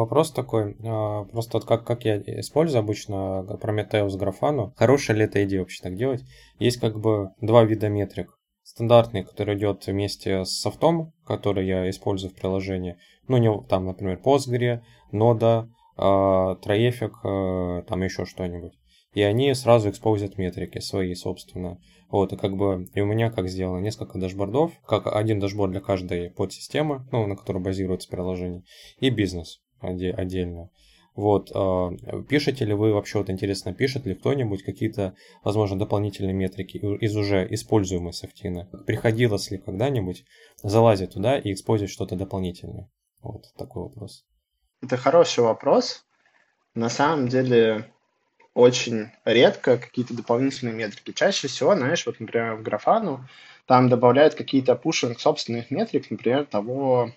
Вопрос 0.02 0.32
такой, 0.32 0.76
а, 0.84 1.26
просто 1.26 1.58
вот 1.58 1.64
как, 1.64 1.84
как 1.84 2.04
я 2.04 2.18
использую 2.18 2.80
обычно 2.80 3.46
Prometheus 3.62 4.16
Графану, 4.16 4.74
хорошая 4.76 5.16
ли 5.16 5.26
эта 5.26 5.44
идея 5.44 5.60
вообще 5.60 5.80
так 5.80 5.94
делать? 5.94 6.24
Есть 6.58 6.80
как 6.80 6.98
бы 6.98 7.30
два 7.40 7.62
вида 7.62 7.88
метрик. 7.88 8.36
Стандартный, 8.64 9.22
который 9.22 9.56
идет 9.56 9.86
вместе 9.86 10.44
с 10.44 10.58
софтом, 10.58 11.12
который 11.24 11.68
я 11.68 11.88
использую 11.88 12.32
в 12.32 12.34
приложении. 12.34 12.96
Ну, 13.28 13.36
не, 13.36 13.48
там, 13.68 13.86
например, 13.86 14.18
Postgre, 14.20 14.80
Node, 15.12 15.68
Traefik, 15.96 17.12
а, 17.22 17.82
там 17.82 18.02
еще 18.02 18.24
что-нибудь. 18.24 18.72
И 19.14 19.22
они 19.22 19.54
сразу 19.54 19.88
экспозят 19.88 20.36
метрики 20.36 20.80
свои, 20.80 21.14
собственно. 21.14 21.78
Вот, 22.10 22.32
и 22.32 22.36
как 22.36 22.56
бы, 22.56 22.88
и 22.92 23.00
у 23.00 23.06
меня 23.06 23.30
как 23.30 23.48
сделано, 23.48 23.78
несколько 23.78 24.18
дашбордов, 24.18 24.72
как 24.84 25.06
один 25.06 25.38
дашборд 25.38 25.70
для 25.70 25.80
каждой 25.80 26.30
подсистемы, 26.30 27.06
ну, 27.12 27.24
на 27.28 27.36
которой 27.36 27.62
базируется 27.62 28.08
приложение, 28.08 28.64
и 28.98 29.08
бизнес 29.08 29.62
отдельно. 29.82 30.70
Вот, 31.14 31.50
а, 31.54 31.90
пишете 32.28 32.64
ли 32.64 32.72
вы 32.72 32.94
вообще, 32.94 33.18
вот 33.18 33.28
интересно, 33.28 33.74
пишет 33.74 34.06
ли 34.06 34.14
кто-нибудь 34.14 34.62
какие-то, 34.62 35.14
возможно, 35.44 35.78
дополнительные 35.78 36.32
метрики 36.32 36.78
из 36.78 37.14
уже 37.16 37.46
используемой 37.50 38.14
софтины? 38.14 38.68
Приходилось 38.86 39.50
ли 39.50 39.58
когда-нибудь 39.58 40.24
залазить 40.62 41.12
туда 41.12 41.38
и 41.38 41.52
использовать 41.52 41.92
что-то 41.92 42.16
дополнительное? 42.16 42.88
Вот 43.20 43.44
такой 43.58 43.82
вопрос. 43.82 44.24
Это 44.80 44.96
хороший 44.96 45.44
вопрос. 45.44 46.04
На 46.74 46.88
самом 46.88 47.28
деле, 47.28 47.92
очень 48.54 49.08
редко 49.24 49.76
какие-то 49.76 50.14
дополнительные 50.14 50.74
метрики. 50.74 51.12
Чаще 51.12 51.48
всего, 51.48 51.76
знаешь, 51.76 52.06
вот, 52.06 52.20
например, 52.20 52.54
в 52.54 52.62
графану 52.62 53.28
там 53.66 53.88
добавляют 53.88 54.34
какие-то 54.34 54.74
пушинг 54.74 55.20
собственных 55.20 55.70
метрик, 55.70 56.10
например, 56.10 56.46
того, 56.46 57.12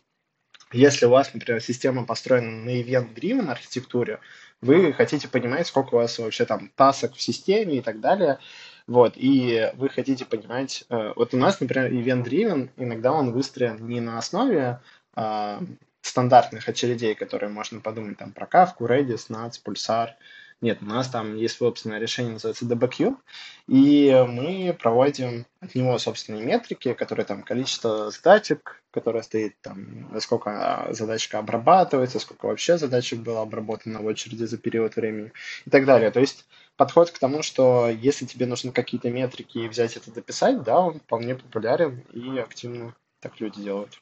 если 0.76 1.06
у 1.06 1.10
вас, 1.10 1.34
например, 1.34 1.62
система 1.62 2.06
построена 2.06 2.52
на 2.52 2.82
event-driven 2.82 3.50
архитектуре, 3.50 4.20
вы 4.62 4.94
хотите 4.94 5.28
понимать, 5.28 5.68
сколько 5.68 5.96
у 5.96 5.98
вас 5.98 6.18
вообще 6.20 6.46
там 6.46 6.72
тасок 6.76 7.16
в 7.16 7.22
системе 7.22 7.78
и 7.78 7.82
так 7.82 8.00
далее, 8.00 8.40
вот, 8.88 9.14
и 9.16 9.72
вы 9.76 9.90
хотите 9.90 10.26
понимать, 10.26 10.86
э, 10.90 11.14
вот 11.16 11.34
у 11.34 11.38
нас, 11.38 11.60
например, 11.60 11.92
event-driven, 11.92 12.70
иногда 12.78 13.12
он 13.14 13.32
выстроен 13.32 13.88
не 13.88 14.02
на 14.02 14.18
основе 14.18 14.80
э, 15.16 15.60
стандартных 16.02 16.70
очередей, 16.70 17.16
которые 17.16 17.50
можно 17.50 17.80
подумать 17.80 18.18
там 18.18 18.32
про 18.32 18.46
Kafka, 18.46 18.80
Redis, 18.82 19.30
NATS, 19.30 19.60
Pulsar, 19.66 20.10
нет, 20.62 20.80
у 20.82 20.86
нас 20.86 21.10
там 21.10 21.36
есть 21.36 21.58
собственное 21.58 22.00
решение, 22.00 22.34
называется 22.34 22.66
DBQ, 22.66 23.16
и 23.68 24.26
мы 24.28 24.76
проводим 24.80 25.46
от 25.60 25.76
него 25.76 25.98
собственные 26.00 26.44
метрики, 26.44 26.94
которые 26.94 27.26
там 27.26 27.44
количество 27.44 28.10
задачек, 28.10 28.82
которое 28.92 29.22
стоит 29.22 29.60
там, 29.62 30.10
сколько 30.22 30.88
задачка 30.92 31.40
обрабатывается, 31.40 32.20
сколько 32.20 32.46
вообще 32.46 32.78
задачек 32.78 33.20
было 33.20 33.42
обработано 33.42 34.00
в 34.00 34.06
очереди 34.06 34.46
за 34.46 34.58
период 34.58 34.96
времени 34.96 35.34
и 35.66 35.70
так 35.70 35.86
далее. 35.86 36.10
То 36.10 36.22
есть 36.22 36.46
подход 36.78 37.12
к 37.12 37.20
тому, 37.20 37.44
что 37.44 37.90
если 37.90 38.26
тебе 38.26 38.46
нужны 38.46 38.72
какие-то 38.72 39.12
метрики 39.12 39.58
и 39.58 39.68
взять 39.68 39.98
это 39.98 40.12
дописать, 40.12 40.64
да, 40.64 40.80
он 40.80 41.00
вполне 41.00 41.36
популярен 41.36 42.02
и 42.14 42.40
активно 42.40 42.96
так 43.20 43.40
люди 43.40 43.62
делают. 43.62 44.02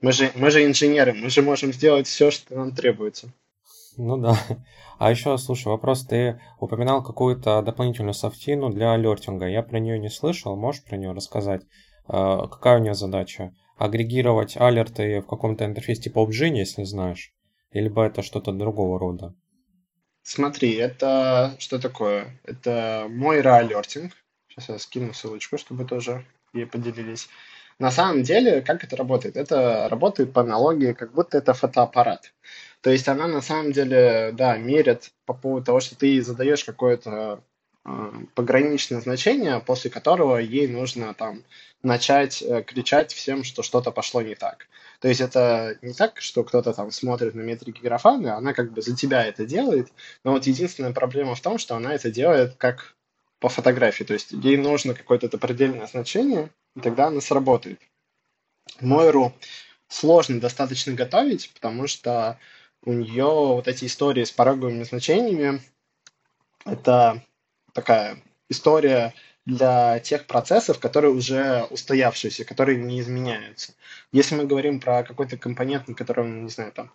Мы 0.00 0.12
же, 0.12 0.32
мы 0.34 0.50
же 0.50 0.64
инженеры, 0.64 1.12
мы 1.12 1.28
же 1.28 1.42
можем 1.42 1.74
сделать 1.74 2.06
все, 2.06 2.30
что 2.30 2.56
нам 2.56 2.74
требуется. 2.74 3.30
Ну 3.96 4.16
да. 4.16 4.36
А 4.98 5.10
еще, 5.10 5.36
слушай, 5.38 5.68
вопрос, 5.68 6.04
ты 6.04 6.40
упоминал 6.58 7.02
какую-то 7.02 7.62
дополнительную 7.62 8.14
софтину 8.14 8.70
для 8.70 8.92
алертинга. 8.92 9.46
Я 9.46 9.62
про 9.62 9.78
нее 9.78 9.98
не 9.98 10.10
слышал, 10.10 10.56
можешь 10.56 10.84
про 10.84 10.96
нее 10.96 11.12
рассказать? 11.12 11.62
А, 12.06 12.46
какая 12.48 12.78
у 12.78 12.82
нее 12.82 12.94
задача? 12.94 13.54
Агрегировать 13.76 14.56
алерты 14.56 15.20
в 15.20 15.26
каком-то 15.26 15.64
интерфейсе 15.64 16.02
типа 16.02 16.18
Obgyn, 16.20 16.54
если 16.54 16.84
знаешь? 16.84 17.32
Либо 17.72 18.04
это 18.04 18.22
что-то 18.22 18.52
другого 18.52 18.98
рода? 18.98 19.34
Смотри, 20.22 20.74
это 20.74 21.54
что 21.58 21.78
такое? 21.78 22.40
Это 22.44 23.06
мой 23.08 23.40
алертинг. 23.40 24.12
Сейчас 24.48 24.68
я 24.68 24.78
скину 24.78 25.14
ссылочку, 25.14 25.56
чтобы 25.56 25.84
тоже 25.84 26.26
ей 26.52 26.66
поделились. 26.66 27.28
На 27.78 27.90
самом 27.90 28.22
деле, 28.22 28.60
как 28.60 28.84
это 28.84 28.96
работает? 28.96 29.36
Это 29.36 29.88
работает 29.88 30.34
по 30.34 30.42
аналогии, 30.42 30.92
как 30.92 31.14
будто 31.14 31.38
это 31.38 31.54
фотоаппарат. 31.54 32.32
То 32.82 32.90
есть 32.90 33.08
она 33.08 33.26
на 33.26 33.42
самом 33.42 33.72
деле, 33.72 34.30
да, 34.32 34.56
мерит 34.56 35.12
по 35.26 35.34
поводу 35.34 35.66
того, 35.66 35.80
что 35.80 35.96
ты 35.96 36.22
задаешь 36.22 36.64
какое-то 36.64 37.42
э, 37.84 38.12
пограничное 38.34 39.00
значение, 39.00 39.60
после 39.60 39.90
которого 39.90 40.38
ей 40.38 40.66
нужно 40.66 41.12
там 41.12 41.44
начать 41.82 42.42
э, 42.42 42.62
кричать 42.62 43.12
всем, 43.12 43.44
что 43.44 43.62
что-то 43.62 43.90
пошло 43.90 44.22
не 44.22 44.34
так. 44.34 44.68
То 45.00 45.08
есть 45.08 45.20
это 45.20 45.78
не 45.82 45.92
так, 45.92 46.20
что 46.20 46.42
кто-то 46.42 46.72
там 46.72 46.90
смотрит 46.90 47.34
на 47.34 47.40
метрики 47.40 47.80
графана, 47.80 48.36
она 48.36 48.54
как 48.54 48.72
бы 48.72 48.80
за 48.80 48.96
тебя 48.96 49.24
это 49.24 49.44
делает, 49.44 49.92
но 50.24 50.32
вот 50.32 50.46
единственная 50.46 50.92
проблема 50.92 51.34
в 51.34 51.40
том, 51.40 51.58
что 51.58 51.76
она 51.76 51.94
это 51.94 52.10
делает 52.10 52.54
как 52.56 52.96
по 53.40 53.48
фотографии, 53.48 54.04
то 54.04 54.12
есть 54.12 54.32
ей 54.32 54.58
нужно 54.58 54.94
какое-то 54.94 55.28
определенное 55.34 55.86
значение, 55.86 56.50
и 56.76 56.80
тогда 56.80 57.06
она 57.06 57.20
сработает. 57.22 57.80
Мойру 58.80 59.34
сложно 59.88 60.40
достаточно 60.40 60.92
готовить, 60.92 61.50
потому 61.54 61.86
что 61.86 62.38
у 62.84 62.92
нее 62.92 63.24
вот 63.24 63.68
эти 63.68 63.84
истории 63.84 64.24
с 64.24 64.32
пороговыми 64.32 64.82
значениями, 64.84 65.60
это 66.64 67.22
такая 67.72 68.22
история 68.48 69.14
для 69.46 69.98
тех 70.00 70.26
процессов, 70.26 70.78
которые 70.78 71.12
уже 71.12 71.66
устоявшиеся, 71.70 72.44
которые 72.44 72.78
не 72.78 73.00
изменяются. 73.00 73.74
Если 74.12 74.34
мы 74.34 74.44
говорим 74.44 74.80
про 74.80 75.02
какой-то 75.02 75.36
компонент, 75.36 75.88
на 75.88 75.94
котором, 75.94 76.44
не 76.44 76.50
знаю, 76.50 76.72
там 76.72 76.92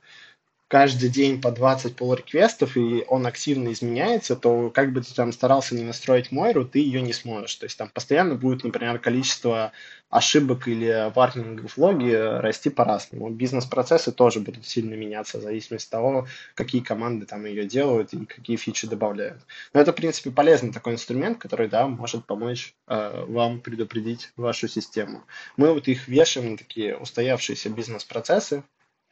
каждый 0.68 1.10
день 1.10 1.42
по 1.42 1.52
20 1.52 1.96
pull 1.96 2.18
реквестов 2.18 2.76
и 2.76 3.06
он 3.08 3.28
активно 3.28 3.72
изменяется, 3.72 4.36
то 4.36 4.70
как 4.72 4.94
бы 4.94 5.02
ты 5.02 5.14
там 5.14 5.32
старался 5.32 5.76
не 5.76 5.84
настроить 5.84 6.32
Мойру, 6.32 6.66
ты 6.66 6.80
ее 6.80 7.02
не 7.02 7.14
сможешь. 7.14 7.56
То 7.56 7.66
есть 7.66 7.78
там 7.78 7.90
постоянно 7.90 8.36
будет, 8.36 8.64
например, 8.64 9.00
количество 9.00 9.72
ошибок 10.10 10.68
или 10.68 11.12
варнингов 11.14 11.74
в 11.74 11.78
логе 11.78 12.40
расти 12.40 12.70
по-разному. 12.70 13.30
Бизнес-процессы 13.30 14.12
тоже 14.12 14.40
будут 14.40 14.66
сильно 14.66 14.94
меняться 14.94 15.40
в 15.40 15.42
зависимости 15.42 15.88
от 15.88 15.92
того, 15.92 16.28
какие 16.54 16.82
команды 16.82 17.26
там 17.26 17.46
ее 17.46 17.66
делают 17.66 18.14
и 18.14 18.26
какие 18.26 18.56
фичи 18.56 18.88
добавляют. 18.88 19.42
Но 19.74 19.82
это, 19.82 19.92
в 19.92 19.96
принципе, 19.96 20.32
полезный 20.32 20.72
такой 20.72 20.94
инструмент, 20.94 21.38
который, 21.38 21.68
да, 21.68 21.88
может 21.88 22.26
помочь 22.26 22.76
э, 22.88 23.26
вам 23.28 23.60
предупредить 23.60 24.32
вашу 24.38 24.68
систему. 24.68 25.26
Мы 25.58 25.74
вот 25.74 25.88
их 25.88 26.08
вешаем 26.08 26.52
на 26.52 26.58
такие 26.58 26.96
устоявшиеся 26.98 27.70
бизнес-процессы, 27.70 28.64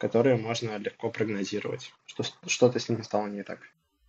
которые 0.03 0.35
можно 0.35 0.77
легко 0.79 1.09
прогнозировать, 1.09 1.93
что 2.05 2.23
что-то 2.45 2.77
с 2.77 2.89
ними 2.89 3.03
стало 3.03 3.27
не 3.27 3.41
так. 3.41 3.59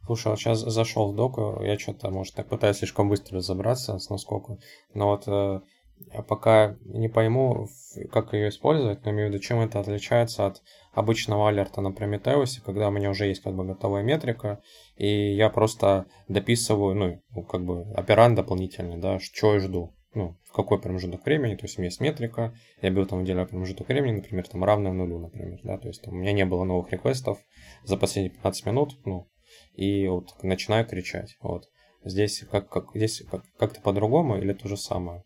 Слушай, 0.04 0.26
вот 0.28 0.40
сейчас 0.40 0.58
зашел 0.58 1.12
в 1.12 1.14
доку, 1.14 1.62
я 1.62 1.78
что-то, 1.78 2.10
может, 2.10 2.34
так 2.34 2.48
пытаюсь 2.48 2.78
слишком 2.78 3.08
быстро 3.08 3.36
разобраться 3.36 3.96
с 4.00 4.10
насколько, 4.10 4.58
но 4.92 5.10
вот 5.10 5.22
э, 5.28 5.60
пока 6.26 6.76
не 6.84 7.08
пойму, 7.08 7.68
как 8.10 8.32
ее 8.32 8.48
использовать, 8.48 9.04
но 9.04 9.12
имею 9.12 9.28
в 9.28 9.32
виду, 9.32 9.40
чем 9.40 9.60
это 9.60 9.78
отличается 9.78 10.46
от 10.46 10.62
обычного 10.94 11.48
алерта 11.48 11.80
на 11.80 11.92
Прометеусе, 11.92 12.60
когда 12.60 12.88
у 12.88 12.90
меня 12.90 13.10
уже 13.10 13.26
есть 13.26 13.44
как 13.44 13.54
бы 13.54 13.64
готовая 13.64 14.02
метрика, 14.02 14.60
и 14.96 15.32
я 15.36 15.48
просто 15.48 16.06
дописываю, 16.26 16.96
ну, 16.96 17.44
как 17.44 17.64
бы 17.64 17.82
оперант 17.94 18.34
дополнительный, 18.34 18.98
да, 18.98 19.20
что 19.20 19.54
я 19.54 19.60
жду, 19.60 19.94
ну, 20.14 20.36
в 20.44 20.52
какой 20.52 20.80
промежуток 20.80 21.24
времени, 21.24 21.54
то 21.54 21.64
есть 21.64 21.78
у 21.78 21.80
меня 21.80 21.88
есть 21.88 22.00
метрика, 22.00 22.54
я 22.82 22.90
беру 22.90 23.06
там 23.06 23.20
выделяю 23.20 23.46
промежуток 23.46 23.88
времени, 23.88 24.16
например, 24.16 24.46
там 24.48 24.64
равное 24.64 24.92
нулю, 24.92 25.18
например, 25.18 25.60
да, 25.62 25.78
то 25.78 25.88
есть 25.88 26.02
там, 26.02 26.14
у 26.14 26.16
меня 26.16 26.32
не 26.32 26.44
было 26.44 26.64
новых 26.64 26.92
реквестов 26.92 27.38
за 27.84 27.96
последние 27.96 28.30
15 28.30 28.66
минут, 28.66 28.98
ну, 29.04 29.28
и 29.74 30.06
вот 30.08 30.42
начинаю 30.42 30.86
кричать. 30.86 31.36
Вот. 31.40 31.68
Здесь 32.04 32.44
как, 32.50 32.68
как, 32.68 32.90
здесь 32.94 33.22
как, 33.30 33.44
как-то 33.58 33.80
по-другому 33.80 34.38
или 34.38 34.52
то 34.52 34.68
же 34.68 34.76
самое? 34.76 35.24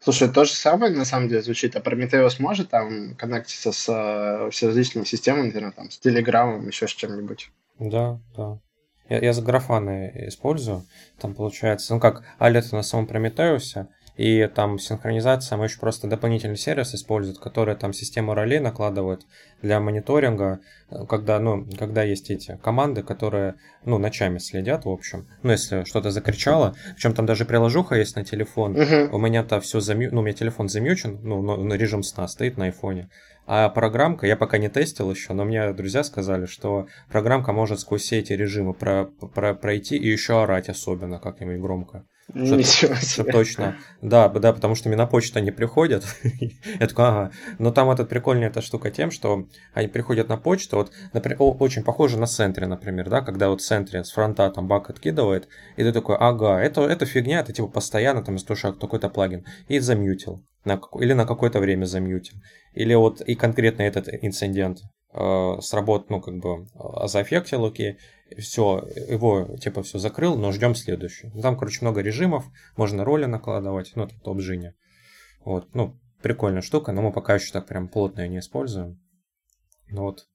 Слушай, 0.00 0.28
то 0.28 0.44
же 0.44 0.52
самое 0.52 0.94
на 0.94 1.04
самом 1.04 1.28
деле 1.28 1.42
звучит, 1.42 1.74
а 1.76 1.80
Prometheus 1.80 2.36
может 2.38 2.70
там 2.70 3.14
коннектиться 3.16 3.72
с, 3.72 3.88
э, 3.88 4.50
с 4.52 4.62
различными 4.62 5.04
системами, 5.04 5.46
например, 5.46 5.72
там, 5.72 5.90
с 5.90 5.98
Телеграмом, 5.98 6.66
еще 6.66 6.86
с 6.86 6.92
чем-нибудь? 6.92 7.50
Да, 7.78 8.20
да. 8.36 8.60
Я, 9.08 9.18
я 9.20 9.32
за 9.32 9.42
графаны 9.42 10.12
использую. 10.28 10.84
Там 11.18 11.34
получается, 11.34 11.94
ну 11.94 12.00
как, 12.00 12.24
алерт 12.38 12.72
на 12.72 12.82
самом 12.82 13.06
Прометеусе, 13.06 13.88
и 14.16 14.46
там 14.46 14.78
синхронизация, 14.78 15.58
мы 15.58 15.66
еще 15.66 15.78
просто 15.78 16.08
дополнительный 16.08 16.56
сервис 16.56 16.94
используют, 16.94 17.38
который 17.38 17.76
там 17.76 17.92
систему 17.92 18.34
ролей 18.34 18.60
накладывает 18.60 19.26
для 19.60 19.78
мониторинга, 19.78 20.60
э, 20.90 21.04
когда, 21.06 21.38
ну, 21.38 21.66
когда 21.78 22.02
есть 22.02 22.30
эти 22.30 22.58
команды, 22.62 23.02
которые, 23.02 23.56
ну, 23.84 23.98
ночами 23.98 24.38
следят, 24.38 24.86
в 24.86 24.88
общем. 24.88 25.28
Ну, 25.42 25.52
если 25.52 25.84
что-то 25.84 26.10
закричало, 26.10 26.74
причем 26.94 27.12
там 27.12 27.26
даже 27.26 27.44
приложуха 27.44 27.96
есть 27.96 28.16
на 28.16 28.24
телефон, 28.24 28.76
uh-huh. 28.76 29.10
у 29.10 29.18
меня-то 29.18 29.60
все 29.60 29.80
замью, 29.80 30.10
ну, 30.12 30.20
у 30.20 30.24
меня 30.24 30.34
телефон 30.34 30.68
замьючен, 30.68 31.20
ну, 31.22 31.42
на 31.42 31.74
режим 31.74 32.02
сна 32.02 32.26
стоит 32.26 32.56
на 32.56 32.66
айфоне. 32.66 33.10
А 33.46 33.68
программка, 33.68 34.26
я 34.26 34.36
пока 34.36 34.58
не 34.58 34.68
тестил 34.68 35.10
еще, 35.10 35.34
но 35.34 35.44
мне 35.44 35.72
друзья 35.72 36.02
сказали, 36.02 36.46
что 36.46 36.88
программка 37.08 37.52
может 37.52 37.80
сквозь 37.80 38.02
все 38.02 38.18
эти 38.18 38.32
режимы 38.32 38.74
про, 38.74 39.04
про, 39.04 39.54
пройти 39.54 39.96
и 39.96 40.08
еще 40.08 40.42
орать 40.42 40.68
особенно 40.68 41.20
как-нибудь 41.20 41.60
громко. 41.60 42.04
Что, 42.34 42.94
что 42.96 43.24
точно. 43.24 43.76
Да, 44.02 44.28
да, 44.28 44.52
потому 44.52 44.74
что 44.74 44.88
мне 44.88 44.98
на 44.98 45.06
почту 45.06 45.38
они 45.38 45.52
приходят. 45.52 46.04
Я 46.80 46.86
такой, 46.88 47.04
ага. 47.06 47.30
Но 47.58 47.70
там 47.70 47.88
этот 47.90 48.08
прикольная 48.08 48.48
эта 48.48 48.60
штука 48.60 48.90
тем, 48.90 49.12
что 49.12 49.46
они 49.74 49.86
приходят 49.86 50.28
на 50.28 50.36
почту, 50.36 50.76
вот, 50.76 50.92
например, 51.12 51.36
очень 51.40 51.84
похоже 51.84 52.18
на 52.18 52.26
центре, 52.26 52.66
например, 52.66 53.08
да, 53.08 53.20
когда 53.20 53.48
вот 53.48 53.60
в 53.60 53.64
центре 53.64 54.02
с 54.02 54.10
фронта 54.10 54.50
там 54.50 54.66
бак 54.66 54.90
откидывает, 54.90 55.48
и 55.76 55.82
ты 55.84 55.92
такой, 55.92 56.16
ага, 56.16 56.60
это, 56.60 56.82
это 56.82 57.06
фигня, 57.06 57.40
это 57.40 57.52
типа 57.52 57.68
постоянно 57.68 58.24
там 58.24 58.36
из 58.36 58.42
что 58.42 58.72
какой-то 58.72 59.08
плагин, 59.08 59.44
и 59.68 59.78
замьютил. 59.78 60.44
На, 60.64 60.80
или 61.00 61.12
на 61.12 61.26
какое-то 61.26 61.60
время 61.60 61.84
замьютил. 61.84 62.38
Или 62.72 62.94
вот 62.94 63.20
и 63.20 63.36
конкретно 63.36 63.82
этот 63.82 64.08
инцидент 64.08 64.80
э, 65.16 65.60
сработал, 65.60 66.06
ну, 66.10 66.20
как 66.20 66.36
бы, 66.36 66.66
э, 66.74 67.06
заэффектил, 67.08 67.64
окей, 67.64 67.98
все, 68.38 68.86
его 69.08 69.56
типа 69.56 69.82
все 69.82 69.98
закрыл, 69.98 70.36
но 70.36 70.52
ждем 70.52 70.74
следующий. 70.74 71.30
Ну, 71.34 71.40
там, 71.40 71.56
короче, 71.56 71.78
много 71.82 72.00
режимов, 72.00 72.44
можно 72.76 73.04
роли 73.04 73.24
накладывать, 73.24 73.92
ну, 73.94 74.04
это 74.04 74.14
топ-джине. 74.20 74.74
Вот, 75.44 75.74
ну, 75.74 75.98
прикольная 76.22 76.62
штука, 76.62 76.92
но 76.92 77.02
мы 77.02 77.12
пока 77.12 77.34
еще 77.34 77.52
так 77.52 77.66
прям 77.66 77.88
плотно 77.88 78.22
ее 78.22 78.28
не 78.28 78.38
используем. 78.40 79.00
Ну 79.88 80.02
вот, 80.02 80.26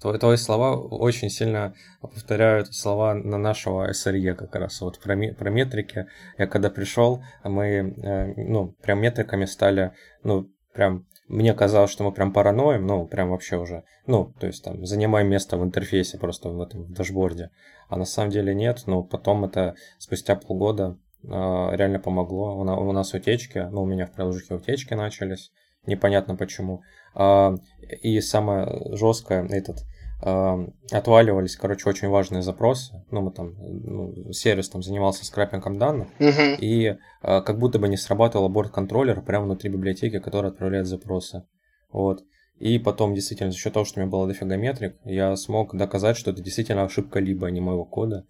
твои, 0.00 0.18
твои 0.18 0.36
слова 0.36 0.76
очень 0.76 1.30
сильно 1.30 1.74
повторяют 2.00 2.74
слова 2.74 3.14
на 3.14 3.38
нашего 3.38 3.90
SRE 3.90 4.34
как 4.34 4.54
раз, 4.54 4.80
вот 4.80 5.00
про, 5.00 5.16
про 5.34 5.50
метрики. 5.50 6.06
Я 6.36 6.46
когда 6.46 6.70
пришел, 6.70 7.24
мы, 7.44 7.66
э, 7.66 8.34
ну, 8.36 8.72
прям 8.82 9.00
метриками 9.00 9.46
стали, 9.46 9.92
ну, 10.22 10.50
прям 10.74 11.06
мне 11.28 11.52
казалось, 11.52 11.90
что 11.90 12.04
мы 12.04 12.12
прям 12.12 12.32
параноим, 12.32 12.86
ну, 12.86 13.06
прям 13.06 13.30
вообще 13.30 13.58
уже, 13.58 13.84
ну, 14.06 14.32
то 14.40 14.46
есть 14.46 14.64
там 14.64 14.84
занимаем 14.86 15.28
место 15.28 15.58
в 15.58 15.64
интерфейсе 15.64 16.18
просто 16.18 16.48
в 16.48 16.60
этом 16.60 16.84
в 16.84 16.92
дашборде, 16.92 17.50
а 17.88 17.96
на 17.96 18.06
самом 18.06 18.30
деле 18.30 18.54
нет, 18.54 18.82
но 18.86 19.02
потом 19.02 19.44
это 19.44 19.74
спустя 19.98 20.36
полгода 20.36 20.98
э, 21.22 21.28
реально 21.28 22.00
помогло. 22.00 22.58
У, 22.58 22.64
на, 22.64 22.76
у 22.78 22.92
нас 22.92 23.12
утечки, 23.12 23.58
ну, 23.70 23.82
у 23.82 23.86
меня 23.86 24.06
в 24.06 24.12
приложухе 24.12 24.54
утечки 24.54 24.94
начались, 24.94 25.52
непонятно 25.86 26.34
почему. 26.34 26.82
Э, 27.14 27.56
и 28.02 28.20
самое 28.20 28.96
жесткое, 28.96 29.46
этот, 29.48 29.84
отваливались, 30.20 31.56
короче, 31.56 31.88
очень 31.88 32.08
важные 32.08 32.42
запросы. 32.42 33.04
Ну, 33.10 33.20
мы 33.20 33.30
там, 33.30 33.54
ну, 33.58 34.32
сервис 34.32 34.68
там 34.68 34.82
занимался 34.82 35.24
скрапингом 35.24 35.78
данных, 35.78 36.08
uh-huh. 36.18 36.56
и 36.58 36.96
а, 37.22 37.40
как 37.40 37.58
будто 37.58 37.78
бы 37.78 37.88
не 37.88 37.96
срабатывал 37.96 38.48
борт-контроллер 38.48 39.22
прямо 39.22 39.44
внутри 39.44 39.70
библиотеки, 39.70 40.18
который 40.18 40.50
отправляет 40.50 40.86
запросы. 40.86 41.44
Вот. 41.90 42.24
И 42.58 42.78
потом, 42.78 43.14
действительно, 43.14 43.52
за 43.52 43.58
счет 43.58 43.72
того, 43.72 43.84
что 43.84 44.00
у 44.00 44.02
меня 44.02 44.10
было 44.10 44.26
дофига 44.26 44.56
метрик, 44.56 44.96
я 45.04 45.36
смог 45.36 45.76
доказать, 45.76 46.16
что 46.16 46.32
это 46.32 46.42
действительно 46.42 46.82
ошибка 46.82 47.20
либо 47.20 47.46
а 47.46 47.50
не 47.50 47.60
моего 47.60 47.84
кода. 47.84 48.26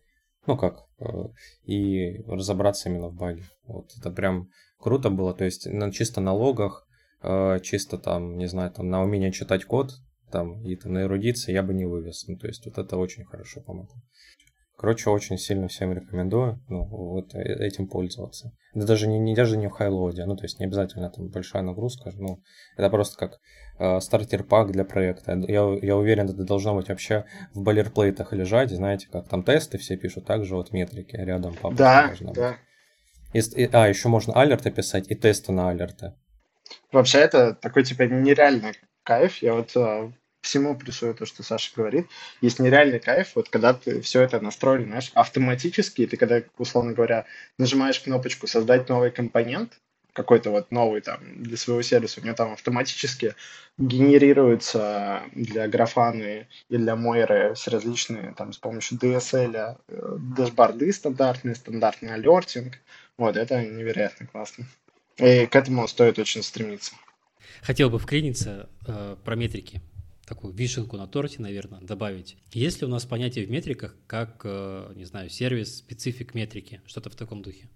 Ну 0.47 0.57
как, 0.57 0.87
э, 1.01 1.29
и 1.65 2.23
разобраться 2.27 2.89
именно 2.89 3.09
в 3.09 3.15
баге. 3.15 3.45
Вот 3.67 3.91
это 3.99 4.11
прям 4.11 4.49
круто 4.79 5.11
было. 5.11 5.35
То 5.35 5.45
есть 5.45 5.67
на, 5.67 5.91
чисто 5.93 6.21
на 6.21 6.35
логах, 6.35 6.87
э, 7.23 7.59
чисто 7.63 7.99
там, 7.99 8.37
не 8.37 8.47
знаю, 8.47 8.71
там 8.71 8.89
на 8.91 9.03
умение 9.03 9.33
читать 9.33 9.65
код, 9.65 9.93
там 10.31 10.63
и 10.63 10.79
на 10.85 11.03
эрудиции 11.03 11.53
я 11.53 11.63
бы 11.63 11.75
не 11.75 11.85
вывез. 11.85 12.27
Ну, 12.29 12.37
то 12.37 12.47
есть 12.47 12.65
вот 12.67 12.79
это 12.79 12.97
очень 12.97 13.25
хорошо 13.25 13.61
помогло. 13.61 13.97
Короче, 14.79 15.11
очень 15.11 15.39
сильно 15.39 15.67
всем 15.67 15.93
рекомендую 15.93 16.63
ну, 16.69 16.85
вот 16.85 17.35
э, 17.35 17.67
этим 17.67 17.89
пользоваться. 17.89 18.53
Да 18.75 18.87
даже 18.87 19.09
не, 19.09 19.19
не 19.19 19.35
даже 19.35 19.57
не 19.57 19.67
в 19.67 19.73
хайлоде, 19.73 20.25
ну 20.25 20.37
то 20.37 20.45
есть 20.45 20.61
не 20.61 20.67
обязательно 20.67 21.11
там 21.11 21.31
большая 21.31 21.65
нагрузка, 21.65 22.13
ну 22.15 22.45
это 22.77 22.89
просто 22.89 23.19
как 23.19 23.41
э, 23.81 23.99
стартер-пак 23.99 24.71
для 24.71 24.85
проекта. 24.85 25.33
Я, 25.49 25.77
я 25.83 25.97
уверен, 25.97 26.27
это 26.27 26.45
должно 26.45 26.77
быть 26.77 26.91
вообще 26.91 27.25
в 27.55 27.63
балерплейтах 27.63 28.33
лежать, 28.33 28.71
знаете, 28.71 29.09
как 29.11 29.29
там 29.29 29.43
тесты 29.43 29.79
все 29.79 29.97
пишут, 29.97 30.27
также 30.27 30.55
вот 30.55 30.73
метрики 30.73 31.17
рядом 31.17 31.57
папа 31.61 31.75
Да, 31.75 32.15
да. 32.21 32.57
И, 33.33 33.41
и, 33.41 33.69
а, 33.73 33.89
еще 33.89 34.09
можно 34.09 34.33
алерты 34.35 34.71
писать 34.71 35.11
и 35.11 35.17
тесты 35.17 35.51
на 35.51 35.71
алерты. 35.71 36.15
Вообще 36.93 37.19
это 37.19 37.53
такой 37.53 37.83
типа 37.83 38.03
нереальный 38.03 38.75
кайф. 39.09 39.39
Я 39.43 39.55
вот 39.55 39.75
э, 39.75 40.13
всему 40.43 40.77
плюсую 40.77 41.15
то, 41.15 41.25
что 41.25 41.43
Саша 41.43 41.73
говорит. 41.75 42.07
Есть 42.43 42.59
нереальный 42.59 43.01
кайф, 43.01 43.33
вот 43.37 43.49
когда 43.49 43.73
ты 43.73 44.03
все 44.03 44.21
это 44.21 44.39
настроил, 44.39 44.85
знаешь, 44.85 45.11
автоматически, 45.15 46.07
ты 46.07 46.19
когда, 46.19 46.43
условно 46.59 46.93
говоря, 46.93 47.25
нажимаешь 47.57 48.01
кнопочку 48.01 48.47
«Создать 48.47 48.89
новый 48.91 49.11
компонент», 49.11 49.81
какой-то 50.13 50.51
вот 50.51 50.73
новый 50.73 51.01
там 51.01 51.21
для 51.43 51.57
своего 51.57 51.81
сервиса, 51.81 52.21
у 52.21 52.25
него 52.25 52.35
там 52.35 52.53
автоматически 52.53 53.35
генерируются 53.79 55.23
для 55.33 55.69
графаны 55.69 56.49
и 56.69 56.77
для 56.77 56.97
Мойры 56.97 57.55
с 57.55 57.69
различные 57.69 58.35
там 58.37 58.53
с 58.53 58.59
помощью 58.59 58.99
DSL 58.99 59.77
э, 59.89 60.17
дашборды 60.37 60.93
стандартные, 60.93 61.55
стандартный 61.55 62.15
алертинг. 62.15 62.75
Вот, 63.17 63.37
это 63.37 63.65
невероятно 63.65 64.27
классно. 64.27 64.67
И 65.19 65.47
к 65.47 65.55
этому 65.55 65.87
стоит 65.87 66.19
очень 66.19 66.43
стремиться. 66.43 66.95
Хотел 67.63 67.91
бы 67.91 67.99
вклиниться 67.99 68.69
э, 68.87 69.17
про 69.25 69.37
метрики. 69.37 69.81
Такую 70.27 70.53
вишенку 70.53 70.97
на 70.97 71.07
торте, 71.07 71.41
наверное, 71.41 71.81
добавить. 71.81 72.37
Есть 72.53 72.81
ли 72.81 72.87
у 72.87 72.91
нас 72.91 73.05
понятие 73.07 73.47
в 73.47 73.51
метриках, 73.51 73.97
как, 74.07 74.43
э, 74.45 74.93
не 74.95 75.05
знаю, 75.05 75.31
сервис, 75.31 75.79
специфик 75.79 76.35
метрики? 76.35 76.81
Что-то 76.87 77.11
в 77.11 77.15
таком 77.15 77.43
духе? 77.43 77.69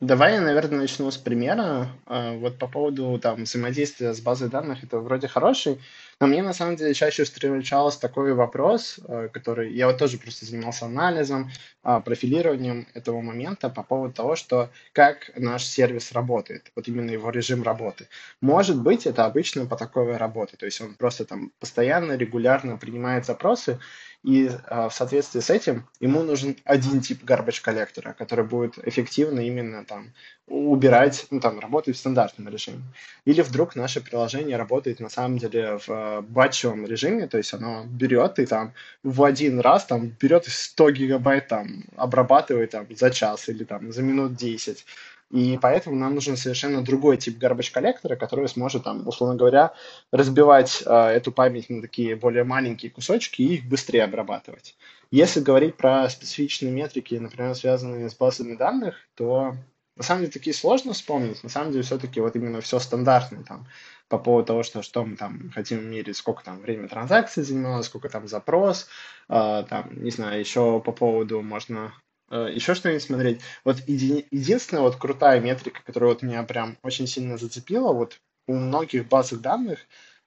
Давай 0.00 0.32
я, 0.32 0.40
наверное, 0.40 0.80
начну 0.80 1.10
с 1.10 1.18
примера. 1.18 1.88
А, 2.06 2.32
вот 2.32 2.58
по 2.58 2.66
поводу 2.66 3.18
там 3.18 3.44
взаимодействия 3.44 4.14
с 4.14 4.20
базой 4.20 4.48
данных, 4.48 4.82
это 4.82 4.98
вроде 4.98 5.28
хороший, 5.28 5.78
но 6.20 6.26
мне 6.26 6.42
на 6.42 6.52
самом 6.52 6.76
деле 6.76 6.92
чаще 6.92 7.24
встречался 7.24 8.00
такой 8.00 8.34
вопрос, 8.34 9.00
а, 9.08 9.28
который 9.28 9.72
я 9.72 9.86
вот 9.86 9.98
тоже 9.98 10.18
просто 10.18 10.44
занимался 10.44 10.84
анализом, 10.84 11.50
а, 11.82 12.00
профилированием 12.00 12.86
этого 12.92 13.22
момента 13.22 13.70
по 13.70 13.82
поводу 13.82 14.12
того, 14.12 14.36
что 14.36 14.70
как 14.92 15.30
наш 15.36 15.64
сервис 15.64 16.12
работает, 16.12 16.70
вот 16.76 16.88
именно 16.88 17.10
его 17.10 17.30
режим 17.30 17.62
работы. 17.62 18.06
Может 18.42 18.80
быть, 18.82 19.06
это 19.06 19.24
обычно 19.24 19.64
по 19.64 19.76
такой 19.76 20.16
работе, 20.16 20.56
то 20.58 20.66
есть 20.66 20.80
он 20.82 20.94
просто 20.94 21.24
там 21.24 21.52
постоянно, 21.58 22.16
регулярно 22.16 22.76
принимает 22.76 23.24
запросы, 23.24 23.80
и 24.22 24.50
а, 24.66 24.90
в 24.90 24.94
соответствии 24.94 25.40
с 25.40 25.48
этим 25.48 25.88
ему 25.98 26.22
нужен 26.22 26.56
один 26.64 27.00
тип 27.00 27.24
garbage 27.24 27.62
коллектора, 27.62 28.12
который 28.12 28.44
будет 28.44 28.78
эффективно 28.86 29.40
именно 29.40 29.84
там 29.84 30.12
убирать, 30.46 31.26
ну 31.30 31.40
там 31.40 31.58
работать 31.58 31.96
в 31.96 31.98
стандартном 31.98 32.48
режиме. 32.48 32.82
Или 33.24 33.40
вдруг 33.40 33.76
наше 33.76 34.02
приложение 34.02 34.58
работает 34.58 35.00
на 35.00 35.08
самом 35.08 35.38
деле 35.38 35.78
в 35.78 35.88
а, 35.88 36.20
батчевом 36.20 36.86
режиме, 36.86 37.28
то 37.28 37.38
есть 37.38 37.54
оно 37.54 37.84
берет 37.86 38.38
и 38.38 38.46
там 38.46 38.74
в 39.02 39.22
один 39.22 39.58
раз 39.58 39.86
там 39.86 40.08
берет 40.20 40.44
100 40.46 40.90
гигабайт 40.90 41.48
там 41.48 41.84
обрабатывает 41.96 42.70
там 42.70 42.86
за 42.94 43.10
час 43.10 43.48
или 43.48 43.64
там 43.64 43.90
за 43.90 44.02
минут 44.02 44.36
10 44.36 44.84
И 45.30 45.58
поэтому 45.62 45.94
нам 45.96 46.14
нужен 46.14 46.36
совершенно 46.36 46.82
другой 46.82 47.16
тип 47.16 47.38
garbage 47.38 47.72
коллектора, 47.72 48.16
который 48.16 48.48
сможет, 48.48 48.84
там, 48.84 49.06
условно 49.06 49.36
говоря, 49.36 49.74
разбивать 50.10 50.82
э, 50.84 50.92
эту 50.92 51.30
память 51.30 51.70
на 51.70 51.80
такие 51.80 52.16
более 52.16 52.42
маленькие 52.42 52.90
кусочки 52.90 53.42
и 53.42 53.54
их 53.54 53.64
быстрее 53.64 54.04
обрабатывать. 54.04 54.76
Если 55.12 55.40
говорить 55.40 55.76
про 55.76 56.08
специфичные 56.08 56.72
метрики, 56.72 57.14
например, 57.14 57.54
связанные 57.54 58.10
с 58.10 58.14
базами 58.14 58.56
данных, 58.56 58.96
то 59.14 59.54
на 59.96 60.02
самом 60.02 60.22
деле 60.22 60.32
такие 60.32 60.54
сложно 60.54 60.94
вспомнить. 60.94 61.42
На 61.44 61.48
самом 61.48 61.72
деле 61.72 61.84
все-таки 61.84 62.20
вот 62.20 62.34
именно 62.34 62.60
все 62.60 62.80
стандартное 62.80 63.44
там 63.44 63.66
по 64.08 64.18
поводу 64.18 64.46
того, 64.46 64.62
что, 64.64 64.82
что 64.82 65.04
мы 65.04 65.14
там 65.16 65.52
хотим 65.54 65.88
мерить, 65.88 66.16
сколько 66.16 66.42
там 66.42 66.58
время 66.60 66.88
транзакции 66.88 67.42
занимало, 67.42 67.82
сколько 67.82 68.08
там 68.08 68.26
запрос, 68.26 68.88
э, 69.28 69.64
там, 69.68 69.90
не 70.02 70.10
знаю, 70.10 70.40
еще 70.40 70.80
по 70.80 70.90
поводу 70.90 71.40
можно 71.42 71.92
еще 72.36 72.74
что-нибудь 72.74 73.02
смотреть. 73.02 73.40
Вот 73.64 73.76
еди- 73.86 74.26
единственная 74.30 74.82
вот 74.82 74.96
крутая 74.96 75.40
метрика, 75.40 75.82
которая 75.84 76.10
вот 76.10 76.22
меня 76.22 76.42
прям 76.44 76.76
очень 76.82 77.06
сильно 77.06 77.36
зацепила, 77.38 77.92
вот 77.92 78.20
у 78.46 78.54
многих 78.54 79.08
базах 79.08 79.40
данных 79.40 79.80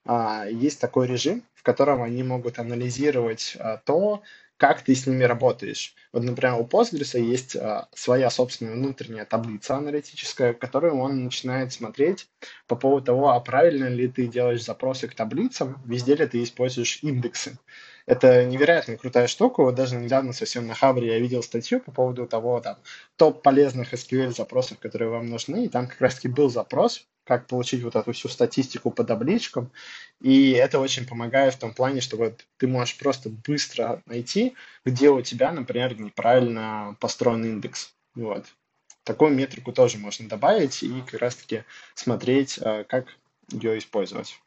а, 0.06 0.46
есть 0.46 0.80
такой 0.80 1.06
режим, 1.06 1.42
в 1.54 1.62
котором 1.62 2.02
они 2.02 2.22
могут 2.22 2.58
анализировать 2.58 3.56
а, 3.58 3.78
то, 3.78 4.22
как 4.56 4.82
ты 4.82 4.94
с 4.94 5.06
ними 5.06 5.24
работаешь. 5.24 5.94
Вот, 6.12 6.22
например, 6.22 6.54
у 6.60 6.64
Postgres 6.64 7.18
есть 7.18 7.56
а, 7.56 7.88
своя 7.94 8.30
собственная 8.30 8.74
внутренняя 8.74 9.24
таблица 9.24 9.76
аналитическая, 9.76 10.52
в 10.52 10.58
которой 10.58 10.92
он 10.92 11.24
начинает 11.24 11.72
смотреть 11.72 12.28
по 12.66 12.76
поводу 12.76 13.06
того, 13.06 13.30
а 13.30 13.40
правильно 13.40 13.86
ли 13.88 14.08
ты 14.08 14.26
делаешь 14.26 14.64
запросы 14.64 15.08
к 15.08 15.14
таблицам, 15.14 15.82
везде 15.86 16.14
ли 16.14 16.26
ты 16.26 16.42
используешь 16.42 16.98
индексы. 17.02 17.58
Это 18.06 18.44
невероятно 18.44 18.96
крутая 18.96 19.26
штука. 19.26 19.62
Вот 19.62 19.74
даже 19.74 19.96
недавно 19.96 20.32
совсем 20.32 20.66
на 20.66 20.74
Хабре 20.74 21.08
я 21.08 21.18
видел 21.18 21.42
статью 21.42 21.80
по 21.80 21.90
поводу 21.90 22.26
того, 22.26 22.60
там, 22.60 22.76
топ 23.16 23.42
полезных 23.42 23.94
SQL 23.94 24.34
запросов, 24.34 24.78
которые 24.78 25.10
вам 25.10 25.26
нужны, 25.26 25.64
и 25.64 25.68
там 25.68 25.88
как 25.88 26.00
раз-таки 26.00 26.28
был 26.28 26.50
запрос, 26.50 27.06
как 27.24 27.46
получить 27.46 27.82
вот 27.82 27.96
эту 27.96 28.12
всю 28.12 28.28
статистику 28.28 28.90
по 28.90 29.04
табличкам. 29.04 29.70
И 30.20 30.50
это 30.52 30.78
очень 30.78 31.06
помогает 31.06 31.54
в 31.54 31.58
том 31.58 31.72
плане, 31.72 32.02
что 32.02 32.18
вот 32.18 32.44
ты 32.58 32.66
можешь 32.66 32.98
просто 32.98 33.30
быстро 33.30 34.02
найти, 34.04 34.54
где 34.84 35.08
у 35.08 35.22
тебя, 35.22 35.50
например, 35.50 35.98
неправильно 35.98 36.96
построен 37.00 37.44
индекс. 37.44 37.94
Вот. 38.14 38.44
Такую 39.04 39.32
метрику 39.32 39.72
тоже 39.72 39.98
можно 39.98 40.28
добавить 40.28 40.82
и 40.82 41.02
как 41.02 41.20
раз-таки 41.20 41.64
смотреть, 41.94 42.58
э, 42.58 42.84
как 42.84 43.06
ее 43.50 43.78
использовать. 43.78 44.40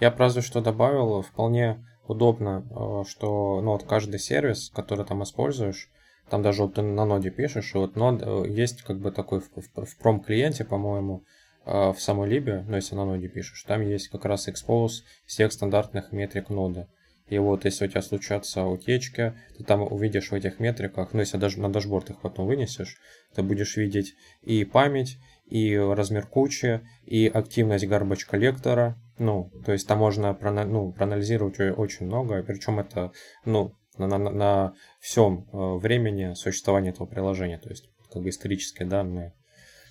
Я 0.00 0.10
разве 0.10 0.42
что 0.42 0.60
добавил, 0.60 1.22
вполне 1.22 1.84
удобно, 2.06 2.66
э, 2.70 3.08
что 3.08 3.60
ну, 3.60 3.72
вот 3.72 3.84
каждый 3.84 4.18
сервис, 4.18 4.70
который 4.74 5.04
там 5.04 5.22
используешь, 5.22 5.88
там 6.30 6.42
даже 6.42 6.62
вот 6.62 6.74
ты 6.74 6.82
на 6.82 7.04
ноде 7.04 7.30
пишешь, 7.30 7.74
и 7.74 7.78
вот 7.78 7.96
нод, 7.96 8.22
э, 8.22 8.44
есть 8.48 8.82
как 8.82 8.98
бы 8.98 9.12
такой 9.12 9.40
в, 9.40 9.50
в, 9.54 9.84
в 9.84 9.98
пром-клиенте, 9.98 10.64
по-моему, 10.64 11.24
э, 11.64 11.92
в 11.92 12.00
самой 12.00 12.28
либе, 12.28 12.64
ну 12.68 12.76
если 12.76 12.94
на 12.94 13.04
ноде 13.04 13.28
пишешь, 13.28 13.62
там 13.64 13.82
есть 13.82 14.08
как 14.08 14.24
раз 14.24 14.48
expose 14.48 15.02
всех 15.26 15.52
стандартных 15.52 16.12
метрик 16.12 16.48
ноды. 16.48 16.86
И 17.28 17.38
вот 17.38 17.64
если 17.64 17.86
у 17.86 17.88
тебя 17.88 18.02
случатся 18.02 18.64
утечки, 18.64 19.34
ты 19.56 19.64
там 19.64 19.80
увидишь 19.82 20.30
в 20.30 20.34
этих 20.34 20.58
метриках, 20.58 21.12
ну 21.12 21.20
если 21.20 21.38
даже 21.38 21.60
на 21.60 21.72
дашборд 21.72 22.10
их 22.10 22.20
потом 22.20 22.46
вынесешь, 22.46 22.98
ты 23.34 23.42
будешь 23.42 23.76
видеть 23.76 24.14
и 24.42 24.64
память, 24.64 25.18
и 25.46 25.76
размер 25.76 26.26
кучи, 26.26 26.80
и 27.04 27.26
активность 27.28 27.84
garbage 27.84 28.26
коллектора, 28.28 28.98
ну, 29.18 29.50
то 29.64 29.72
есть 29.72 29.86
там 29.86 29.98
можно 29.98 30.36
ну, 30.64 30.92
проанализировать 30.92 31.60
очень 31.60 32.06
много, 32.06 32.42
причем 32.42 32.80
это, 32.80 33.12
ну, 33.44 33.74
на, 33.98 34.06
на, 34.06 34.30
на 34.30 34.74
всем 35.00 35.46
э, 35.52 35.76
времени 35.76 36.34
существования 36.34 36.90
этого 36.90 37.06
приложения, 37.06 37.58
то 37.58 37.68
есть 37.68 37.90
как 38.10 38.22
бы 38.22 38.28
исторические 38.28 38.88
данные. 38.88 39.34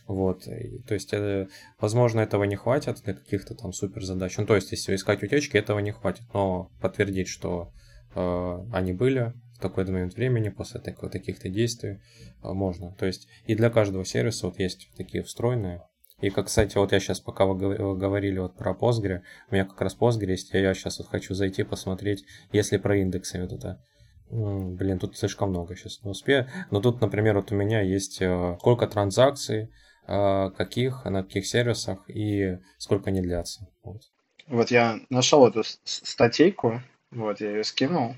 Вот, 0.07 0.47
и, 0.47 0.79
то 0.79 0.93
есть, 0.93 1.13
это, 1.13 1.47
возможно, 1.79 2.19
этого 2.19 2.43
не 2.43 2.55
хватит 2.55 3.01
для 3.03 3.13
каких-то 3.13 3.55
там 3.55 3.71
супер 3.71 4.03
задач. 4.03 4.35
Ну, 4.37 4.45
то 4.45 4.55
есть, 4.55 4.71
если 4.71 4.95
искать 4.95 5.23
утечки, 5.23 5.57
этого 5.57 5.79
не 5.79 5.91
хватит, 5.91 6.23
но 6.33 6.71
подтвердить, 6.81 7.27
что 7.27 7.71
э, 8.15 8.57
они 8.73 8.93
были 8.93 9.33
в 9.55 9.59
такой 9.61 9.85
момент 9.85 10.15
времени 10.15 10.49
после 10.49 10.81
таких-то 10.81 11.49
действий 11.49 11.99
э, 12.43 12.51
можно. 12.51 12.93
То 12.95 13.05
есть, 13.05 13.27
и 13.45 13.55
для 13.55 13.69
каждого 13.69 14.03
сервиса 14.03 14.47
вот 14.47 14.59
есть 14.59 14.89
такие 14.97 15.23
встроенные 15.23 15.83
и, 16.21 16.29
как, 16.29 16.47
кстати, 16.47 16.77
вот 16.77 16.91
я 16.91 16.99
сейчас, 16.99 17.19
пока 17.19 17.45
вы 17.45 17.95
говорили 17.95 18.37
вот 18.37 18.55
про 18.55 18.73
Postgre, 18.73 19.21
у 19.49 19.53
меня 19.53 19.65
как 19.65 19.81
раз 19.81 19.97
Postgre 19.99 20.29
есть, 20.29 20.53
я 20.53 20.73
сейчас 20.73 20.99
вот 20.99 21.07
хочу 21.07 21.33
зайти 21.33 21.63
посмотреть, 21.63 22.25
если 22.51 22.77
про 22.77 22.97
индексы 22.97 23.41
вот 23.41 23.51
это. 23.51 23.83
Блин, 24.29 24.97
тут 24.97 25.17
слишком 25.17 25.49
много 25.49 25.75
сейчас 25.75 26.01
не 26.03 26.11
успею. 26.11 26.47
Но 26.69 26.79
тут, 26.79 27.01
например, 27.01 27.35
вот 27.35 27.51
у 27.51 27.55
меня 27.55 27.81
есть 27.81 28.21
э, 28.21 28.55
сколько 28.59 28.87
транзакций, 28.87 29.73
э, 30.07 30.51
каких, 30.55 31.03
на 31.03 31.23
каких 31.23 31.45
сервисах 31.45 31.99
и 32.07 32.57
сколько 32.77 33.09
они 33.09 33.19
длятся. 33.19 33.67
Вот, 33.83 34.03
вот 34.47 34.71
я 34.71 35.01
нашел 35.09 35.45
эту 35.45 35.63
статейку, 35.83 36.81
вот 37.09 37.41
я 37.41 37.49
ее 37.49 37.63
скинул. 37.65 38.15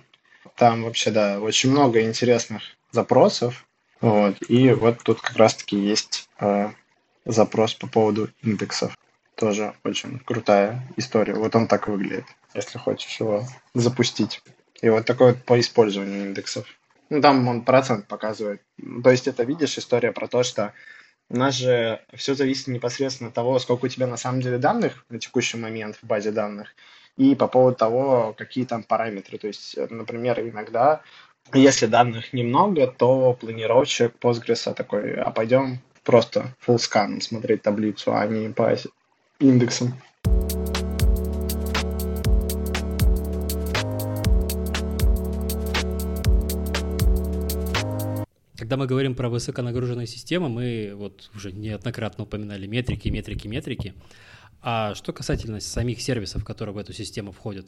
Там 0.55 0.83
вообще, 0.83 1.09
да, 1.09 1.39
очень 1.39 1.71
много 1.71 2.03
интересных 2.03 2.61
запросов. 2.91 3.65
Вот, 4.01 4.35
и 4.49 4.71
вот 4.71 4.99
тут 5.03 5.21
как 5.21 5.37
раз-таки 5.37 5.77
есть 5.77 6.29
э, 6.39 6.69
запрос 7.25 7.73
по 7.73 7.87
поводу 7.87 8.29
индексов. 8.41 8.97
Тоже 9.35 9.73
очень 9.83 10.19
крутая 10.19 10.87
история. 10.97 11.33
Вот 11.33 11.55
он 11.55 11.67
так 11.67 11.87
выглядит, 11.87 12.25
если 12.53 12.77
хочешь 12.77 13.19
его 13.19 13.43
запустить. 13.73 14.41
И 14.81 14.89
вот 14.89 15.05
такой 15.05 15.33
вот 15.33 15.43
по 15.43 15.59
использованию 15.59 16.27
индексов. 16.27 16.67
Ну, 17.09 17.21
там 17.21 17.47
он 17.47 17.63
процент 17.63 18.07
показывает. 18.07 18.61
То 19.03 19.09
есть 19.09 19.27
это, 19.27 19.43
видишь, 19.43 19.77
история 19.77 20.11
про 20.11 20.27
то, 20.27 20.43
что 20.43 20.73
у 21.29 21.37
нас 21.37 21.55
же 21.55 22.01
все 22.13 22.35
зависит 22.35 22.67
непосредственно 22.67 23.29
от 23.29 23.35
того, 23.35 23.57
сколько 23.59 23.85
у 23.85 23.87
тебя 23.87 24.07
на 24.07 24.17
самом 24.17 24.41
деле 24.41 24.57
данных 24.57 25.05
на 25.09 25.19
текущий 25.19 25.57
момент 25.57 25.97
в 26.01 26.05
базе 26.05 26.31
данных, 26.31 26.75
и 27.17 27.35
по 27.35 27.47
поводу 27.47 27.77
того, 27.77 28.35
какие 28.37 28.65
там 28.65 28.83
параметры. 28.83 29.37
То 29.37 29.47
есть, 29.47 29.77
например, 29.89 30.39
иногда, 30.41 31.01
если 31.53 31.85
данных 31.85 32.33
немного, 32.33 32.87
то 32.87 33.33
планировщик 33.33 34.13
Postgres 34.19 34.73
такой, 34.73 35.15
а 35.15 35.31
пойдем 35.31 35.79
просто 36.03 36.55
full 36.65 36.77
scan 36.77 37.21
смотреть 37.21 37.61
таблицу, 37.61 38.15
а 38.15 38.25
не 38.27 38.49
по 38.49 38.75
индексам. 39.39 39.93
Когда 48.57 48.77
мы 48.77 48.87
говорим 48.87 49.13
про 49.13 49.29
высоконагруженные 49.29 50.07
системы, 50.07 50.47
мы 50.47 50.93
вот 50.95 51.29
уже 51.35 51.51
неоднократно 51.51 52.23
упоминали 52.23 52.65
метрики, 52.65 53.09
метрики, 53.09 53.47
метрики. 53.47 53.93
А 54.61 54.95
что 54.95 55.11
касательно 55.11 55.59
самих 55.59 56.01
сервисов, 56.01 56.45
которые 56.45 56.73
в 56.73 56.77
эту 56.77 56.93
систему 56.93 57.33
входят, 57.33 57.67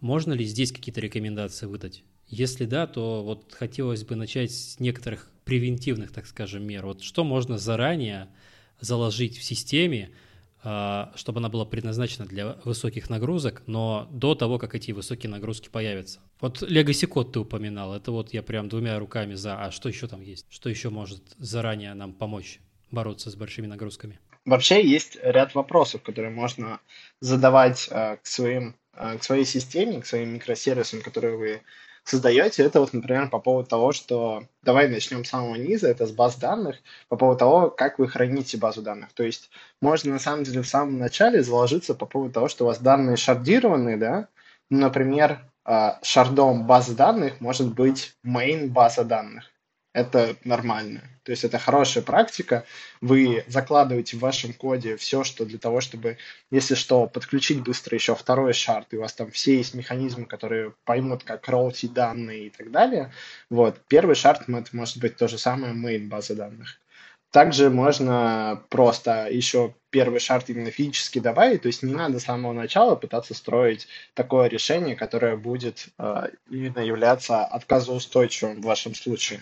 можно 0.00 0.32
ли 0.32 0.44
здесь 0.44 0.72
какие-то 0.72 1.00
рекомендации 1.00 1.66
выдать? 1.66 2.02
Если 2.28 2.66
да, 2.66 2.86
то 2.86 3.22
вот 3.22 3.52
хотелось 3.52 4.04
бы 4.04 4.14
начать 4.14 4.52
с 4.52 4.80
некоторых 4.80 5.30
превентивных, 5.44 6.12
так 6.12 6.26
скажем, 6.26 6.66
мер. 6.66 6.84
Вот 6.84 7.02
что 7.02 7.24
можно 7.24 7.56
заранее 7.56 8.28
заложить 8.80 9.38
в 9.38 9.42
системе, 9.42 10.10
а, 10.62 11.12
чтобы 11.14 11.38
она 11.38 11.48
была 11.48 11.64
предназначена 11.64 12.26
для 12.26 12.58
высоких 12.64 13.08
нагрузок, 13.08 13.62
но 13.66 14.08
до 14.10 14.34
того, 14.34 14.58
как 14.58 14.74
эти 14.74 14.92
высокие 14.92 15.30
нагрузки 15.30 15.68
появятся. 15.68 16.20
Вот 16.40 16.62
Legacy 16.62 17.06
код 17.06 17.32
ты 17.32 17.40
упоминал, 17.40 17.94
это 17.94 18.12
вот 18.12 18.34
я 18.34 18.42
прям 18.42 18.68
двумя 18.68 18.98
руками 18.98 19.34
за. 19.34 19.58
А 19.58 19.70
что 19.70 19.88
еще 19.88 20.06
там 20.06 20.20
есть? 20.20 20.46
Что 20.50 20.68
еще 20.68 20.90
может 20.90 21.22
заранее 21.38 21.94
нам 21.94 22.12
помочь 22.12 22.60
бороться 22.90 23.30
с 23.30 23.36
большими 23.36 23.66
нагрузками? 23.66 24.18
Вообще 24.44 24.86
есть 24.86 25.18
ряд 25.22 25.54
вопросов, 25.54 26.02
которые 26.02 26.30
можно 26.30 26.80
задавать 27.20 27.88
э, 27.90 28.16
к 28.16 28.26
своим 28.26 28.74
э, 28.94 29.18
к 29.18 29.24
своей 29.24 29.44
системе, 29.44 30.00
к 30.00 30.06
своим 30.06 30.34
микросервисам, 30.34 31.02
которые 31.02 31.36
вы 31.36 31.62
создаете, 32.08 32.62
это 32.62 32.80
вот, 32.80 32.92
например, 32.92 33.28
по 33.28 33.38
поводу 33.38 33.68
того, 33.68 33.92
что 33.92 34.44
давай 34.62 34.88
начнем 34.88 35.24
с 35.24 35.28
самого 35.28 35.56
низа, 35.56 35.88
это 35.88 36.06
с 36.06 36.12
баз 36.12 36.36
данных, 36.36 36.76
по 37.08 37.16
поводу 37.16 37.38
того, 37.38 37.70
как 37.70 37.98
вы 37.98 38.08
храните 38.08 38.56
базу 38.56 38.82
данных. 38.82 39.12
То 39.12 39.22
есть 39.22 39.50
можно 39.80 40.12
на 40.12 40.18
самом 40.18 40.44
деле 40.44 40.62
в 40.62 40.68
самом 40.68 40.98
начале 40.98 41.42
заложиться 41.42 41.94
по 41.94 42.06
поводу 42.06 42.32
того, 42.32 42.48
что 42.48 42.64
у 42.64 42.68
вас 42.68 42.78
данные 42.78 43.16
шардированы, 43.16 43.96
да, 43.96 44.28
например, 44.70 45.40
а, 45.64 45.98
шардом 46.02 46.66
базы 46.66 46.94
данных 46.94 47.40
может 47.40 47.74
быть 47.74 48.14
main 48.24 48.68
база 48.68 49.04
данных 49.04 49.50
это 49.98 50.36
нормально. 50.44 51.02
То 51.24 51.32
есть 51.32 51.44
это 51.44 51.58
хорошая 51.58 52.02
практика. 52.02 52.64
Вы 53.00 53.44
закладываете 53.48 54.16
в 54.16 54.20
вашем 54.20 54.52
коде 54.52 54.96
все, 54.96 55.24
что 55.24 55.44
для 55.44 55.58
того, 55.58 55.80
чтобы, 55.80 56.16
если 56.50 56.74
что, 56.74 57.06
подключить 57.06 57.62
быстро 57.62 57.96
еще 57.96 58.14
второй 58.14 58.52
шарт, 58.52 58.88
и 58.92 58.96
у 58.96 59.00
вас 59.00 59.12
там 59.12 59.30
все 59.30 59.56
есть 59.56 59.74
механизмы, 59.74 60.24
которые 60.24 60.72
поймут, 60.84 61.24
как 61.24 61.48
роутить 61.48 61.92
данные 61.92 62.46
и 62.46 62.50
так 62.50 62.70
далее. 62.70 63.12
Вот. 63.50 63.80
Первый 63.88 64.14
шарт 64.14 64.48
это 64.48 64.68
может 64.72 64.98
быть 64.98 65.16
то 65.16 65.28
же 65.28 65.36
самое 65.36 65.74
main 65.74 66.08
база 66.08 66.34
данных. 66.34 66.78
Также 67.30 67.68
можно 67.68 68.62
просто 68.70 69.28
еще 69.30 69.74
первый 69.90 70.18
шарт 70.18 70.48
именно 70.48 70.70
физически 70.70 71.18
добавить, 71.18 71.62
то 71.62 71.68
есть 71.68 71.82
не 71.82 71.92
надо 71.92 72.20
с 72.20 72.24
самого 72.24 72.54
начала 72.54 72.94
пытаться 72.94 73.34
строить 73.34 73.86
такое 74.14 74.48
решение, 74.48 74.96
которое 74.96 75.36
будет 75.36 75.88
э, 75.98 76.28
именно 76.48 76.78
являться 76.78 77.44
отказоустойчивым 77.44 78.62
в 78.62 78.64
вашем 78.64 78.94
случае. 78.94 79.40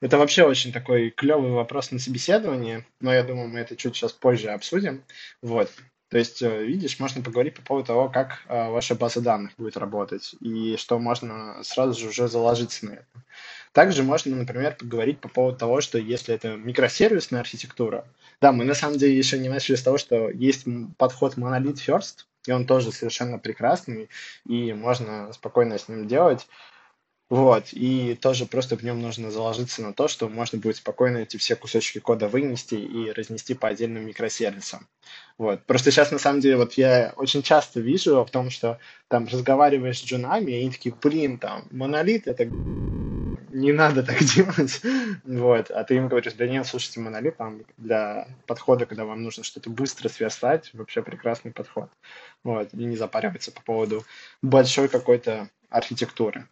Это 0.00 0.16
вообще 0.16 0.44
очень 0.44 0.72
такой 0.72 1.10
клевый 1.10 1.50
вопрос 1.50 1.90
на 1.90 1.98
собеседовании, 1.98 2.86
но 3.00 3.12
я 3.12 3.22
думаю, 3.22 3.48
мы 3.48 3.60
это 3.60 3.76
чуть 3.76 3.96
сейчас 3.96 4.12
позже 4.12 4.48
обсудим. 4.48 5.04
Вот. 5.42 5.70
То 6.08 6.18
есть, 6.18 6.42
э, 6.42 6.64
видишь, 6.64 6.98
можно 6.98 7.22
поговорить 7.22 7.54
по 7.54 7.62
поводу 7.62 7.86
того, 7.86 8.08
как 8.08 8.42
э, 8.48 8.70
ваша 8.70 8.96
база 8.96 9.20
данных 9.20 9.52
будет 9.56 9.76
работать 9.76 10.34
и 10.40 10.76
что 10.76 10.98
можно 10.98 11.62
сразу 11.62 12.00
же 12.00 12.08
уже 12.08 12.28
заложиться 12.28 12.86
на 12.86 12.90
это. 12.94 13.06
Также 13.72 14.02
можно, 14.02 14.34
например, 14.34 14.74
поговорить 14.74 15.20
по 15.20 15.28
поводу 15.28 15.58
того, 15.58 15.80
что 15.80 15.98
если 15.98 16.34
это 16.34 16.56
микросервисная 16.56 17.40
архитектура, 17.40 18.04
да, 18.40 18.50
мы 18.50 18.64
на 18.64 18.74
самом 18.74 18.98
деле 18.98 19.16
еще 19.16 19.38
не 19.38 19.48
начали 19.48 19.76
с 19.76 19.82
того, 19.82 19.98
что 19.98 20.28
есть 20.30 20.66
подход 20.96 21.36
Monolith 21.36 21.78
First, 21.86 22.24
и 22.46 22.52
он 22.52 22.66
тоже 22.66 22.90
совершенно 22.90 23.38
прекрасный, 23.38 24.08
и 24.46 24.72
можно 24.72 25.32
спокойно 25.32 25.78
с 25.78 25.88
ним 25.88 26.08
делать. 26.08 26.48
Вот, 27.30 27.68
и 27.70 28.18
тоже 28.20 28.44
просто 28.44 28.76
в 28.76 28.82
нем 28.82 29.00
нужно 29.00 29.30
заложиться 29.30 29.82
на 29.82 29.92
то, 29.92 30.08
что 30.08 30.28
можно 30.28 30.58
будет 30.58 30.76
спокойно 30.76 31.18
эти 31.18 31.36
все 31.36 31.54
кусочки 31.54 32.00
кода 32.00 32.26
вынести 32.26 32.74
и 32.74 33.12
разнести 33.12 33.54
по 33.54 33.68
отдельным 33.68 34.04
микросервисам. 34.04 34.88
Вот. 35.38 35.64
Просто 35.64 35.92
сейчас, 35.92 36.10
на 36.10 36.18
самом 36.18 36.40
деле, 36.40 36.56
вот 36.56 36.72
я 36.72 37.12
очень 37.16 37.42
часто 37.42 37.78
вижу 37.78 38.24
в 38.24 38.30
том, 38.30 38.50
что 38.50 38.80
там 39.06 39.28
разговариваешь 39.30 40.00
с 40.00 40.04
джунами, 40.04 40.50
и 40.50 40.60
они 40.60 40.70
такие, 40.72 40.92
блин, 41.00 41.38
там, 41.38 41.68
монолит, 41.70 42.26
это 42.26 42.46
не 42.46 43.72
надо 43.72 44.02
так 44.02 44.18
делать. 44.34 44.80
вот. 45.22 45.70
А 45.70 45.84
ты 45.84 45.94
им 45.94 46.08
говоришь, 46.08 46.32
да 46.32 46.48
нет, 46.48 46.66
слушайте, 46.66 46.98
монолит 46.98 47.36
там 47.36 47.62
для 47.76 48.26
подхода, 48.48 48.86
когда 48.86 49.04
вам 49.04 49.22
нужно 49.22 49.44
что-то 49.44 49.70
быстро 49.70 50.08
сверстать, 50.08 50.70
вообще 50.72 51.00
прекрасный 51.00 51.52
подход. 51.52 51.90
Вот. 52.42 52.74
И 52.74 52.84
не 52.84 52.96
запариваться 52.96 53.52
по 53.52 53.62
поводу 53.62 54.04
большой 54.42 54.88
какой-то 54.88 55.48
архитектуры. 55.68 56.48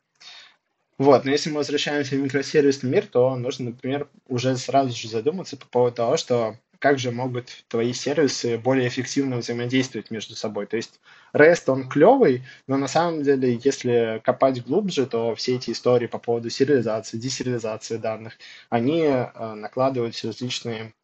Вот, 0.98 1.24
но 1.24 1.30
если 1.30 1.50
мы 1.50 1.58
возвращаемся 1.58 2.16
в 2.16 2.18
микросервисный 2.18 2.90
мир, 2.90 3.06
то 3.06 3.36
нужно, 3.36 3.66
например, 3.66 4.08
уже 4.26 4.56
сразу 4.56 4.96
же 4.96 5.08
задуматься 5.08 5.56
по 5.56 5.66
поводу 5.66 5.96
того, 5.96 6.16
что 6.16 6.56
как 6.80 6.98
же 6.98 7.10
могут 7.10 7.64
твои 7.68 7.92
сервисы 7.92 8.58
более 8.58 8.88
эффективно 8.88 9.36
взаимодействовать 9.36 10.10
между 10.10 10.34
собой. 10.34 10.66
То 10.66 10.76
есть 10.76 11.00
REST, 11.32 11.70
он 11.70 11.88
клевый, 11.88 12.44
но 12.66 12.76
на 12.76 12.88
самом 12.88 13.22
деле, 13.22 13.60
если 13.62 14.20
копать 14.24 14.64
глубже, 14.64 15.06
то 15.06 15.34
все 15.34 15.56
эти 15.56 15.70
истории 15.70 16.06
по 16.06 16.18
поводу 16.18 16.50
сериализации, 16.50 17.16
десериализации 17.16 17.96
данных, 17.96 18.38
они 18.68 19.02
э, 19.02 19.54
накладывают 19.54 20.14
различные 20.22 20.94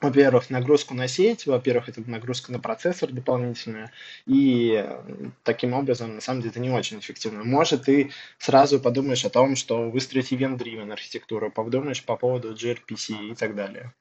во-первых, 0.00 0.50
нагрузку 0.50 0.94
на 0.94 1.08
сеть, 1.08 1.46
во-первых, 1.46 1.88
это 1.88 2.08
нагрузка 2.08 2.52
на 2.52 2.60
процессор 2.60 3.10
дополнительная, 3.10 3.92
и 4.26 4.88
таким 5.42 5.72
образом, 5.74 6.14
на 6.14 6.20
самом 6.20 6.40
деле, 6.40 6.50
это 6.50 6.60
не 6.60 6.70
очень 6.70 7.00
эффективно. 7.00 7.44
Может, 7.44 7.84
ты 7.84 8.12
сразу 8.38 8.80
подумаешь 8.80 9.24
о 9.24 9.30
том, 9.30 9.56
что 9.56 9.90
выстроить 9.90 10.32
event-driven 10.32 10.92
архитектуру, 10.92 11.50
подумаешь 11.50 12.04
по 12.04 12.16
поводу 12.16 12.54
gRPC 12.54 13.30
и 13.30 13.34
так 13.34 13.54
далее. 13.54 13.92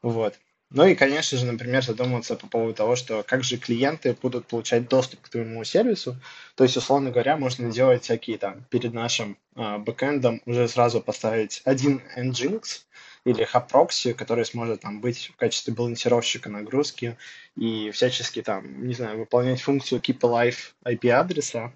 Вот. 0.00 0.38
Ну 0.70 0.84
и, 0.84 0.94
конечно 0.94 1.38
же, 1.38 1.46
например, 1.46 1.82
задумываться 1.82 2.36
по 2.36 2.46
поводу 2.46 2.74
того, 2.74 2.94
что 2.94 3.22
как 3.22 3.42
же 3.42 3.56
клиенты 3.56 4.14
будут 4.20 4.46
получать 4.46 4.86
доступ 4.86 5.22
к 5.22 5.30
твоему 5.30 5.64
сервису. 5.64 6.16
То 6.56 6.64
есть, 6.64 6.76
условно 6.76 7.10
говоря, 7.10 7.38
можно 7.38 7.70
делать 7.70 8.04
всякие 8.04 8.36
там 8.36 8.64
перед 8.68 8.92
нашим 8.92 9.38
э, 9.56 9.78
бэкэндом 9.78 10.42
уже 10.44 10.68
сразу 10.68 11.00
поставить 11.00 11.62
один 11.64 12.02
Nginx, 12.18 12.82
или 13.28 13.44
HAProxy, 13.44 14.14
который 14.14 14.44
сможет 14.44 14.80
там 14.80 15.00
быть 15.00 15.30
в 15.34 15.36
качестве 15.36 15.74
балансировщика 15.74 16.48
нагрузки 16.48 17.16
и 17.56 17.90
всячески 17.90 18.42
там, 18.42 18.86
не 18.86 18.94
знаю, 18.94 19.18
выполнять 19.18 19.60
функцию 19.60 20.00
keep 20.00 20.20
alive 20.20 20.56
IP-адреса 20.84 21.72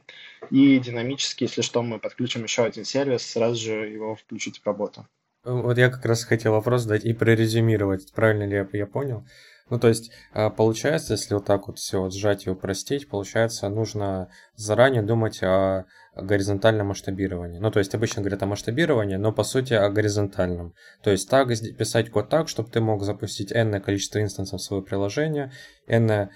и 0.50 0.78
динамически, 0.78 1.44
если 1.44 1.61
что, 1.61 1.82
мы 1.82 1.98
подключим 1.98 2.44
еще 2.44 2.64
один 2.64 2.84
сервис, 2.84 3.22
сразу 3.22 3.57
же 3.57 3.88
его 3.88 4.14
включить 4.14 4.61
в 4.61 4.66
работу. 4.66 5.07
Вот 5.44 5.76
я 5.76 5.90
как 5.90 6.05
раз 6.07 6.24
хотел 6.24 6.53
вопрос 6.53 6.82
задать 6.82 7.05
и 7.05 7.12
прорезюмировать, 7.12 8.12
правильно 8.12 8.44
ли 8.44 8.57
я, 8.57 8.68
я 8.72 8.86
понял. 8.86 9.26
Ну, 9.70 9.78
то 9.78 9.88
есть, 9.88 10.12
а, 10.32 10.50
получается, 10.50 11.14
если 11.14 11.34
вот 11.34 11.46
так 11.46 11.66
вот 11.66 11.78
все 11.78 12.00
вот 12.00 12.14
сжать 12.14 12.46
и 12.46 12.50
упростить, 12.50 13.09
получается, 13.09 13.68
нужно 13.68 14.28
заранее 14.55 15.03
думать 15.03 15.42
о 15.42 15.86
горизонтальном 16.14 16.88
масштабировании. 16.88 17.58
Ну, 17.58 17.70
то 17.70 17.78
есть 17.78 17.94
обычно 17.94 18.20
говорят 18.20 18.42
о 18.42 18.46
масштабировании, 18.46 19.16
но 19.16 19.32
по 19.32 19.44
сути 19.44 19.72
о 19.72 19.88
горизонтальном. 19.88 20.74
То 21.02 21.10
есть 21.10 21.28
так 21.28 21.48
писать 21.48 22.10
код 22.10 22.28
так, 22.28 22.48
чтобы 22.48 22.70
ты 22.70 22.80
мог 22.80 23.02
запустить 23.02 23.50
n 23.52 23.80
количество 23.80 24.20
инстансов 24.20 24.60
своего 24.60 24.84
приложения, 24.84 25.52
n 25.86 26.28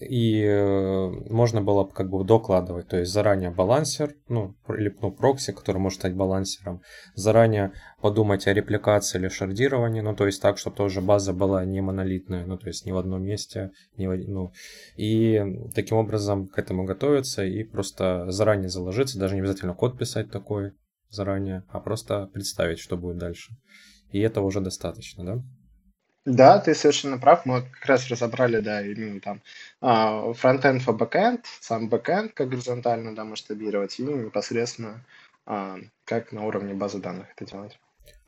и 0.00 0.42
э, 0.44 1.08
можно 1.30 1.60
было 1.60 1.84
как 1.84 2.08
бы 2.08 2.24
докладывать. 2.24 2.88
То 2.88 2.98
есть 2.98 3.12
заранее 3.12 3.50
балансер, 3.50 4.14
ну, 4.28 4.54
или 4.68 4.94
ну, 5.00 5.10
прокси, 5.10 5.52
который 5.52 5.78
может 5.78 5.98
стать 5.98 6.14
балансером, 6.14 6.82
заранее 7.14 7.72
подумать 8.00 8.46
о 8.46 8.54
репликации 8.54 9.18
или 9.18 9.28
шардировании, 9.28 10.00
ну, 10.00 10.14
то 10.14 10.26
есть 10.26 10.40
так, 10.40 10.58
чтобы 10.58 10.76
тоже 10.76 11.00
база 11.00 11.32
была 11.32 11.64
не 11.64 11.80
монолитная, 11.80 12.46
ну, 12.46 12.56
то 12.56 12.68
есть 12.68 12.86
не 12.86 12.92
в 12.92 12.96
одном 12.96 13.24
месте, 13.24 13.72
не 13.96 14.06
в, 14.06 14.16
ну, 14.16 14.52
и 14.96 15.42
таким 15.74 15.98
образом 15.98 16.46
к 16.46 16.58
этому 16.58 16.84
готовиться 16.84 17.44
и 17.44 17.64
просто 17.64 18.30
заранее 18.30 18.68
заложить 18.68 19.07
научиться, 19.08 19.18
даже 19.18 19.34
не 19.34 19.40
обязательно 19.40 19.74
код 19.74 19.98
писать 19.98 20.30
такой 20.30 20.72
заранее, 21.08 21.62
а 21.68 21.80
просто 21.80 22.26
представить, 22.26 22.78
что 22.78 22.96
будет 22.96 23.18
дальше. 23.18 23.52
И 24.12 24.20
этого 24.20 24.46
уже 24.46 24.60
достаточно, 24.60 25.24
да? 25.24 25.42
Да, 26.24 26.58
ты 26.58 26.74
совершенно 26.74 27.18
прав. 27.18 27.46
Мы 27.46 27.62
как 27.62 27.86
раз 27.86 28.08
разобрали, 28.08 28.60
да, 28.60 28.82
именно 28.82 29.20
там 29.20 29.40
фронтенд 30.34 30.82
for 30.82 30.98
backend, 30.98 31.44
сам 31.60 31.88
backend, 31.88 32.30
как 32.34 32.48
горизонтально, 32.50 33.14
да, 33.14 33.24
масштабировать, 33.24 33.98
и 33.98 34.02
непосредственно 34.02 35.04
а, 35.46 35.78
как 36.04 36.32
на 36.32 36.46
уровне 36.46 36.74
базы 36.74 36.98
данных 36.98 37.28
это 37.34 37.50
делать. 37.50 37.78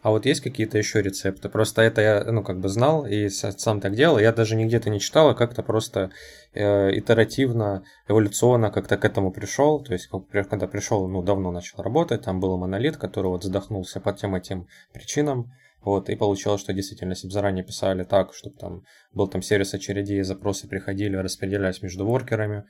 А 0.03 0.11
вот 0.11 0.25
есть 0.25 0.41
какие-то 0.41 0.79
еще 0.79 1.03
рецепты? 1.03 1.49
Просто 1.51 1.83
это 1.83 2.01
я, 2.01 2.25
ну, 2.25 2.43
как 2.43 2.59
бы 2.59 2.69
знал 2.69 3.07
и 3.07 3.29
сам 3.29 3.81
так 3.81 3.95
делал. 3.95 4.19
Я 4.19 4.33
даже 4.33 4.57
нигде-то 4.57 4.89
не 4.89 4.99
читал, 4.99 5.29
а 5.29 5.35
как-то 5.35 5.63
просто 5.63 6.11
э, 6.55 6.97
итеративно, 6.99 7.85
эволюционно 8.09 8.71
как-то 8.71 8.97
к 8.97 9.05
этому 9.05 9.31
пришел. 9.31 9.83
То 9.83 9.93
есть, 9.93 10.09
когда 10.09 10.67
пришел, 10.67 11.07
ну, 11.07 11.23
давно 11.23 11.51
начал 11.51 11.83
работать, 11.83 12.23
там 12.23 12.41
был 12.41 12.57
монолит, 12.57 12.97
который 12.97 13.27
вот 13.27 13.45
задохнулся 13.45 14.01
по 14.01 14.13
тем 14.13 14.35
этим 14.35 14.69
причинам. 14.93 15.53
Вот, 15.83 16.11
и 16.11 16.17
получилось, 16.17 16.61
что 16.61 16.73
действительно, 16.73 17.13
если 17.13 17.27
бы 17.27 17.33
заранее 17.33 17.65
писали 17.65 18.05
так, 18.05 18.35
чтобы 18.35 18.57
там 18.57 18.83
был 19.13 19.29
там 19.29 19.41
сервис 19.41 19.73
очередей, 19.73 20.23
запросы 20.23 20.69
приходили, 20.69 21.17
распределялись 21.17 21.81
между 21.81 22.07
воркерами, 22.07 22.65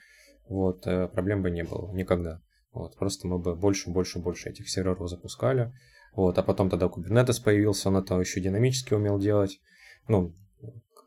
вот, 0.48 0.86
э, 0.86 1.08
проблем 1.08 1.42
бы 1.42 1.50
не 1.50 1.64
было 1.64 1.92
никогда. 1.92 2.40
Вот, 2.72 2.96
просто 2.96 3.26
мы 3.26 3.38
бы 3.38 3.56
больше, 3.56 3.90
больше, 3.90 4.20
больше 4.20 4.50
этих 4.50 4.68
серверов 4.68 5.08
запускали. 5.08 5.72
Вот, 6.12 6.38
а 6.38 6.42
потом 6.42 6.70
тогда 6.70 6.86
Kubernetes 6.86 7.42
появился, 7.42 7.88
он 7.88 7.96
это 7.96 8.18
еще 8.18 8.40
динамически 8.40 8.94
умел 8.94 9.18
делать. 9.18 9.60
Ну, 10.08 10.34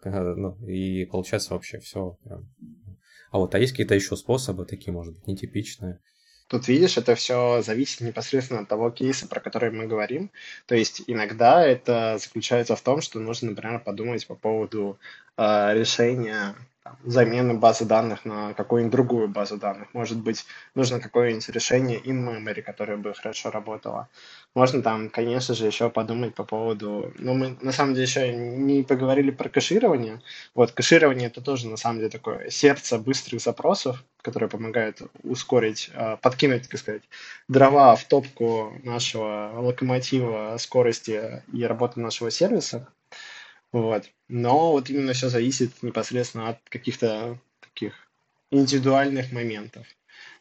ну 0.05 0.57
и 0.67 1.05
получается 1.05 1.53
вообще 1.53 1.79
все. 1.79 2.17
А 3.31 3.37
вот, 3.37 3.55
а 3.55 3.59
есть 3.59 3.73
какие-то 3.73 3.95
еще 3.95 4.15
способы, 4.15 4.65
такие, 4.65 4.93
может 4.93 5.15
быть, 5.15 5.27
нетипичные? 5.27 5.99
Тут, 6.47 6.67
видишь, 6.67 6.97
это 6.97 7.15
все 7.15 7.61
зависит 7.63 8.01
непосредственно 8.01 8.61
от 8.61 8.67
того 8.67 8.91
кейса, 8.91 9.27
про 9.27 9.39
который 9.39 9.71
мы 9.71 9.87
говорим. 9.87 10.29
То 10.67 10.75
есть 10.75 11.01
иногда 11.07 11.65
это 11.65 12.19
заключается 12.21 12.75
в 12.75 12.81
том, 12.81 13.01
что 13.01 13.19
нужно, 13.19 13.51
например, 13.51 13.79
подумать 13.79 14.27
по 14.27 14.35
поводу 14.35 14.99
э, 15.35 15.73
решения 15.73 16.55
там, 16.83 16.97
замены 17.05 17.53
базы 17.53 17.85
данных 17.85 18.25
на 18.25 18.53
какую-нибудь 18.53 18.91
другую 18.91 19.27
базу 19.29 19.57
данных. 19.57 19.87
Может 19.93 20.19
быть, 20.19 20.45
нужно 20.75 20.99
какое-нибудь 20.99 21.47
решение 21.49 21.99
in-memory, 21.99 22.61
которое 22.61 22.97
бы 22.97 23.13
хорошо 23.13 23.51
работало. 23.51 24.09
Можно 24.53 24.81
там, 24.81 25.09
конечно 25.09 25.55
же, 25.55 25.65
еще 25.65 25.89
подумать 25.89 26.35
по 26.35 26.43
поводу... 26.43 27.13
Ну, 27.17 27.33
мы 27.33 27.57
на 27.61 27.71
самом 27.71 27.93
деле 27.93 28.05
еще 28.05 28.33
не 28.33 28.83
поговорили 28.83 29.31
про 29.31 29.47
кэширование. 29.47 30.21
Вот, 30.55 30.73
кэширование 30.73 31.27
это 31.27 31.41
тоже 31.41 31.69
на 31.69 31.77
самом 31.77 31.99
деле 31.99 32.09
такое 32.09 32.49
сердце 32.49 32.99
быстрых 32.99 33.41
запросов, 33.41 34.03
которое 34.21 34.47
помогает 34.47 35.01
ускорить, 35.23 35.89
а, 35.93 36.17
подкинуть, 36.17 36.69
так 36.69 36.79
сказать, 36.79 37.03
дрова 37.47 37.95
в 37.95 38.03
топку 38.05 38.73
нашего 38.83 39.53
локомотива 39.55 40.57
скорости 40.59 41.43
и 41.53 41.63
работы 41.63 42.01
нашего 42.01 42.29
сервиса. 42.29 42.89
Вот. 43.73 44.09
Но 44.29 44.71
вот 44.71 44.89
именно 44.89 45.13
все 45.13 45.29
зависит 45.29 45.81
непосредственно 45.81 46.49
от 46.49 46.59
каких-то 46.69 47.37
таких 47.59 47.93
индивидуальных 48.51 49.31
моментов. 49.31 49.85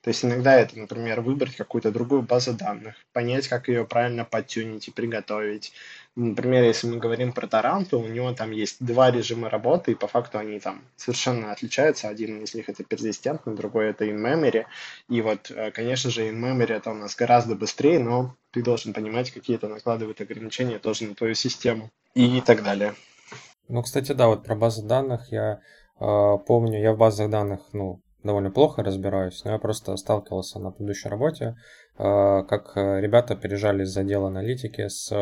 То 0.02 0.08
есть 0.08 0.24
иногда 0.24 0.54
это, 0.54 0.78
например, 0.78 1.20
выбрать 1.20 1.56
какую-то 1.56 1.92
другую 1.92 2.22
базу 2.22 2.52
данных, 2.52 2.96
понять, 3.12 3.48
как 3.48 3.68
ее 3.68 3.86
правильно 3.86 4.24
подтюнить 4.24 4.88
и 4.88 4.90
приготовить. 4.90 5.72
Например, 6.16 6.64
если 6.64 6.88
мы 6.88 6.98
говорим 6.98 7.32
про 7.32 7.46
Таранту, 7.46 8.00
у 8.00 8.06
него 8.06 8.32
там 8.34 8.50
есть 8.50 8.84
два 8.84 9.10
режима 9.10 9.48
работы, 9.48 9.92
и 9.92 9.94
по 9.94 10.08
факту 10.08 10.38
они 10.38 10.58
там 10.60 10.84
совершенно 10.96 11.52
отличаются. 11.52 12.08
Один 12.08 12.42
из 12.42 12.52
них 12.54 12.68
это 12.68 12.84
персистентный, 12.84 13.54
другой 13.54 13.90
это 13.90 14.04
in-memory. 14.04 14.66
И 15.08 15.20
вот, 15.22 15.50
э, 15.50 15.70
конечно 15.70 16.10
же, 16.10 16.28
in-memory 16.28 16.74
это 16.74 16.90
у 16.90 16.94
нас 16.94 17.14
гораздо 17.14 17.54
быстрее, 17.54 18.00
но 18.00 18.36
ты 18.50 18.62
должен 18.62 18.92
понимать, 18.92 19.30
какие 19.30 19.56
это 19.56 19.68
накладывают 19.68 20.20
ограничения 20.20 20.80
тоже 20.80 21.04
на 21.04 21.14
твою 21.14 21.34
систему 21.34 21.90
и 22.14 22.42
так 22.42 22.62
далее. 22.62 22.94
Ну, 23.72 23.82
кстати, 23.82 24.12
да, 24.12 24.28
вот 24.28 24.44
про 24.44 24.54
базы 24.54 24.86
данных 24.86 25.32
я 25.32 25.60
э, 25.98 26.38
помню, 26.46 26.78
я 26.80 26.92
в 26.92 26.98
базах 26.98 27.30
данных, 27.30 27.60
ну, 27.72 28.02
довольно 28.22 28.50
плохо 28.50 28.82
разбираюсь, 28.82 29.42
но 29.44 29.52
я 29.52 29.58
просто 29.58 29.96
сталкивался 29.96 30.60
на 30.60 30.70
предыдущей 30.70 31.08
работе 31.08 31.56
как 31.96 32.72
ребята 32.76 33.36
переезжали 33.36 33.84
из 33.84 33.96
отдела 33.96 34.28
аналитики 34.28 34.88
с 34.88 35.12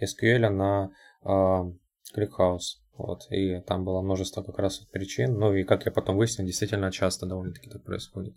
SQL 0.00 0.48
на 0.48 0.90
ClickHouse. 1.24 2.80
Вот, 2.98 3.26
и 3.30 3.60
там 3.60 3.84
было 3.84 4.00
множество 4.00 4.42
как 4.42 4.58
раз 4.58 4.78
причин. 4.78 5.34
Ну 5.34 5.54
и 5.54 5.64
как 5.64 5.84
я 5.84 5.92
потом 5.92 6.16
выяснил, 6.16 6.46
действительно 6.46 6.90
часто 6.90 7.26
довольно-таки 7.26 7.68
так 7.68 7.84
происходит. 7.84 8.34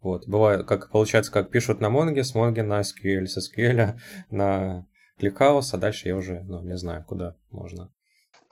Вот, 0.00 0.26
бывает, 0.26 0.66
как 0.66 0.90
получается, 0.90 1.30
как 1.30 1.50
пишут 1.50 1.80
на 1.80 1.90
Монге, 1.90 2.24
с 2.24 2.34
Монге 2.34 2.62
на 2.62 2.80
SQL, 2.80 3.26
с 3.26 3.38
SQL 3.38 3.94
на 4.30 4.86
ClickHouse, 5.20 5.68
а 5.72 5.76
дальше 5.76 6.08
я 6.08 6.16
уже, 6.16 6.42
ну, 6.42 6.62
не 6.62 6.76
знаю, 6.76 7.04
куда 7.04 7.36
можно. 7.50 7.92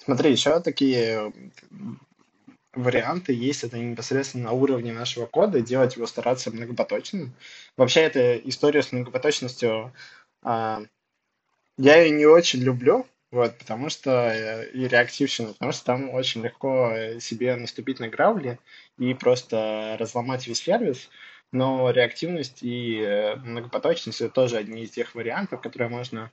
Смотри, 0.02 0.30
еще 0.30 0.60
такие 0.60 1.32
варианты 2.72 3.32
есть, 3.32 3.64
это 3.64 3.78
непосредственно 3.78 4.44
на 4.44 4.52
уровне 4.52 4.92
нашего 4.92 5.26
кода, 5.26 5.60
делать 5.60 5.96
его 5.96 6.06
стараться 6.06 6.50
многопоточным. 6.50 7.34
Вообще, 7.76 8.00
эта 8.00 8.36
история 8.36 8.82
с 8.82 8.92
многопоточностью, 8.92 9.92
а, 10.42 10.82
я 11.76 12.00
ее 12.00 12.10
не 12.10 12.26
очень 12.26 12.60
люблю, 12.60 13.06
вот, 13.30 13.56
потому 13.58 13.90
что 13.90 14.10
э, 14.10 14.70
и 14.72 14.88
реактивщина, 14.88 15.52
потому 15.52 15.72
что 15.72 15.84
там 15.84 16.10
очень 16.10 16.42
легко 16.42 16.90
э, 16.90 17.20
себе 17.20 17.54
наступить 17.56 18.00
на 18.00 18.08
грабли 18.08 18.58
и 18.98 19.14
просто 19.14 19.96
разломать 20.00 20.46
весь 20.46 20.62
сервис. 20.62 21.08
Но 21.52 21.90
реактивность 21.90 22.62
и 22.62 23.00
э, 23.00 23.36
многопоточность 23.36 24.20
это 24.20 24.32
тоже 24.34 24.56
одни 24.56 24.82
из 24.82 24.90
тех 24.90 25.14
вариантов, 25.14 25.60
которые 25.60 25.88
можно 25.88 26.32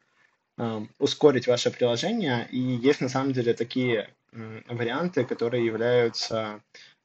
ускорить 0.99 1.47
ваше 1.47 1.72
приложение. 1.72 2.47
И 2.51 2.60
есть 2.60 3.01
на 3.01 3.10
самом 3.10 3.34
деле 3.34 3.53
такие 3.53 4.10
э, 4.32 4.62
варианты, 4.68 5.24
которые 5.24 5.66
являются, 5.66 6.62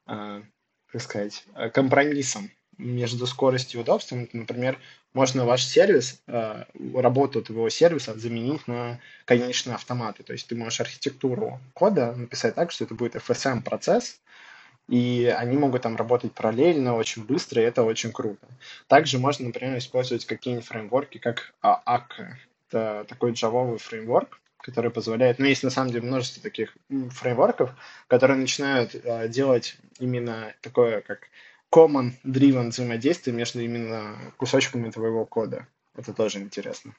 э, 0.07 0.43
как 0.87 1.03
сказать, 1.03 1.45
компромиссом 1.75 2.51
между 2.79 3.27
скоростью 3.27 3.81
и 3.81 3.83
удобством. 3.83 4.29
Например, 4.33 4.79
можно 5.13 5.45
ваш 5.45 5.65
сервис, 5.65 6.23
э, 6.27 6.65
работу 6.95 7.43
твоего 7.43 7.69
сервиса 7.69 8.19
заменить 8.19 8.67
на 8.67 8.99
конечные 9.27 9.75
автоматы. 9.75 10.23
То 10.23 10.33
есть 10.33 10.49
ты 10.49 10.55
можешь 10.55 10.81
архитектуру 10.81 11.61
кода 11.75 12.13
написать 12.13 12.55
так, 12.55 12.71
что 12.73 12.85
это 12.85 12.95
будет 12.95 13.17
FSM-процесс, 13.17 14.21
и 14.89 15.33
они 15.39 15.57
могут 15.57 15.83
там 15.83 15.97
работать 15.97 16.33
параллельно, 16.33 16.97
очень 16.97 17.25
быстро, 17.25 17.63
и 17.63 17.67
это 17.67 17.83
очень 17.83 18.13
круто. 18.13 18.47
Также 18.89 19.19
можно, 19.19 19.47
например, 19.47 19.79
использовать 19.79 20.25
какие-нибудь 20.25 20.67
фреймворки, 20.67 21.19
как 21.19 21.55
AK. 21.63 22.37
Это 22.73 23.05
такой 23.07 23.33
джавовый 23.33 23.79
фреймворк, 23.79 24.41
который 24.57 24.91
позволяет, 24.91 25.39
ну, 25.39 25.45
есть 25.45 25.63
на 25.63 25.69
самом 25.69 25.91
деле 25.91 26.07
множество 26.07 26.43
таких 26.43 26.75
фреймворков, 27.11 27.71
которые 28.09 28.39
начинают 28.39 28.95
э, 28.95 29.29
делать 29.29 29.77
именно 29.99 30.55
такое, 30.63 31.03
как 31.03 31.29
common-driven 31.71 32.69
взаимодействие 32.69 33.37
между 33.37 33.61
именно 33.61 34.17
кусочками 34.39 34.91
твоего 34.91 35.27
кода. 35.27 35.67
Это 35.95 36.15
тоже 36.15 36.39
интересно. 36.39 36.95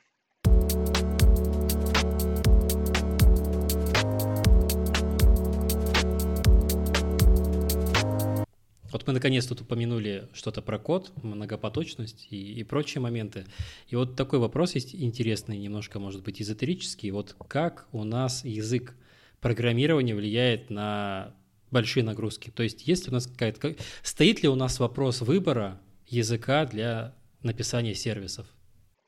Вот 8.93 9.07
мы 9.07 9.13
наконец 9.13 9.47
тут 9.47 9.61
упомянули 9.61 10.29
что-то 10.33 10.61
про 10.61 10.77
код, 10.77 11.11
многопоточность 11.23 12.27
и, 12.29 12.53
и 12.53 12.63
прочие 12.63 13.01
моменты. 13.01 13.45
И 13.87 13.95
вот 13.95 14.15
такой 14.15 14.37
вопрос 14.37 14.75
есть 14.75 14.93
интересный, 14.93 15.57
немножко, 15.57 15.99
может 15.99 16.21
быть, 16.23 16.39
эзотерический. 16.41 17.09
Вот 17.09 17.35
как 17.47 17.87
у 17.91 18.03
нас 18.03 18.45
язык 18.45 18.93
программирования 19.41 20.13
влияет 20.13 20.69
на 20.69 21.35
большие 21.71 22.03
нагрузки. 22.03 22.51
То 22.51 22.61
есть 22.61 22.87
есть 22.87 23.09
у 23.09 23.11
нас 23.11 23.25
какая-то... 23.25 23.75
Стоит 24.03 24.43
ли 24.43 24.47
у 24.47 24.55
нас 24.55 24.79
вопрос 24.79 25.21
выбора 25.21 25.81
языка 26.07 26.65
для 26.65 27.15
написания 27.41 27.95
сервисов? 27.95 28.45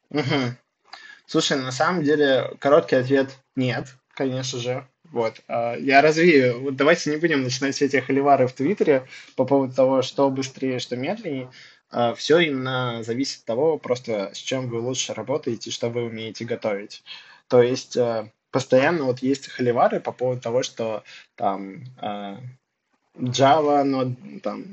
Угу. 0.10 0.56
Слушай, 1.28 1.60
на 1.60 1.72
самом 1.72 2.04
деле 2.04 2.56
короткий 2.60 2.96
ответ 2.96 3.38
нет, 3.56 3.96
конечно 4.16 4.60
же. 4.60 4.88
Вот. 5.16 5.40
А, 5.48 5.76
я 5.78 6.02
развею. 6.02 6.60
Вот 6.60 6.76
давайте 6.76 7.10
не 7.10 7.16
будем 7.16 7.44
начинать 7.44 7.74
все 7.74 7.86
эти 7.86 8.02
холивары 8.02 8.48
в 8.48 8.52
Твиттере 8.52 9.08
по 9.38 9.46
поводу 9.46 9.74
того, 9.74 10.02
что 10.02 10.30
быстрее, 10.30 10.80
что 10.80 10.98
медленнее. 10.98 11.50
А, 11.90 12.14
все 12.16 12.40
именно 12.40 13.02
зависит 13.02 13.40
от 13.40 13.46
того, 13.46 13.78
просто 13.78 14.32
с 14.34 14.38
чем 14.38 14.68
вы 14.68 14.82
лучше 14.82 15.14
работаете, 15.14 15.72
что 15.72 15.88
вы 15.88 16.04
умеете 16.04 16.44
готовить. 16.44 17.02
То 17.48 17.62
есть 17.62 17.96
а, 17.96 18.30
постоянно 18.52 19.06
вот 19.06 19.20
есть 19.20 19.48
холивары 19.48 20.02
по 20.02 20.12
поводу 20.12 20.42
того, 20.42 20.64
что 20.64 21.06
там 21.36 21.86
Java, 23.18 23.84
но 23.84 24.14
там 24.44 24.66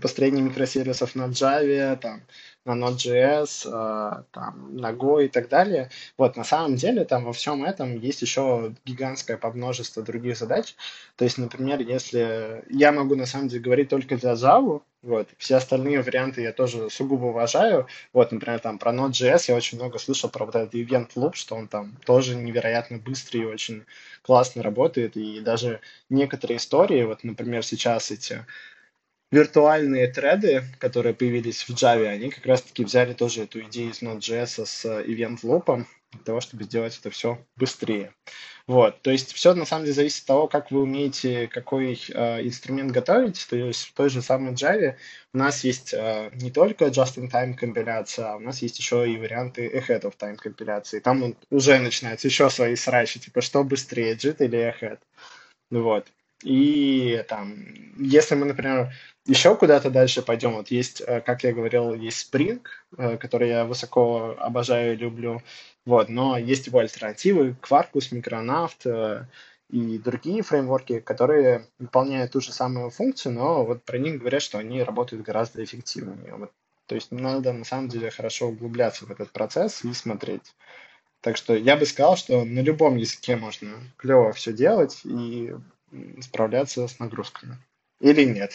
построение 0.00 0.42
микросервисов 0.42 1.14
на 1.14 1.24
Java, 1.24 1.98
там 1.98 2.22
на 2.64 2.72
Node.js, 2.72 3.66
э, 3.66 4.22
там, 4.32 4.76
на 4.76 4.92
Go 4.92 5.24
и 5.24 5.28
так 5.28 5.48
далее. 5.48 5.90
Вот, 6.18 6.36
на 6.36 6.44
самом 6.44 6.76
деле, 6.76 7.04
там 7.04 7.24
во 7.24 7.32
всем 7.32 7.64
этом 7.64 7.98
есть 7.98 8.22
еще 8.22 8.74
гигантское 8.84 9.36
подмножество 9.36 10.02
других 10.02 10.36
задач. 10.36 10.74
То 11.16 11.24
есть, 11.24 11.38
например, 11.38 11.80
если 11.80 12.64
я 12.68 12.92
могу 12.92 13.14
на 13.16 13.26
самом 13.26 13.48
деле 13.48 13.62
говорить 13.62 13.88
только 13.88 14.16
для 14.16 14.32
Java, 14.34 14.82
вот, 15.02 15.28
все 15.38 15.56
остальные 15.56 16.02
варианты 16.02 16.42
я 16.42 16.52
тоже 16.52 16.90
сугубо 16.90 17.26
уважаю. 17.26 17.86
Вот, 18.12 18.32
например, 18.32 18.58
там 18.60 18.78
про 18.78 18.92
Node.js 18.92 19.44
я 19.48 19.54
очень 19.56 19.78
много 19.78 19.98
слышал 19.98 20.28
про 20.28 20.44
вот 20.44 20.54
этот 20.54 20.74
event 20.74 21.10
loop, 21.16 21.34
что 21.34 21.56
он 21.56 21.68
там 21.68 21.96
тоже 22.04 22.36
невероятно 22.36 22.98
быстрый 22.98 23.42
и 23.42 23.46
очень 23.46 23.84
классно 24.22 24.62
работает. 24.62 25.16
И 25.16 25.40
даже 25.40 25.80
некоторые 26.10 26.58
истории, 26.58 27.04
вот, 27.04 27.24
например, 27.24 27.64
сейчас 27.64 28.10
эти 28.10 28.44
виртуальные 29.30 30.08
треды, 30.08 30.64
которые 30.78 31.14
появились 31.14 31.62
в 31.62 31.70
Java, 31.70 32.06
они 32.06 32.30
как 32.30 32.46
раз-таки 32.46 32.84
взяли 32.84 33.14
тоже 33.14 33.44
эту 33.44 33.60
идею 33.62 33.90
из 33.90 34.02
Node.js 34.02 34.66
с 34.66 34.84
э, 34.84 35.04
event 35.04 35.40
loop 35.42 35.84
для 36.12 36.24
того, 36.24 36.40
чтобы 36.40 36.64
сделать 36.64 36.98
это 36.98 37.10
все 37.10 37.38
быстрее. 37.56 38.12
Вот, 38.66 39.00
то 39.02 39.10
есть 39.10 39.32
все 39.32 39.54
на 39.54 39.64
самом 39.64 39.84
деле 39.84 39.94
зависит 39.94 40.22
от 40.22 40.26
того, 40.26 40.48
как 40.48 40.70
вы 40.70 40.82
умеете 40.82 41.46
какой 41.46 42.00
э, 42.08 42.46
инструмент 42.46 42.90
готовить. 42.90 43.46
То 43.48 43.56
есть 43.56 43.86
в 43.86 43.94
той 43.94 44.10
же 44.10 44.20
самой 44.20 44.54
Java 44.54 44.96
у 45.32 45.38
нас 45.38 45.62
есть 45.62 45.94
э, 45.94 46.30
не 46.34 46.50
только 46.50 46.86
just-in-time 46.86 47.54
компиляция, 47.54 48.32
а 48.32 48.36
у 48.36 48.40
нас 48.40 48.62
есть 48.62 48.78
еще 48.78 49.10
и 49.10 49.16
варианты 49.16 49.68
ahead 49.68 50.02
of 50.02 50.16
time 50.18 50.36
компиляции. 50.36 50.98
Там 50.98 51.36
уже 51.50 51.78
начинаются 51.78 52.26
еще 52.26 52.50
свои 52.50 52.74
срачи, 52.74 53.20
типа 53.20 53.40
что 53.40 53.62
быстрее, 53.62 54.14
JIT 54.14 54.44
или 54.44 54.58
ahead. 54.58 54.98
Вот. 55.70 56.06
И 56.42 57.22
там, 57.28 57.54
если 57.98 58.34
мы, 58.34 58.46
например, 58.46 58.92
еще 59.26 59.54
куда-то 59.56 59.90
дальше 59.90 60.22
пойдем, 60.22 60.54
вот 60.54 60.70
есть, 60.70 61.02
э, 61.06 61.20
как 61.20 61.44
я 61.44 61.52
говорил, 61.52 61.94
есть 61.94 62.32
Spring, 62.32 62.62
э, 62.96 63.18
который 63.18 63.50
я 63.50 63.64
высоко 63.66 64.34
обожаю 64.38 64.94
и 64.94 64.96
люблю, 64.96 65.42
вот, 65.84 66.08
но 66.08 66.38
есть 66.38 66.66
его 66.66 66.78
альтернативы, 66.78 67.56
Quarkus, 67.60 68.10
Micronaut 68.12 68.74
э, 68.84 69.26
и 69.68 69.98
другие 69.98 70.42
фреймворки, 70.42 71.00
которые 71.00 71.66
выполняют 71.78 72.32
ту 72.32 72.40
же 72.40 72.52
самую 72.52 72.90
функцию, 72.90 73.34
но 73.34 73.64
вот 73.64 73.84
про 73.84 73.98
них 73.98 74.18
говорят, 74.18 74.42
что 74.42 74.58
они 74.58 74.82
работают 74.82 75.22
гораздо 75.22 75.62
эффективнее. 75.62 76.34
Вот, 76.34 76.52
то 76.86 76.94
есть 76.94 77.12
надо 77.12 77.52
на 77.52 77.64
самом 77.64 77.88
деле 77.88 78.10
хорошо 78.10 78.48
углубляться 78.48 79.04
в 79.04 79.10
этот 79.10 79.30
процесс 79.30 79.84
и 79.84 79.92
смотреть. 79.92 80.54
Так 81.20 81.36
что 81.36 81.54
я 81.54 81.76
бы 81.76 81.84
сказал, 81.84 82.16
что 82.16 82.44
на 82.44 82.60
любом 82.60 82.96
языке 82.96 83.36
можно 83.36 83.74
клево 83.98 84.32
все 84.32 84.54
делать 84.54 85.02
и 85.04 85.54
справляться 86.20 86.86
с 86.88 86.98
нагрузками. 86.98 87.56
Или 88.00 88.24
нет. 88.24 88.52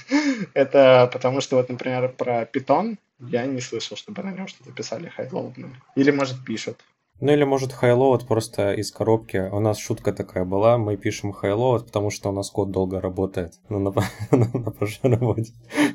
Это 0.54 1.08
потому 1.12 1.40
что, 1.40 1.56
вот, 1.56 1.68
например, 1.68 2.12
про 2.12 2.42
Python 2.42 2.96
я 3.18 3.46
не 3.46 3.60
слышал, 3.60 3.96
чтобы 3.96 4.22
на 4.22 4.32
нем 4.32 4.48
что-то 4.48 4.72
писали 4.72 5.08
highload 5.08 5.53
но. 5.53 5.70
Или, 5.96 6.10
может, 6.10 6.44
пишут. 6.44 6.78
Ну 7.22 7.32
или 7.32 7.44
может 7.44 7.72
highload 7.72 8.26
просто 8.26 8.72
из 8.72 8.90
коробки. 8.90 9.36
У 9.36 9.60
нас 9.60 9.78
шутка 9.78 10.12
такая 10.12 10.44
была, 10.44 10.76
мы 10.76 10.96
пишем 10.96 11.32
highload, 11.32 11.86
потому 11.86 12.10
что 12.10 12.30
у 12.30 12.32
нас 12.32 12.50
код 12.50 12.72
долго 12.72 13.00
работает 13.00 13.54
на, 13.68 13.78
на, 13.78 13.92
на 14.32 14.70
прошлой 14.72 15.14
работе. 15.14 15.52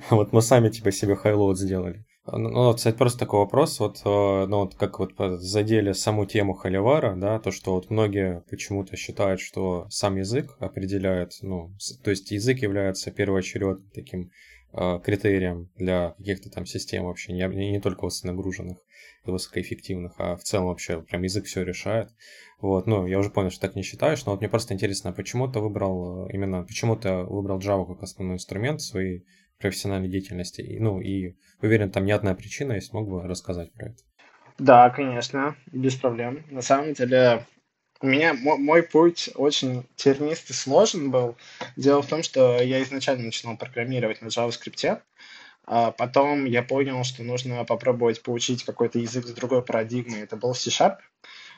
Вот 0.10 0.32
мы 0.32 0.42
сами 0.42 0.70
типа 0.70 0.92
себе 0.94 1.18
highload 1.18 1.60
сделали. 1.60 2.06
Ну, 2.30 2.50
ну, 2.50 2.64
вот, 2.66 2.78
кстати, 2.78 2.98
просто 2.98 3.20
такой 3.20 3.40
вопрос, 3.40 3.80
вот, 3.80 4.02
э, 4.04 4.46
ну, 4.48 4.60
вот 4.60 4.76
как 4.76 5.00
вот 5.00 5.14
задели 5.40 5.94
саму 5.94 6.26
тему 6.26 6.54
холивара, 6.54 7.16
да, 7.16 7.40
то, 7.40 7.52
что 7.52 7.76
вот 7.76 7.90
многие 7.90 8.44
почему-то 8.50 8.98
считают, 8.98 9.40
что 9.40 9.88
сам 9.90 10.18
язык 10.18 10.58
определяет, 10.60 11.32
ну, 11.42 11.72
то 12.04 12.10
есть 12.10 12.30
язык 12.32 12.60
является 12.60 13.12
первоочередным 13.12 13.90
таким 13.94 14.32
э, 14.74 15.00
критерием 15.06 15.70
для 15.78 16.16
каких-то 16.18 16.50
там 16.50 16.66
систем 16.66 17.06
вообще, 17.06 17.32
не, 17.32 17.48
не, 17.48 17.80
только 17.80 18.04
высоконагруженных 18.04 18.78
и 19.26 19.32
высокоэффективных, 19.32 20.16
а 20.18 20.36
в 20.36 20.44
целом 20.44 20.68
вообще 20.68 21.02
прям 21.02 21.24
язык 21.24 21.46
все 21.46 21.64
решает. 21.64 22.10
Вот, 22.60 22.88
ну, 22.88 23.08
я 23.08 23.20
уже 23.20 23.30
понял, 23.30 23.52
что 23.52 23.62
так 23.62 23.76
не 23.76 23.84
считаешь, 23.84 24.26
но 24.26 24.34
вот 24.34 24.42
мне 24.42 24.50
просто 24.50 24.74
интересно, 24.74 25.14
почему 25.14 25.48
ты 25.48 25.60
выбрал 25.60 26.28
э, 26.28 26.34
именно, 26.34 26.64
почему 26.64 26.98
ты 26.98 27.10
выбрал 27.10 27.60
Java 27.60 27.88
как 27.88 28.04
основной 28.04 28.36
инструмент 28.36 28.82
своей 28.82 29.26
профессиональной 29.60 30.10
деятельности. 30.10 30.62
И, 30.62 30.80
ну, 30.80 31.00
и 31.02 31.36
уверен, 31.62 31.92
там 31.92 32.06
не 32.06 32.12
одна 32.12 32.34
причина, 32.36 32.74
и 32.74 32.82
смог 32.82 33.08
бы 33.08 33.24
рассказать 33.24 33.72
про 33.74 33.88
это. 33.88 33.98
Да, 34.58 34.90
конечно, 34.90 35.56
без 35.72 35.96
проблем. 35.96 36.44
На 36.50 36.62
самом 36.62 36.94
деле, 36.94 37.46
у 38.02 38.08
меня 38.08 38.34
мой, 38.34 38.58
мой 38.58 38.84
путь 38.84 39.30
очень 39.36 39.86
тернистый, 39.96 40.56
сложен 40.56 41.12
был. 41.12 41.36
Дело 41.76 42.02
в 42.02 42.08
том, 42.08 42.24
что 42.24 42.62
я 42.62 42.82
изначально 42.84 43.26
начинал 43.26 43.58
программировать 43.58 44.22
на 44.22 44.28
JavaScript, 44.28 45.02
А 45.66 45.92
потом 45.92 46.46
я 46.46 46.64
понял, 46.64 47.04
что 47.04 47.24
нужно 47.24 47.64
попробовать 47.66 48.24
получить 48.24 48.64
какой-то 48.64 49.00
язык 49.00 49.26
с 49.26 49.32
другой 49.32 49.64
парадигмой. 49.64 50.22
Это 50.22 50.38
был 50.38 50.54
C-Sharp. 50.54 50.98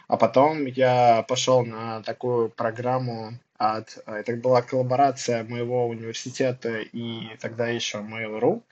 А 0.07 0.17
потом 0.17 0.65
я 0.65 1.23
пошел 1.27 1.63
на 1.65 2.01
такую 2.01 2.49
программу 2.49 3.33
от... 3.57 3.97
Это 4.05 4.35
была 4.35 4.61
коллаборация 4.61 5.43
моего 5.43 5.87
университета 5.87 6.79
и 6.79 7.37
тогда 7.39 7.67
еще 7.67 7.99
Mail.ru. 7.99 8.63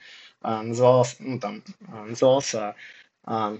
А, 0.48 0.64
называлась, 0.64 1.18
ну, 1.20 1.40
там, 1.40 1.62
а, 1.90 2.06
назывался 2.06 2.76
а, 3.26 3.58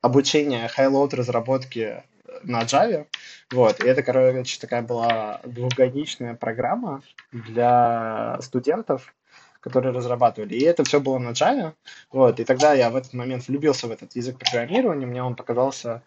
обучение 0.00 0.70
high-load 0.78 1.16
разработки 1.16 2.04
на 2.44 2.62
Java. 2.62 3.08
Вот. 3.50 3.82
И 3.82 3.88
это, 3.88 4.04
короче, 4.04 4.60
такая 4.60 4.82
была 4.82 5.40
двухгодичная 5.42 6.36
программа 6.36 7.02
для 7.32 8.38
студентов, 8.42 9.12
которые 9.58 9.92
разрабатывали. 9.92 10.54
И 10.54 10.62
это 10.62 10.84
все 10.84 11.00
было 11.00 11.18
на 11.18 11.30
Java. 11.30 11.74
Вот. 12.12 12.38
И 12.38 12.44
тогда 12.44 12.72
я 12.72 12.88
в 12.90 12.94
этот 12.94 13.12
момент 13.12 13.48
влюбился 13.48 13.88
в 13.88 13.90
этот 13.90 14.14
язык 14.14 14.38
программирования. 14.38 15.06
Мне 15.06 15.24
он 15.24 15.34
показался 15.34 16.04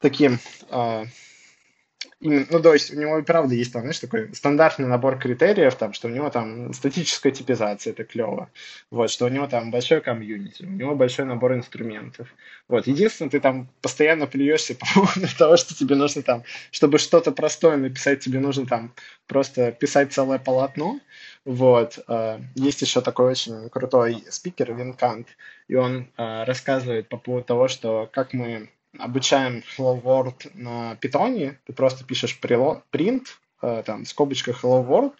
таким 0.00 0.40
э, 0.70 1.04
Именно, 2.20 2.46
ну, 2.50 2.60
то 2.60 2.72
есть 2.72 2.92
у 2.92 2.98
него 2.98 3.18
и 3.18 3.22
правда 3.22 3.54
есть 3.54 3.72
там, 3.72 3.82
знаешь, 3.82 3.98
такой 3.98 4.34
стандартный 4.34 4.86
набор 4.86 5.18
критериев, 5.18 5.74
там, 5.74 5.92
что 5.92 6.08
у 6.08 6.10
него 6.10 6.30
там 6.30 6.72
статическая 6.72 7.32
типизация, 7.32 7.92
это 7.92 8.04
клево, 8.04 8.50
вот, 8.90 9.10
что 9.10 9.26
у 9.26 9.28
него 9.28 9.46
там 9.46 9.70
большой 9.70 10.00
комьюнити, 10.00 10.64
у 10.64 10.70
него 10.70 10.94
большой 10.94 11.24
набор 11.24 11.54
инструментов, 11.54 12.28
вот, 12.68 12.86
единственное, 12.86 13.30
ты 13.30 13.40
там 13.40 13.68
постоянно 13.80 14.26
плюешься 14.26 14.74
по 14.78 14.86
поводу 14.94 15.26
того, 15.36 15.56
что 15.56 15.74
тебе 15.74 15.96
нужно 15.96 16.22
там, 16.22 16.44
чтобы 16.70 16.98
что-то 16.98 17.32
простое 17.32 17.76
написать, 17.76 18.20
тебе 18.20 18.40
нужно 18.40 18.66
там 18.66 18.94
просто 19.26 19.72
писать 19.72 20.12
целое 20.12 20.38
полотно, 20.38 21.00
вот, 21.44 21.98
э, 22.06 22.40
есть 22.54 22.82
еще 22.82 23.00
такой 23.00 23.32
очень 23.32 23.68
крутой 23.68 24.24
спикер 24.30 24.74
Винкант, 24.74 25.28
и 25.68 25.74
он 25.74 26.08
э, 26.16 26.44
рассказывает 26.44 27.08
по 27.08 27.16
поводу 27.16 27.46
того, 27.46 27.68
что 27.68 28.08
как 28.12 28.32
мы 28.32 28.70
обучаем 28.98 29.62
Hello 29.76 30.00
World 30.00 30.50
на 30.54 30.96
питоне, 30.96 31.58
ты 31.66 31.72
просто 31.72 32.04
пишешь 32.04 32.38
print, 32.92 33.26
там, 33.62 34.04
в 34.04 34.08
скобочках 34.08 34.64
Hello 34.64 34.86
World, 34.86 35.14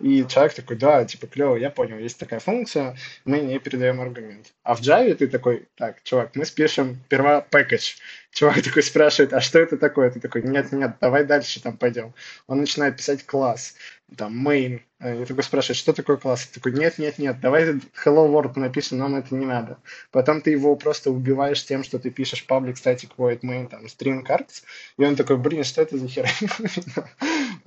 и 0.00 0.24
человек 0.28 0.54
такой, 0.54 0.76
да, 0.76 1.04
типа, 1.04 1.26
клево, 1.26 1.56
я 1.56 1.70
понял, 1.70 1.98
есть 1.98 2.18
такая 2.18 2.38
функция, 2.38 2.96
мы 3.24 3.40
не 3.40 3.58
передаем 3.58 4.00
аргумент. 4.00 4.52
А 4.62 4.76
в 4.76 4.80
Java 4.80 5.12
ты 5.14 5.26
такой, 5.26 5.66
так, 5.76 6.02
чувак, 6.04 6.36
мы 6.36 6.44
спишем 6.44 7.00
перва 7.08 7.44
package. 7.50 7.96
Чувак 8.30 8.62
такой 8.62 8.84
спрашивает, 8.84 9.32
а 9.32 9.40
что 9.40 9.58
это 9.58 9.76
такое? 9.76 10.10
Ты 10.10 10.20
такой, 10.20 10.42
нет, 10.42 10.70
нет, 10.70 10.96
давай 11.00 11.24
дальше 11.24 11.60
там 11.60 11.76
пойдем. 11.76 12.14
Он 12.46 12.60
начинает 12.60 12.96
писать 12.96 13.26
класс, 13.26 13.74
там, 14.16 14.46
main. 14.46 14.80
Я 15.00 15.26
такой 15.26 15.42
спрашиваю, 15.42 15.76
что 15.76 15.92
такое 15.92 16.16
класс? 16.16 16.46
Я 16.46 16.54
такой, 16.54 16.72
нет, 16.72 16.98
нет, 16.98 17.18
нет, 17.18 17.40
давай 17.40 17.64
hello 18.04 18.30
world 18.30 18.52
напишем, 18.56 18.98
нам 18.98 19.16
это 19.16 19.34
не 19.34 19.46
надо. 19.46 19.78
Потом 20.12 20.40
ты 20.40 20.50
его 20.50 20.76
просто 20.76 21.10
убиваешь 21.10 21.64
тем, 21.64 21.82
что 21.82 21.98
ты 21.98 22.10
пишешь 22.10 22.44
public 22.48 22.74
static 22.74 23.10
void 23.16 23.40
main, 23.40 23.68
там, 23.68 23.86
string 23.86 24.24
cards, 24.24 24.62
и 24.96 25.04
он 25.04 25.16
такой, 25.16 25.36
блин, 25.36 25.64
что 25.64 25.82
это 25.82 25.98
за 25.98 26.06
херня? 26.06 26.30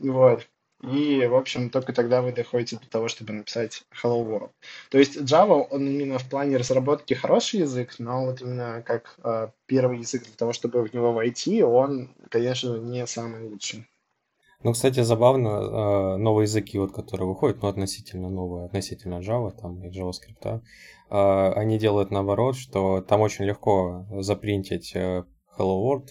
Вот. 0.02 0.47
И, 0.84 1.28
в 1.28 1.36
общем, 1.36 1.70
только 1.70 1.93
тогда 1.93 2.24
вы 2.24 2.32
доходите 2.32 2.78
до 2.78 2.89
того, 2.89 3.08
чтобы 3.08 3.34
написать 3.34 3.84
Hello 3.91 4.26
World. 4.26 4.49
То 4.89 4.97
есть 4.97 5.16
Java, 5.18 5.68
он 5.70 5.88
именно 5.88 6.18
в 6.18 6.28
плане 6.28 6.58
разработки 6.58 7.14
хороший 7.14 7.60
язык, 7.62 7.95
но 7.99 8.26
вот 8.26 8.41
именно 8.41 8.82
как 8.84 9.20
э, 9.24 9.49
первый 9.68 9.99
язык 9.99 10.24
для 10.24 10.34
того, 10.34 10.54
чтобы 10.54 10.82
в 10.82 10.91
него 10.93 11.14
войти, 11.14 11.62
он, 11.62 12.10
конечно, 12.30 12.78
не 12.78 13.06
самый 13.06 13.43
лучший. 13.43 13.86
Ну, 14.64 14.74
кстати, 14.74 15.02
забавно, 15.02 15.47
э, 15.47 16.18
новые 16.18 16.43
языки, 16.43 16.80
вот, 16.80 16.93
которые 16.93 17.28
выходят, 17.28 17.62
ну, 17.62 17.68
относительно 17.68 18.30
новые, 18.30 18.66
относительно 18.66 19.20
Java 19.20 19.52
там, 19.52 19.84
и 19.84 19.89
JavaScript, 19.89 20.62
э, 21.12 21.52
они 21.54 21.78
делают 21.78 22.10
наоборот, 22.10 22.56
что 22.56 23.02
там 23.02 23.22
очень 23.22 23.45
легко 23.45 24.08
запринтить 24.20 24.95
э, 24.95 25.26
Hello 25.58 25.84
World, 25.84 26.10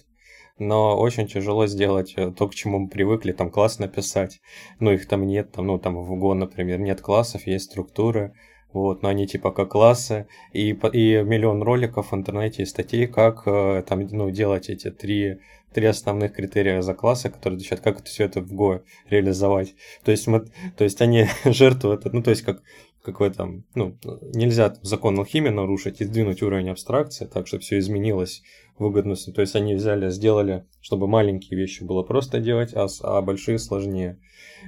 но 0.60 0.96
очень 0.96 1.26
тяжело 1.26 1.66
сделать 1.66 2.14
э, 2.16 2.30
то, 2.30 2.46
к 2.46 2.54
чему 2.54 2.78
мы 2.78 2.88
привыкли, 2.88 3.32
там 3.32 3.50
класс 3.50 3.78
написать. 3.78 4.40
Ну, 4.78 4.92
их 4.92 5.08
там 5.08 5.26
нет, 5.26 5.52
там, 5.52 5.66
ну, 5.66 5.78
там 5.78 5.96
в 5.96 6.12
Go, 6.12 6.34
например, 6.34 6.78
нет 6.78 7.00
классов, 7.00 7.46
есть 7.46 7.64
структуры, 7.64 8.34
вот, 8.72 9.02
но 9.02 9.08
они 9.08 9.26
типа 9.26 9.50
как 9.50 9.70
классы, 9.70 10.26
и, 10.52 10.68
и 10.70 11.22
миллион 11.22 11.62
роликов 11.62 12.12
в 12.12 12.14
интернете 12.14 12.62
и 12.62 12.66
статей, 12.66 13.06
как 13.06 13.42
э, 13.46 13.82
там, 13.88 14.06
ну, 14.10 14.30
делать 14.30 14.68
эти 14.68 14.90
три, 14.90 15.38
три 15.72 15.86
основных 15.86 16.34
критерия 16.34 16.82
за 16.82 16.94
классы, 16.94 17.30
которые 17.30 17.56
отвечают, 17.56 17.82
как 17.82 18.00
это 18.00 18.06
все 18.06 18.24
это 18.24 18.40
в 18.40 18.52
Go 18.52 18.82
реализовать. 19.08 19.74
То 20.04 20.10
есть, 20.10 20.26
мы, 20.26 20.44
то 20.76 20.84
есть 20.84 21.00
они 21.00 21.26
жертвуют, 21.44 22.04
ну, 22.12 22.22
то 22.22 22.30
есть 22.30 22.42
как 22.42 22.62
какой 23.02 23.30
там, 23.30 23.64
ну, 23.74 23.96
нельзя 24.34 24.74
закон 24.82 25.18
алхимии 25.18 25.48
нарушить 25.48 26.00
и 26.00 26.04
сдвинуть 26.04 26.42
уровень 26.42 26.68
абстракции 26.68 27.24
так, 27.24 27.46
чтобы 27.46 27.62
все 27.62 27.78
изменилось 27.78 28.42
выгодностью. 28.80 29.32
То 29.32 29.42
есть 29.42 29.54
они 29.54 29.74
взяли, 29.74 30.10
сделали, 30.10 30.66
чтобы 30.80 31.06
маленькие 31.06 31.58
вещи 31.58 31.84
было 31.84 32.02
просто 32.02 32.40
делать, 32.40 32.74
а, 32.74 32.86
а 33.02 33.22
большие 33.22 33.58
сложнее. 33.58 34.18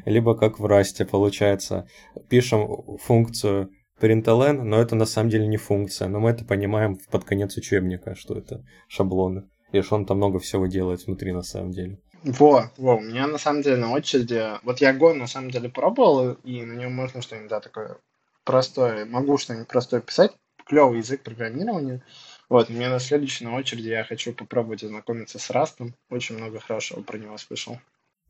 Либо 0.05 0.37
как 0.37 0.61
в 0.61 0.67
расте 0.67 1.05
получается, 1.05 1.89
пишем 2.29 2.99
функцию 2.99 3.71
println, 4.01 4.63
но 4.63 4.81
это 4.81 4.95
на 4.95 5.07
самом 5.07 5.31
деле 5.31 5.47
не 5.47 5.57
функция, 5.57 6.09
но 6.09 6.21
мы 6.21 6.31
это 6.31 6.45
понимаем 6.45 6.99
под 7.11 7.25
конец 7.25 7.57
учебника, 7.57 8.15
что 8.15 8.35
это 8.35 8.65
шаблоны. 8.89 9.49
И 9.73 9.81
что 9.81 9.97
он 9.97 10.07
там 10.07 10.19
много 10.19 10.39
всего 10.39 10.67
делает 10.67 11.07
внутри 11.07 11.33
на 11.33 11.43
самом 11.43 11.71
деле. 11.71 11.99
Во, 12.25 12.71
во, 12.77 12.97
у 12.97 13.01
меня 13.01 13.27
на 13.27 13.39
самом 13.39 13.63
деле 13.63 13.77
на 13.77 13.91
очереди, 13.91 14.63
вот 14.65 14.81
я 14.81 14.97
Go 14.97 15.13
на 15.13 15.27
самом 15.27 15.51
деле 15.51 15.69
пробовал, 15.69 16.35
и 16.45 16.63
на 16.63 16.75
нем 16.75 16.93
можно 16.93 17.21
что-нибудь, 17.21 17.51
да, 17.51 17.61
такое 17.61 17.97
простое, 18.45 19.07
могу 19.07 19.39
что-нибудь 19.39 19.67
простое 19.67 20.01
писать, 20.01 20.33
клевый 20.67 20.99
язык 20.99 21.23
программирования, 21.23 22.05
вот, 22.53 22.69
мне 22.69 22.91
на 22.91 22.99
следующей 22.99 23.47
на 23.47 23.55
очереди 23.55 23.89
я 23.89 24.05
хочу 24.05 24.35
попробовать 24.35 24.85
ознакомиться 24.85 25.39
с 25.39 25.49
Растом. 25.49 25.95
Очень 26.11 26.37
много 26.37 26.61
хорошего 26.61 27.01
про 27.01 27.17
него 27.17 27.39
слышал. 27.39 27.79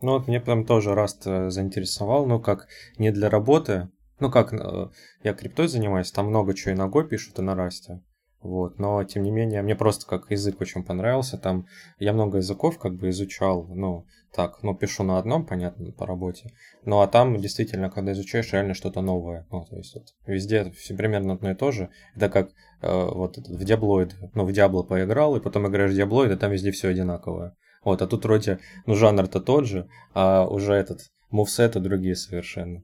Ну 0.01 0.13
вот 0.13 0.29
мне 0.29 0.41
прям 0.41 0.65
тоже 0.65 0.95
Раст 0.95 1.27
э, 1.27 1.51
заинтересовал, 1.51 2.27
ну 2.27 2.39
как 2.41 2.69
не 2.99 3.11
для 3.11 3.29
работы, 3.29 3.89
ну 4.21 4.31
как 4.31 4.53
э, 4.53 4.91
я 5.25 5.35
криптой 5.35 5.67
занимаюсь, 5.67 6.13
там 6.13 6.27
много 6.27 6.55
чего 6.55 6.71
и 6.71 6.77
на 6.77 6.87
Go 6.87 7.03
пишут, 7.03 7.41
и 7.41 7.43
на 7.43 7.57
Расте. 7.57 8.01
Вот, 8.43 8.81
но 8.81 9.05
тем 9.05 9.23
не 9.23 9.31
менее, 9.31 9.63
мне 9.63 9.77
просто 9.77 10.05
как 10.07 10.31
язык 10.31 10.61
очень 10.61 10.83
понравился. 10.83 11.39
Там 11.39 11.67
я 11.99 12.13
много 12.13 12.39
языков 12.39 12.79
как 12.79 12.95
бы 12.97 13.11
изучал, 13.11 13.69
ну, 13.69 14.05
так, 14.35 14.63
ну, 14.63 14.75
пишу 14.75 15.05
на 15.05 15.19
одном, 15.19 15.47
понятно, 15.47 15.93
по 15.93 16.07
работе. 16.07 16.51
Ну, 16.85 17.01
а 17.01 17.07
там 17.07 17.37
действительно, 17.37 17.89
когда 17.89 18.13
изучаешь, 18.13 18.53
реально 18.53 18.75
что-то 18.75 19.01
новое. 19.01 19.47
Ну, 19.53 19.65
то 19.65 19.77
есть 19.77 19.95
вот, 19.95 20.07
везде 20.27 20.71
все 20.73 20.97
примерно 20.97 21.35
одно 21.35 21.53
и 21.53 21.55
то 21.55 21.71
же. 21.71 21.91
Это 22.17 22.29
как 22.29 22.51
э, 22.81 23.09
вот 23.13 23.37
в 23.37 23.65
Диаблоид. 23.65 24.17
Ну, 24.35 24.45
в 24.45 24.53
Диабло 24.53 24.83
поиграл, 24.83 25.37
и 25.37 25.41
потом 25.41 25.69
играешь 25.69 25.93
в 25.93 25.97
Диаблоид, 25.97 26.33
и 26.33 26.37
там 26.37 26.51
везде 26.51 26.73
все 26.73 26.89
одинаковое. 26.89 27.55
Вот, 27.85 28.03
а 28.03 28.07
тут 28.07 28.25
вроде, 28.25 28.59
ну, 28.87 28.95
жанр-то 28.95 29.41
тот 29.41 29.67
же, 29.67 29.89
а 30.15 30.47
уже 30.47 30.73
этот 30.73 31.11
мувсеты 31.31 31.79
другие 31.79 32.17
совершенно. 32.17 32.83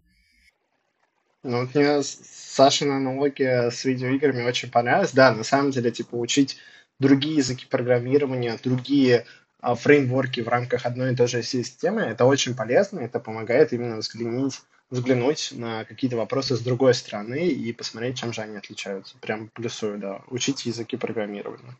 Ну, 1.48 1.62
вот 1.62 1.74
мне 1.74 2.02
Сашина 2.02 2.98
аналогия 2.98 3.70
с 3.70 3.86
видеоиграми 3.86 4.42
очень 4.42 4.70
понравилась. 4.70 5.12
Да, 5.12 5.32
на 5.32 5.44
самом 5.44 5.70
деле, 5.70 5.90
типа, 5.90 6.16
учить 6.16 6.58
другие 6.98 7.36
языки 7.36 7.64
программирования, 7.64 8.58
другие 8.62 9.24
а, 9.60 9.74
фреймворки 9.74 10.42
в 10.42 10.48
рамках 10.48 10.84
одной 10.84 11.14
и 11.14 11.16
той 11.16 11.26
же 11.26 11.42
системы, 11.42 12.02
это 12.02 12.26
очень 12.26 12.54
полезно, 12.54 13.00
это 13.00 13.18
помогает 13.18 13.72
именно 13.72 13.96
взглянуть, 13.96 14.60
взглянуть 14.90 15.52
на 15.52 15.86
какие-то 15.86 16.18
вопросы 16.18 16.54
с 16.54 16.60
другой 16.60 16.92
стороны 16.92 17.48
и 17.48 17.72
посмотреть, 17.72 18.18
чем 18.18 18.34
же 18.34 18.42
они 18.42 18.58
отличаются. 18.58 19.16
Прям 19.16 19.48
плюсую, 19.48 19.98
да. 19.98 20.20
Учить 20.28 20.66
языки 20.66 20.98
программирования. 20.98 21.78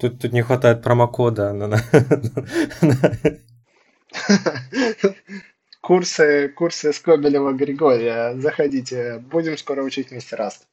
Тут, 0.00 0.22
тут 0.22 0.32
не 0.32 0.40
хватает 0.40 0.82
промокода. 0.82 1.52
Курсы, 5.82 6.48
курсы 6.48 6.92
Скобелева 6.92 7.54
Григория. 7.54 8.36
Заходите. 8.40 9.18
Будем 9.18 9.58
скоро 9.58 9.82
учить 9.82 10.12
вместе 10.12 10.36
Раст. 10.36 10.68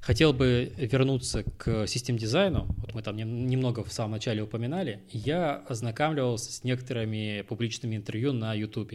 Хотел 0.00 0.32
бы 0.32 0.72
вернуться 0.78 1.42
к 1.42 1.86
систем 1.86 2.16
дизайну. 2.16 2.74
Вот 2.78 2.94
мы 2.94 3.02
там 3.02 3.14
немного 3.16 3.84
в 3.84 3.92
самом 3.92 4.12
начале 4.12 4.42
упоминали. 4.42 5.02
Я 5.10 5.56
ознакомливался 5.68 6.50
с 6.50 6.64
некоторыми 6.64 7.44
публичными 7.46 7.96
интервью 7.96 8.32
на 8.32 8.54
YouTube. 8.54 8.94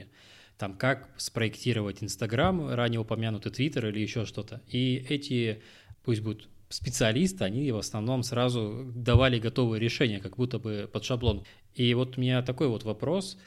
Там 0.58 0.74
как 0.74 1.10
спроектировать 1.18 2.02
Инстаграм, 2.02 2.74
ранее 2.74 3.02
упомянутый 3.02 3.52
Твиттер 3.52 3.86
или 3.90 4.00
еще 4.00 4.26
что-то. 4.26 4.64
И 4.68 5.06
эти, 5.08 5.62
пусть 6.04 6.22
будут 6.24 6.50
специалисты, 6.74 7.44
они 7.44 7.72
в 7.72 7.78
основном 7.78 8.24
сразу 8.24 8.92
давали 8.96 9.40
готовые 9.40 9.80
решения, 9.80 10.20
как 10.20 10.38
будто 10.38 10.58
бы 10.58 10.90
под 10.92 11.04
шаблон. 11.06 11.44
И 11.76 11.94
вот 11.94 12.18
у 12.18 12.22
меня 12.22 12.42
такой 12.42 12.68
вот 12.68 12.84
вопрос. 12.84 13.38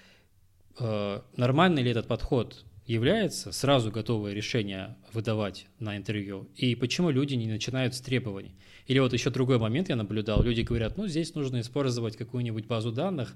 Э, 0.79 1.21
нормальный 1.37 1.83
ли 1.83 1.91
этот 1.91 2.07
подход 2.07 2.65
является 2.87 3.51
сразу 3.51 3.91
готовое 3.91 4.33
решение 4.33 4.97
выдавать 5.13 5.67
на 5.81 5.97
интервью? 5.97 6.49
И 6.55 6.77
почему 6.77 7.11
люди 7.11 7.35
не 7.35 7.49
начинают 7.49 7.95
с 7.95 8.01
требований? 8.01 8.55
Или 8.87 9.01
вот 9.01 9.13
еще 9.13 9.31
другой 9.31 9.59
момент 9.59 9.89
я 9.89 9.97
наблюдал. 9.97 10.43
Люди 10.43 10.61
говорят, 10.61 10.97
ну, 10.97 11.09
здесь 11.09 11.35
нужно 11.35 11.61
использовать 11.61 12.17
какую-нибудь 12.17 12.67
базу 12.67 12.93
данных, 12.93 13.35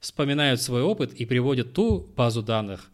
вспоминают 0.00 0.60
свой 0.60 0.82
опыт 0.82 1.14
и 1.14 1.24
приводят 1.24 1.72
ту 1.72 2.00
базу 2.14 2.42
данных, 2.42 2.90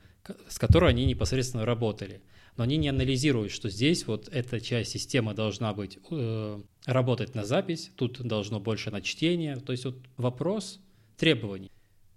с 0.49 0.59
которой 0.59 0.91
они 0.91 1.07
непосредственно 1.07 1.65
работали. 1.65 2.21
Но 2.57 2.65
они 2.65 2.77
не 2.77 2.89
анализируют, 2.89 3.53
что 3.53 3.69
здесь 3.69 4.07
вот 4.07 4.29
эта 4.29 4.61
часть 4.61 4.93
системы 4.93 5.35
должна 5.35 5.75
быть 5.75 5.99
э, 6.11 6.61
работать 6.87 7.35
на 7.35 7.45
запись, 7.45 7.91
тут 7.97 8.21
должно 8.27 8.61
больше 8.61 8.91
на 8.91 9.03
чтение. 9.03 9.57
То 9.57 9.73
есть 9.73 9.85
вот 9.85 9.97
вопрос 10.17 10.81
требований. 11.19 11.71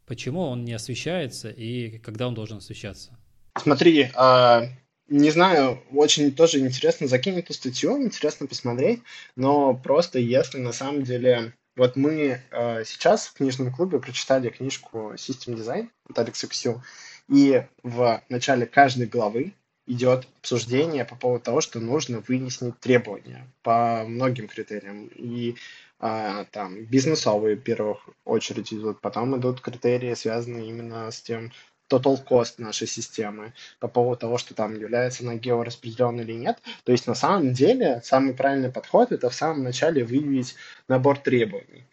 Почему 0.05 0.41
он 0.41 0.63
не 0.63 0.73
освещается 0.73 1.49
и 1.49 1.99
когда 1.99 2.27
он 2.27 2.33
должен 2.33 2.57
освещаться? 2.57 3.17
Смотри, 3.57 4.09
а, 4.15 4.63
не 5.09 5.31
знаю, 5.31 5.81
очень 5.91 6.31
тоже 6.31 6.59
интересно 6.59 7.07
закинь 7.07 7.37
эту 7.37 7.53
статью, 7.53 8.01
интересно 8.01 8.47
посмотреть, 8.47 9.01
но 9.35 9.73
просто 9.73 10.19
если 10.19 10.57
на 10.59 10.71
самом 10.71 11.03
деле... 11.03 11.53
Вот 11.75 11.95
мы 11.95 12.41
э, 12.51 12.83
сейчас 12.83 13.27
в 13.27 13.33
книжном 13.35 13.71
клубе 13.71 13.99
прочитали 13.99 14.49
книжку 14.49 15.13
System 15.13 15.55
Design 15.55 15.87
от 16.09 16.19
Алекса 16.19 16.47
Ксю, 16.47 16.83
и 17.29 17.63
в 17.83 18.21
начале 18.27 18.65
каждой 18.65 19.07
главы 19.07 19.53
идет 19.89 20.27
обсуждение 20.39 21.03
по 21.03 21.15
поводу 21.15 21.43
того, 21.43 21.61
что 21.61 21.79
нужно 21.79 22.19
вынести 22.19 22.71
требования 22.79 23.47
по 23.63 24.05
многим 24.07 24.47
критериям. 24.47 25.07
И 25.07 25.55
а, 25.99 26.45
там 26.45 26.85
бизнесовые 26.85 27.55
в 27.55 27.61
первых 27.61 28.07
очередь 28.23 28.71
идут, 28.71 29.01
потом 29.01 29.35
идут 29.37 29.61
критерии, 29.61 30.13
связанные 30.13 30.69
именно 30.69 31.09
с 31.09 31.21
тем, 31.21 31.51
total 31.89 32.23
cost 32.23 32.53
нашей 32.59 32.85
системы, 32.85 33.53
по 33.79 33.87
поводу 33.87 34.19
того, 34.19 34.37
что 34.37 34.53
там 34.53 34.79
является 34.79 35.23
она 35.23 35.33
геораспределенной 35.35 36.23
или 36.23 36.33
нет. 36.33 36.59
То 36.83 36.91
есть 36.91 37.07
на 37.07 37.15
самом 37.15 37.53
деле 37.53 37.99
самый 38.03 38.35
правильный 38.35 38.71
подход 38.71 39.11
это 39.11 39.31
в 39.31 39.33
самом 39.33 39.63
начале 39.63 40.05
выявить 40.05 40.55
набор 40.87 41.17
требований 41.17 41.87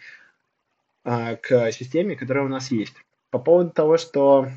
э, 1.05 1.37
к 1.37 1.73
системе, 1.73 2.15
которая 2.15 2.45
у 2.45 2.49
нас 2.49 2.71
есть. 2.71 2.95
По 3.31 3.39
поводу 3.39 3.71
того, 3.71 3.97
что 3.97 4.51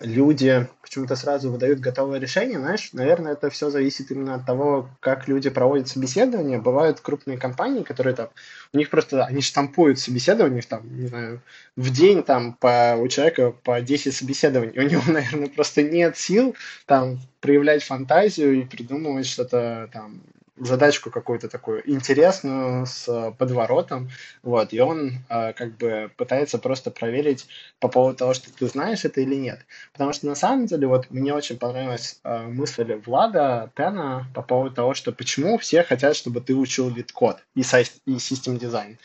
люди 0.00 0.66
почему-то 0.82 1.16
сразу 1.16 1.50
выдают 1.50 1.80
готовое 1.80 2.18
решение, 2.18 2.58
знаешь, 2.58 2.90
наверное, 2.92 3.32
это 3.32 3.50
все 3.50 3.70
зависит 3.70 4.10
именно 4.10 4.34
от 4.34 4.46
того, 4.46 4.88
как 5.00 5.28
люди 5.28 5.50
проводят 5.50 5.88
собеседование. 5.88 6.58
Бывают 6.58 7.00
крупные 7.00 7.38
компании, 7.38 7.82
которые 7.82 8.14
там, 8.14 8.28
у 8.72 8.78
них 8.78 8.90
просто, 8.90 9.24
они 9.24 9.42
штампуют 9.42 9.98
собеседование, 9.98 10.62
там, 10.62 10.82
не 10.96 11.06
знаю, 11.06 11.40
в 11.76 11.90
день 11.90 12.22
там 12.22 12.54
по, 12.54 12.96
у 12.98 13.08
человека 13.08 13.50
по 13.50 13.80
10 13.80 14.14
собеседований. 14.14 14.78
У 14.78 14.88
него, 14.88 15.02
наверное, 15.12 15.48
просто 15.48 15.82
нет 15.82 16.16
сил 16.16 16.54
там 16.86 17.20
проявлять 17.40 17.82
фантазию 17.82 18.60
и 18.60 18.64
придумывать 18.64 19.26
что-то 19.26 19.88
там 19.92 20.20
задачку 20.60 21.10
какую-то 21.10 21.48
такую 21.48 21.88
интересную 21.90 22.86
с 22.86 23.34
подворотом, 23.38 24.10
вот, 24.42 24.72
и 24.72 24.80
он 24.80 25.18
э, 25.28 25.52
как 25.52 25.76
бы 25.76 26.10
пытается 26.16 26.58
просто 26.58 26.90
проверить 26.90 27.46
по 27.80 27.88
поводу 27.88 28.16
того, 28.16 28.34
что 28.34 28.52
ты 28.52 28.66
знаешь 28.66 29.04
это 29.04 29.20
или 29.20 29.34
нет. 29.34 29.60
Потому 29.92 30.12
что 30.12 30.26
на 30.26 30.34
самом 30.34 30.66
деле 30.66 30.86
вот 30.86 31.10
мне 31.10 31.34
очень 31.34 31.58
понравилась 31.58 32.20
э, 32.24 32.46
мысль 32.46 32.94
Влада 33.06 33.70
Тена 33.76 34.26
по 34.34 34.42
поводу 34.42 34.74
того, 34.74 34.94
что 34.94 35.12
почему 35.12 35.58
все 35.58 35.82
хотят, 35.82 36.16
чтобы 36.16 36.40
ты 36.40 36.54
учил 36.54 36.88
вид-код 36.90 37.38
и, 37.54 37.62
систем 37.62 38.58
дизайн. 38.58 38.98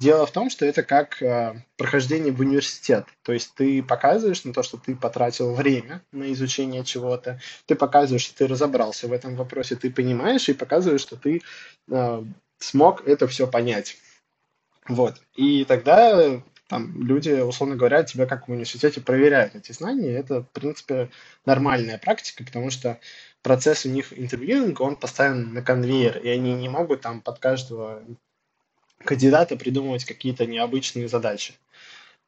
Дело 0.00 0.26
в 0.26 0.30
том, 0.30 0.48
что 0.48 0.64
это 0.64 0.84
как 0.84 1.20
э, 1.22 1.60
прохождение 1.76 2.32
в 2.32 2.38
университет. 2.40 3.06
То 3.22 3.32
есть 3.32 3.54
ты 3.56 3.82
показываешь 3.82 4.44
на 4.44 4.52
то, 4.52 4.62
что 4.62 4.76
ты 4.76 4.94
потратил 4.94 5.54
время 5.54 6.02
на 6.12 6.32
изучение 6.32 6.84
чего-то, 6.84 7.40
ты 7.66 7.74
показываешь, 7.74 8.22
что 8.22 8.36
ты 8.36 8.46
разобрался 8.46 9.08
в 9.08 9.12
этом 9.12 9.34
вопросе, 9.34 9.74
ты 9.74 9.90
понимаешь 9.90 10.48
и 10.48 10.54
показываешь, 10.54 11.00
что 11.00 11.16
ты 11.16 11.42
э, 11.90 12.24
смог 12.58 13.08
это 13.08 13.26
все 13.26 13.48
понять. 13.48 13.96
Вот. 14.86 15.20
И 15.34 15.64
тогда 15.64 16.42
там 16.68 17.02
люди, 17.02 17.30
условно 17.30 17.74
говоря, 17.74 18.04
тебя 18.04 18.26
как 18.26 18.46
в 18.46 18.52
университете 18.52 19.00
проверяют 19.00 19.56
эти 19.56 19.72
знания. 19.72 20.12
Это, 20.12 20.42
в 20.42 20.50
принципе, 20.50 21.10
нормальная 21.44 21.98
практика, 21.98 22.44
потому 22.44 22.70
что 22.70 23.00
процесс 23.42 23.84
у 23.84 23.88
них 23.88 24.16
интервьюинга, 24.16 24.82
он 24.82 24.94
поставлен 24.94 25.54
на 25.54 25.62
конвейер, 25.62 26.18
и 26.18 26.28
они 26.28 26.54
не 26.54 26.68
могут 26.68 27.00
там 27.00 27.20
под 27.20 27.38
каждого 27.38 28.04
кандидата 29.04 29.56
придумывать 29.56 30.04
какие-то 30.04 30.46
необычные 30.46 31.08
задачи. 31.08 31.54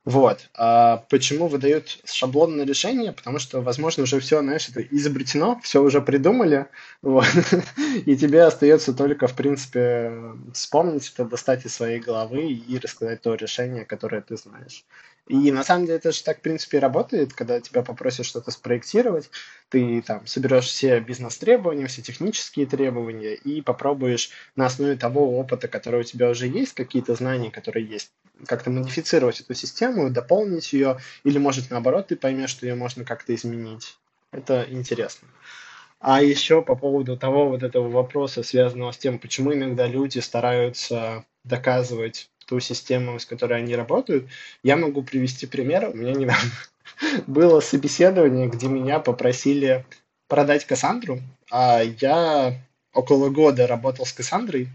Вот. 0.06 0.48
А 0.54 1.04
почему 1.10 1.46
выдают 1.46 1.98
шаблонное 2.06 2.64
решение? 2.64 3.12
Потому 3.12 3.38
что, 3.38 3.60
возможно, 3.60 4.04
уже 4.04 4.18
все, 4.18 4.40
знаешь, 4.40 4.68
это 4.68 4.80
изобретено, 4.80 5.60
все 5.62 5.82
уже 5.82 6.00
придумали, 6.00 6.68
вот. 7.02 7.26
и 8.06 8.16
тебе 8.16 8.44
остается 8.44 8.94
только, 8.94 9.26
в 9.26 9.34
принципе, 9.34 10.10
вспомнить 10.54 11.12
это, 11.12 11.26
достать 11.26 11.66
из 11.66 11.74
своей 11.74 12.00
головы 12.00 12.50
и 12.50 12.78
рассказать 12.78 13.20
то 13.20 13.34
решение, 13.34 13.84
которое 13.84 14.22
ты 14.22 14.38
знаешь. 14.38 14.84
И 15.30 15.52
на 15.52 15.62
самом 15.62 15.86
деле 15.86 15.98
это 15.98 16.10
же 16.10 16.24
так, 16.24 16.38
в 16.38 16.40
принципе, 16.40 16.78
и 16.78 16.80
работает, 16.80 17.32
когда 17.32 17.60
тебя 17.60 17.82
попросят 17.84 18.26
что-то 18.26 18.50
спроектировать, 18.50 19.30
ты 19.68 20.02
там 20.02 20.26
соберешь 20.26 20.64
все 20.64 20.98
бизнес-требования, 20.98 21.86
все 21.86 22.02
технические 22.02 22.66
требования 22.66 23.34
и 23.34 23.62
попробуешь 23.62 24.30
на 24.56 24.66
основе 24.66 24.96
того 24.96 25.38
опыта, 25.38 25.68
который 25.68 26.00
у 26.00 26.02
тебя 26.02 26.30
уже 26.30 26.48
есть, 26.48 26.74
какие-то 26.74 27.14
знания, 27.14 27.52
которые 27.52 27.86
есть, 27.86 28.10
как-то 28.44 28.70
модифицировать 28.70 29.40
эту 29.40 29.54
систему, 29.54 30.10
дополнить 30.10 30.72
ее, 30.72 30.98
или, 31.22 31.38
может, 31.38 31.70
наоборот, 31.70 32.08
ты 32.08 32.16
поймешь, 32.16 32.50
что 32.50 32.66
ее 32.66 32.74
можно 32.74 33.04
как-то 33.04 33.32
изменить. 33.32 33.98
Это 34.32 34.66
интересно. 34.68 35.28
А 36.00 36.22
еще 36.22 36.60
по 36.60 36.74
поводу 36.74 37.16
того 37.16 37.50
вот 37.50 37.62
этого 37.62 37.88
вопроса, 37.88 38.42
связанного 38.42 38.90
с 38.90 38.98
тем, 38.98 39.20
почему 39.20 39.54
иногда 39.54 39.86
люди 39.86 40.18
стараются 40.18 41.24
доказывать 41.44 42.29
ту 42.50 42.58
систему, 42.58 43.18
с 43.20 43.24
которой 43.24 43.60
они 43.60 43.76
работают. 43.76 44.26
Я 44.64 44.76
могу 44.76 45.02
привести 45.02 45.46
пример. 45.46 45.88
У 45.88 45.96
меня 45.96 46.12
недавно 46.12 46.50
было 47.28 47.60
собеседование, 47.60 48.48
где 48.48 48.66
меня 48.66 48.98
попросили 48.98 49.86
продать 50.26 50.64
Кассандру, 50.66 51.20
а 51.50 51.80
я 52.00 52.60
около 52.92 53.30
года 53.30 53.68
работал 53.68 54.04
с 54.04 54.12
Кассандрой, 54.12 54.68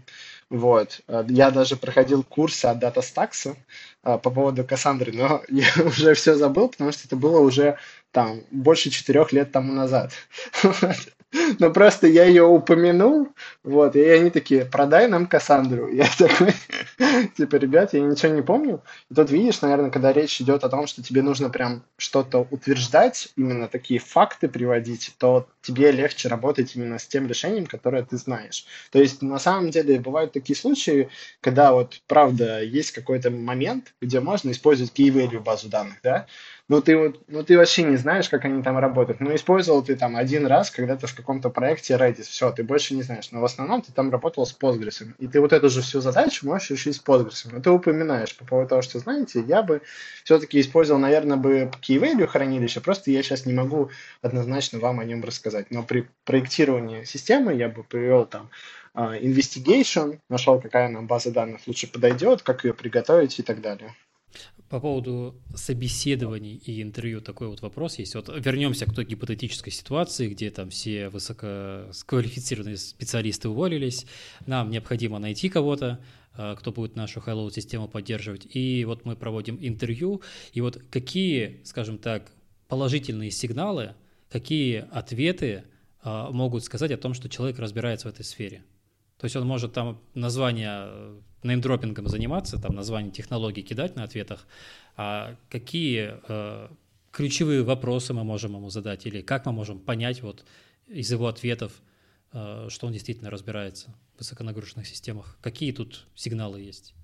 вот. 0.48 1.00
Я 1.28 1.50
даже 1.50 1.76
проходил 1.76 2.22
курсы 2.22 2.66
от 2.66 2.82
DataStax 2.82 3.56
а, 4.02 4.18
по 4.18 4.30
поводу 4.30 4.64
Кассандры, 4.64 5.12
но 5.12 5.42
я 5.48 5.68
уже 5.84 6.14
все 6.14 6.34
забыл, 6.36 6.68
потому 6.68 6.92
что 6.92 7.06
это 7.06 7.16
было 7.16 7.40
уже 7.40 7.78
там 8.12 8.40
больше 8.50 8.90
четырех 8.90 9.32
лет 9.32 9.52
тому 9.52 9.72
назад. 9.72 10.12
Но 11.58 11.70
просто 11.70 12.06
я 12.06 12.24
ее 12.24 12.44
упомянул, 12.44 13.28
вот, 13.62 13.96
и 13.96 14.02
они 14.02 14.30
такие, 14.30 14.64
продай 14.64 15.08
нам 15.08 15.26
Кассандру. 15.26 15.88
Я 15.96 16.06
такой, 16.18 16.52
типа, 17.36 17.56
ребят, 17.56 17.94
я 17.94 18.00
ничего 18.00 18.32
не 18.32 18.42
помню. 18.42 18.82
И 19.10 19.14
тут 19.14 19.30
видишь, 19.30 19.60
наверное, 19.62 19.90
когда 19.90 20.12
речь 20.12 20.40
идет 20.40 20.64
о 20.64 20.68
том, 20.68 20.86
что 20.86 21.02
тебе 21.02 21.22
нужно 21.22 21.50
прям 21.50 21.82
что-то 21.96 22.46
утверждать, 22.50 23.28
именно 23.36 23.68
такие 23.68 24.00
факты 24.00 24.48
приводить, 24.48 25.14
то 25.18 25.46
тебе 25.62 25.90
легче 25.90 26.28
работать 26.28 26.76
именно 26.76 26.98
с 26.98 27.06
тем 27.06 27.26
решением, 27.26 27.66
которое 27.66 28.02
ты 28.02 28.16
знаешь. 28.16 28.66
То 28.90 28.98
есть, 28.98 29.22
на 29.22 29.38
самом 29.38 29.70
деле, 29.70 30.00
бывают 30.00 30.32
такие 30.32 30.56
случаи, 30.56 31.08
когда 31.40 31.72
вот, 31.72 32.00
правда, 32.06 32.62
есть 32.62 32.92
какой-то 32.92 33.30
момент, 33.30 33.94
где 34.00 34.20
можно 34.20 34.50
использовать 34.50 34.92
key-value 34.92 35.40
базу 35.40 35.68
данных, 35.68 35.96
да, 36.02 36.26
ну 36.68 36.82
ты 36.82 36.96
вот, 36.96 37.22
ну 37.28 37.44
ты 37.44 37.56
вообще 37.56 37.84
не 37.84 37.96
знаешь, 37.96 38.28
как 38.28 38.44
они 38.44 38.62
там 38.62 38.76
работают. 38.78 39.20
Ну 39.20 39.32
использовал 39.34 39.84
ты 39.84 39.94
там 39.94 40.16
один 40.16 40.46
раз 40.46 40.70
когда-то 40.70 41.06
в 41.06 41.14
каком-то 41.14 41.48
проекте 41.48 41.94
Redis, 41.94 42.24
все, 42.24 42.50
ты 42.50 42.64
больше 42.64 42.94
не 42.94 43.02
знаешь. 43.02 43.30
Но 43.30 43.40
в 43.40 43.44
основном 43.44 43.82
ты 43.82 43.92
там 43.92 44.10
работал 44.10 44.44
с 44.44 44.56
Postgres. 44.56 45.06
И 45.18 45.28
ты 45.28 45.40
вот 45.40 45.52
эту 45.52 45.68
же 45.68 45.80
всю 45.82 46.00
задачу 46.00 46.44
можешь 46.44 46.70
решить 46.70 46.96
с 46.96 47.02
Postgres. 47.02 47.48
Но 47.50 47.60
ты 47.60 47.70
упоминаешь 47.70 48.36
по 48.36 48.44
поводу 48.44 48.70
того, 48.70 48.82
что, 48.82 48.98
знаете, 48.98 49.44
я 49.46 49.62
бы 49.62 49.82
все-таки 50.24 50.60
использовал, 50.60 51.00
наверное, 51.00 51.36
бы 51.36 51.70
key 51.80 52.00
value 52.00 52.26
хранилище, 52.26 52.80
просто 52.80 53.12
я 53.12 53.22
сейчас 53.22 53.46
не 53.46 53.52
могу 53.52 53.90
однозначно 54.20 54.80
вам 54.80 54.98
о 54.98 55.04
нем 55.04 55.22
рассказать. 55.22 55.70
Но 55.70 55.84
при 55.84 56.08
проектировании 56.24 57.04
системы 57.04 57.54
я 57.54 57.68
бы 57.68 57.84
привел 57.84 58.26
там 58.26 58.50
uh, 58.96 59.20
investigation, 59.20 60.18
нашел, 60.28 60.60
какая 60.60 60.88
нам 60.88 61.06
база 61.06 61.30
данных 61.30 61.60
лучше 61.66 61.86
подойдет, 61.86 62.42
как 62.42 62.64
ее 62.64 62.74
приготовить 62.74 63.38
и 63.38 63.42
так 63.42 63.60
далее. 63.60 63.94
По 64.68 64.80
поводу 64.80 65.40
собеседований 65.54 66.56
и 66.56 66.82
интервью 66.82 67.20
такой 67.20 67.46
вот 67.46 67.62
вопрос 67.62 67.98
есть. 67.98 68.16
Вот 68.16 68.28
вернемся 68.28 68.86
к 68.86 68.94
той 68.94 69.04
гипотетической 69.04 69.72
ситуации, 69.72 70.28
где 70.28 70.50
там 70.50 70.70
все 70.70 71.08
высококвалифицированные 71.08 72.76
специалисты 72.76 73.48
уволились. 73.48 74.06
Нам 74.44 74.70
необходимо 74.70 75.20
найти 75.20 75.48
кого-то, 75.48 76.00
э, 76.36 76.56
кто 76.58 76.72
будет 76.72 76.96
нашу 76.96 77.20
Hello 77.20 77.48
систему 77.52 77.86
поддерживать. 77.86 78.48
И 78.56 78.84
вот 78.84 79.04
мы 79.04 79.14
проводим 79.14 79.56
интервью. 79.60 80.22
И 80.52 80.60
вот 80.60 80.82
какие, 80.90 81.60
скажем 81.62 81.98
так, 81.98 82.32
положительные 82.66 83.30
сигналы, 83.30 83.94
какие 84.28 84.84
ответы 84.90 85.62
э, 86.02 86.26
могут 86.32 86.64
сказать 86.64 86.90
о 86.90 86.96
том, 86.96 87.14
что 87.14 87.28
человек 87.28 87.60
разбирается 87.60 88.08
в 88.08 88.12
этой 88.12 88.24
сфере? 88.24 88.64
То 89.18 89.24
есть 89.24 89.36
он 89.36 89.46
может 89.46 89.72
там 89.72 90.00
название 90.14 90.88
э, 90.88 91.20
неймдропингом 91.46 92.08
заниматься, 92.08 92.60
там 92.60 92.74
название 92.74 93.12
технологий 93.12 93.62
кидать 93.62 93.96
на 93.96 94.04
ответах, 94.04 94.46
а 94.96 95.36
какие 95.48 96.14
э, 96.28 96.68
ключевые 97.12 97.62
вопросы 97.62 98.12
мы 98.12 98.24
можем 98.24 98.54
ему 98.54 98.70
задать, 98.70 99.06
или 99.06 99.22
как 99.22 99.46
мы 99.46 99.52
можем 99.52 99.78
понять 99.78 100.22
вот 100.22 100.44
из 100.86 101.10
его 101.10 101.28
ответов, 101.28 101.72
э, 102.32 102.66
что 102.68 102.86
он 102.86 102.92
действительно 102.92 103.30
разбирается 103.30 103.94
в 104.14 104.18
высоконагруженных 104.18 104.86
системах? 104.86 105.36
Какие 105.40 105.72
тут 105.72 106.06
сигналы 106.14 106.60
есть? 106.60 106.94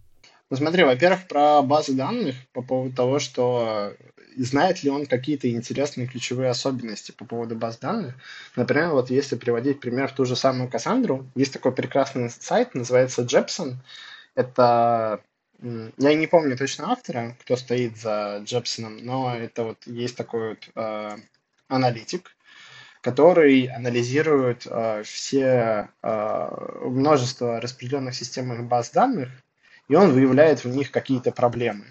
Ну 0.50 0.56
смотри, 0.56 0.84
во-первых, 0.84 1.28
про 1.28 1.62
базы 1.62 1.94
данных 1.94 2.36
по 2.52 2.60
поводу 2.60 2.94
того, 2.94 3.18
что 3.18 3.94
знает 4.36 4.82
ли 4.82 4.90
он 4.90 5.06
какие-то 5.06 5.50
интересные 5.50 6.06
ключевые 6.06 6.50
особенности 6.50 7.12
по 7.12 7.24
поводу 7.24 7.56
баз 7.56 7.78
данных. 7.78 8.14
Например, 8.56 8.90
вот 8.90 9.10
если 9.10 9.36
приводить 9.36 9.80
пример 9.80 10.08
в 10.08 10.12
ту 10.12 10.24
же 10.24 10.36
самую 10.36 10.68
Кассандру, 10.68 11.26
есть 11.34 11.52
такой 11.52 11.72
прекрасный 11.72 12.30
сайт, 12.30 12.74
называется 12.74 13.22
Jepson. 13.22 13.76
Это 14.34 15.22
я 15.98 16.14
не 16.14 16.26
помню 16.26 16.56
точно 16.56 16.90
автора, 16.90 17.36
кто 17.40 17.56
стоит 17.56 17.96
за 17.96 18.42
Джепсоном, 18.44 18.96
но 18.96 19.34
это 19.36 19.62
вот 19.64 19.86
есть 19.86 20.16
такой 20.16 20.50
вот 20.50 20.68
э, 20.74 21.16
аналитик, 21.68 22.36
который 23.00 23.66
анализирует 23.66 24.66
э, 24.66 25.02
все 25.04 25.88
э, 26.02 26.78
множество 26.84 27.60
распределенных 27.60 28.16
системных 28.16 28.64
баз 28.64 28.90
данных, 28.90 29.28
и 29.88 29.94
он 29.94 30.12
выявляет 30.12 30.64
в 30.64 30.68
них 30.68 30.90
какие-то 30.90 31.30
проблемы. 31.30 31.84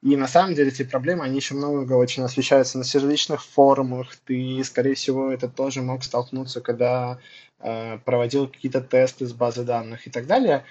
И 0.00 0.16
на 0.16 0.28
самом 0.28 0.54
деле 0.54 0.68
эти 0.68 0.84
проблемы, 0.84 1.24
они 1.24 1.36
еще 1.36 1.54
много 1.54 1.94
очень 1.94 2.22
освещаются 2.22 2.78
на 2.78 2.84
различных 2.84 3.42
форумах. 3.42 4.14
Ты, 4.26 4.62
скорее 4.62 4.94
всего, 4.94 5.32
это 5.32 5.48
тоже 5.48 5.82
мог 5.82 6.04
столкнуться, 6.04 6.60
когда 6.60 7.18
э, 7.58 7.98
проводил 8.04 8.46
какие-то 8.46 8.80
тесты 8.80 9.26
с 9.26 9.32
базы 9.32 9.64
данных 9.64 10.06
и 10.06 10.10
так 10.10 10.26
далее. 10.26 10.64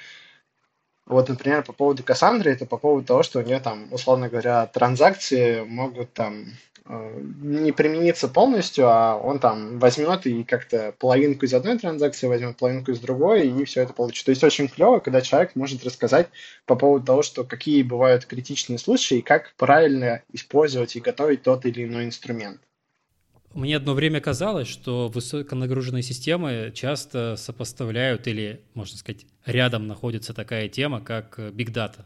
Вот, 1.08 1.30
например, 1.30 1.64
по 1.64 1.72
поводу 1.72 2.04
Кассандры, 2.04 2.52
это 2.52 2.66
по 2.66 2.78
поводу 2.78 3.06
того, 3.08 3.24
что 3.24 3.40
у 3.40 3.42
нее 3.42 3.62
там, 3.62 3.88
условно 3.92 4.28
говоря, 4.28 4.68
транзакции 4.68 5.62
могут 5.62 6.12
там 6.12 6.48
э, 6.86 7.22
не 7.42 7.72
примениться 7.72 8.28
полностью, 8.28 8.90
а 8.90 9.16
он 9.16 9.40
там 9.40 9.80
возьмет 9.80 10.26
и 10.26 10.44
как-то 10.44 10.94
половинку 11.00 11.46
из 11.46 11.54
одной 11.54 11.80
транзакции 11.80 12.28
возьмет, 12.28 12.58
половинку 12.58 12.92
из 12.92 13.00
другой, 13.00 13.48
и 13.48 13.64
все 13.64 13.84
это 13.84 13.94
получит. 13.94 14.26
То 14.26 14.32
есть 14.32 14.44
очень 14.44 14.68
клево, 14.68 15.00
когда 15.00 15.22
человек 15.22 15.56
может 15.56 15.86
рассказать 15.86 16.28
по 16.66 16.76
поводу 16.76 17.06
того, 17.06 17.22
что 17.22 17.46
какие 17.46 17.84
бывают 17.84 18.26
критичные 18.26 18.78
случаи, 18.78 19.20
и 19.20 19.22
как 19.22 19.54
правильно 19.56 20.24
использовать 20.34 20.98
и 20.98 21.00
готовить 21.00 21.44
тот 21.44 21.66
или 21.66 21.86
иной 21.86 22.04
инструмент. 22.04 22.60
Мне 23.58 23.76
одно 23.78 23.96
время 23.96 24.22
казалось, 24.22 24.68
что 24.68 25.08
высоконагруженные 25.08 26.04
системы 26.04 26.72
часто 26.76 27.36
сопоставляют 27.38 28.28
или, 28.28 28.62
можно 28.76 28.96
сказать, 28.96 29.26
рядом 29.48 29.88
находится 29.88 30.36
такая 30.36 30.70
тема, 30.70 31.02
как 31.02 31.40
Big 31.40 31.74
Data. 31.74 32.06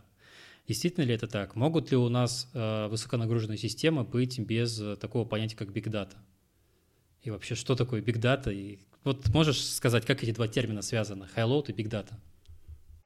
Действительно 0.65 1.03
ли 1.03 1.14
это 1.14 1.28
так? 1.28 1.57
Могут 1.57 1.91
ли 1.91 1.98
у 1.98 2.07
нас 2.07 2.49
э, 2.53 2.88
высоконагруженные 2.88 3.57
системы 3.57 4.06
быть 4.06 4.40
без 4.40 4.82
такого 4.99 5.26
понятия, 5.26 5.57
как 5.57 5.68
Big 5.68 5.88
Data? 5.91 6.14
И 7.22 7.32
вообще, 7.32 7.56
что 7.56 7.76
такое 7.76 8.02
Big 8.02 8.22
Data? 8.22 8.53
И 8.53 8.80
вот 9.03 9.28
можешь 9.34 9.61
сказать, 9.61 10.06
как 10.06 10.23
эти 10.23 10.32
два 10.32 10.48
термина 10.48 10.82
связаны, 10.82 11.28
High 11.36 11.49
Load 11.49 11.65
и 11.68 11.73
Big 11.73 11.90
Data? 11.90 12.14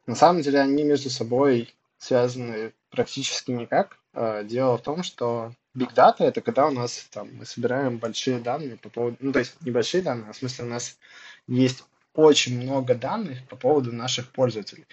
На 0.06 0.14
самом 0.14 0.44
деле 0.44 0.60
они 0.60 0.84
между 0.84 1.10
собой 1.10 1.74
связаны 1.98 2.74
практически 2.92 3.50
никак. 3.50 3.98
Э, 4.14 4.44
дело 4.48 4.78
в 4.78 4.84
том, 4.84 5.02
что 5.02 5.52
Big 5.76 5.94
Data— 5.94 6.16
это 6.20 6.42
когда 6.42 6.68
у 6.68 6.72
нас 6.72 7.08
там 7.12 7.30
мы 7.36 7.46
собираем 7.46 7.98
большие 7.98 8.40
данные 8.40 8.78
по 8.78 8.90
поводу, 8.90 9.18
ну, 9.20 9.32
то 9.32 9.40
есть 9.40 9.56
небольшие 9.62 10.02
данные, 10.02 10.30
а 10.30 10.34
в 10.34 10.38
смысле 10.38 10.66
у 10.66 10.68
нас 10.70 10.98
есть 11.48 11.84
очень 12.14 12.62
много 12.62 12.96
данных 12.96 13.46
по 13.50 13.56
поводу 13.58 13.92
наших 13.92 14.32
пользователей. 14.32 14.86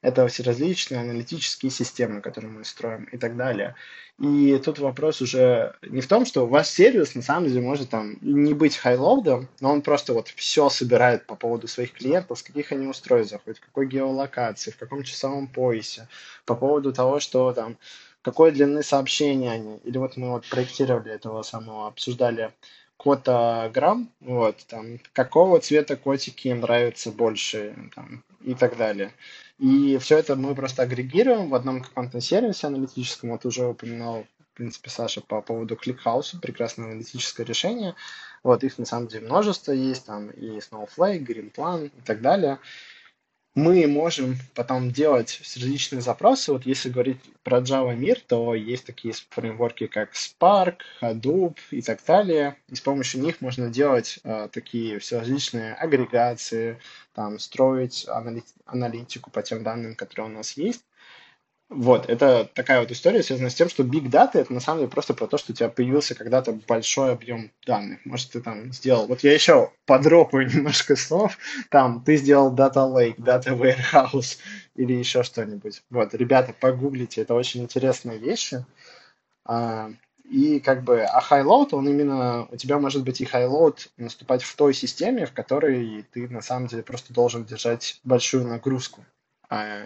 Это 0.00 0.28
все 0.28 0.44
различные 0.44 1.00
аналитические 1.00 1.72
системы, 1.72 2.20
которые 2.20 2.52
мы 2.52 2.64
строим 2.64 3.04
и 3.10 3.18
так 3.18 3.36
далее. 3.36 3.74
И 4.20 4.56
тут 4.64 4.78
вопрос 4.78 5.20
уже 5.20 5.74
не 5.82 6.00
в 6.00 6.06
том, 6.06 6.24
что 6.24 6.46
ваш 6.46 6.68
сервис 6.68 7.16
на 7.16 7.22
самом 7.22 7.48
деле 7.48 7.60
может 7.60 7.90
там 7.90 8.16
не 8.20 8.54
быть 8.54 8.76
хайлоудом, 8.76 9.48
но 9.60 9.72
он 9.72 9.82
просто 9.82 10.12
вот 10.12 10.28
все 10.28 10.68
собирает 10.68 11.26
по 11.26 11.34
поводу 11.34 11.66
своих 11.66 11.92
клиентов, 11.92 12.38
с 12.38 12.44
каких 12.44 12.70
они 12.70 12.86
устройств 12.86 13.32
заходят, 13.32 13.58
в 13.58 13.64
какой 13.66 13.88
геолокации, 13.88 14.70
в 14.70 14.76
каком 14.76 15.02
часовом 15.02 15.48
поясе, 15.48 16.06
по 16.44 16.54
поводу 16.54 16.92
того, 16.92 17.18
что 17.18 17.52
там 17.52 17.76
какой 18.28 18.52
длины 18.52 18.82
сообщения 18.82 19.50
они. 19.52 19.78
Или 19.84 19.96
вот 19.96 20.18
мы 20.18 20.30
вот 20.32 20.46
проектировали 20.46 21.10
этого 21.10 21.42
самого, 21.42 21.86
обсуждали 21.86 22.52
котограмм, 22.98 24.10
вот, 24.20 24.56
там, 24.66 24.98
какого 25.14 25.60
цвета 25.60 25.96
котики 25.96 26.48
им 26.48 26.60
нравятся 26.60 27.10
больше, 27.10 27.74
там, 27.94 28.22
и 28.42 28.54
так 28.54 28.76
далее. 28.76 29.12
И 29.58 29.96
все 29.96 30.18
это 30.18 30.36
мы 30.36 30.54
просто 30.54 30.82
агрегируем 30.82 31.48
в 31.48 31.54
одном 31.54 31.82
каком-то 31.82 32.20
сервисе 32.20 32.66
аналитическом. 32.66 33.30
Вот 33.30 33.46
уже 33.46 33.66
упоминал, 33.66 34.26
в 34.52 34.56
принципе, 34.56 34.90
Саша 34.90 35.22
по 35.22 35.40
поводу 35.40 35.74
ClickHouse, 35.76 36.38
прекрасное 36.38 36.86
аналитическое 36.86 37.46
решение. 37.46 37.94
Вот 38.42 38.62
их 38.62 38.76
на 38.76 38.84
самом 38.84 39.08
деле 39.08 39.24
множество 39.24 39.72
есть, 39.72 40.04
там 40.04 40.28
и 40.28 40.58
Snowflake, 40.58 41.24
GreenPlan 41.24 41.86
и 41.86 42.00
так 42.02 42.20
далее 42.20 42.58
мы 43.58 43.88
можем 43.88 44.36
потом 44.54 44.92
делать 44.92 45.40
различные 45.56 46.00
запросы. 46.00 46.52
Вот 46.52 46.64
если 46.64 46.90
говорить 46.90 47.18
про 47.42 47.58
Java 47.58 47.94
мир, 47.94 48.20
то 48.20 48.54
есть 48.54 48.86
такие 48.86 49.12
фреймворки, 49.30 49.88
как 49.88 50.12
Spark, 50.12 50.76
Hadoop 51.02 51.56
и 51.72 51.82
так 51.82 51.98
далее. 52.06 52.56
И 52.68 52.76
с 52.76 52.80
помощью 52.80 53.20
них 53.20 53.40
можно 53.40 53.68
делать 53.68 54.20
э, 54.22 54.48
такие 54.52 55.00
все 55.00 55.18
различные 55.18 55.74
агрегации, 55.74 56.78
там, 57.14 57.40
строить 57.40 58.06
аналитику 58.64 59.30
по 59.30 59.42
тем 59.42 59.64
данным, 59.64 59.96
которые 59.96 60.28
у 60.28 60.32
нас 60.32 60.52
есть. 60.52 60.84
Вот, 61.70 62.08
это 62.08 62.48
такая 62.54 62.80
вот 62.80 62.90
история, 62.90 63.22
связанная 63.22 63.50
с 63.50 63.54
тем, 63.54 63.68
что 63.68 63.82
Big 63.82 64.08
Data 64.08 64.38
это 64.38 64.54
на 64.54 64.60
самом 64.60 64.80
деле 64.80 64.90
просто 64.90 65.12
про 65.12 65.26
то, 65.26 65.36
что 65.36 65.52
у 65.52 65.54
тебя 65.54 65.68
появился 65.68 66.14
когда-то 66.14 66.52
большой 66.66 67.12
объем 67.12 67.50
данных. 67.66 68.00
Может, 68.06 68.30
ты 68.30 68.40
там 68.40 68.72
сделал... 68.72 69.06
Вот 69.06 69.20
я 69.20 69.34
еще 69.34 69.70
подропаю 69.84 70.48
немножко 70.54 70.96
слов. 70.96 71.36
Там, 71.68 72.02
ты 72.02 72.16
сделал 72.16 72.54
Data 72.54 72.90
Lake, 72.90 73.16
Data 73.16 73.54
Warehouse 73.54 74.38
или 74.76 74.94
еще 74.94 75.22
что-нибудь. 75.22 75.82
Вот, 75.90 76.14
ребята, 76.14 76.54
погуглите, 76.58 77.20
это 77.20 77.34
очень 77.34 77.64
интересные 77.64 78.18
вещи. 78.18 78.64
А, 79.44 79.90
и 80.24 80.60
как 80.60 80.84
бы, 80.84 81.02
а 81.02 81.20
high-load, 81.20 81.68
он 81.72 81.86
именно, 81.86 82.48
у 82.50 82.56
тебя 82.56 82.78
может 82.78 83.04
быть 83.04 83.20
и 83.20 83.24
high-load 83.24 83.88
наступать 83.98 84.42
в 84.42 84.56
той 84.56 84.72
системе, 84.72 85.26
в 85.26 85.34
которой 85.34 86.06
ты 86.12 86.28
на 86.28 86.40
самом 86.40 86.68
деле 86.68 86.82
просто 86.82 87.12
должен 87.12 87.44
держать 87.44 88.00
большую 88.04 88.46
нагрузку 88.46 89.04
а 89.50 89.84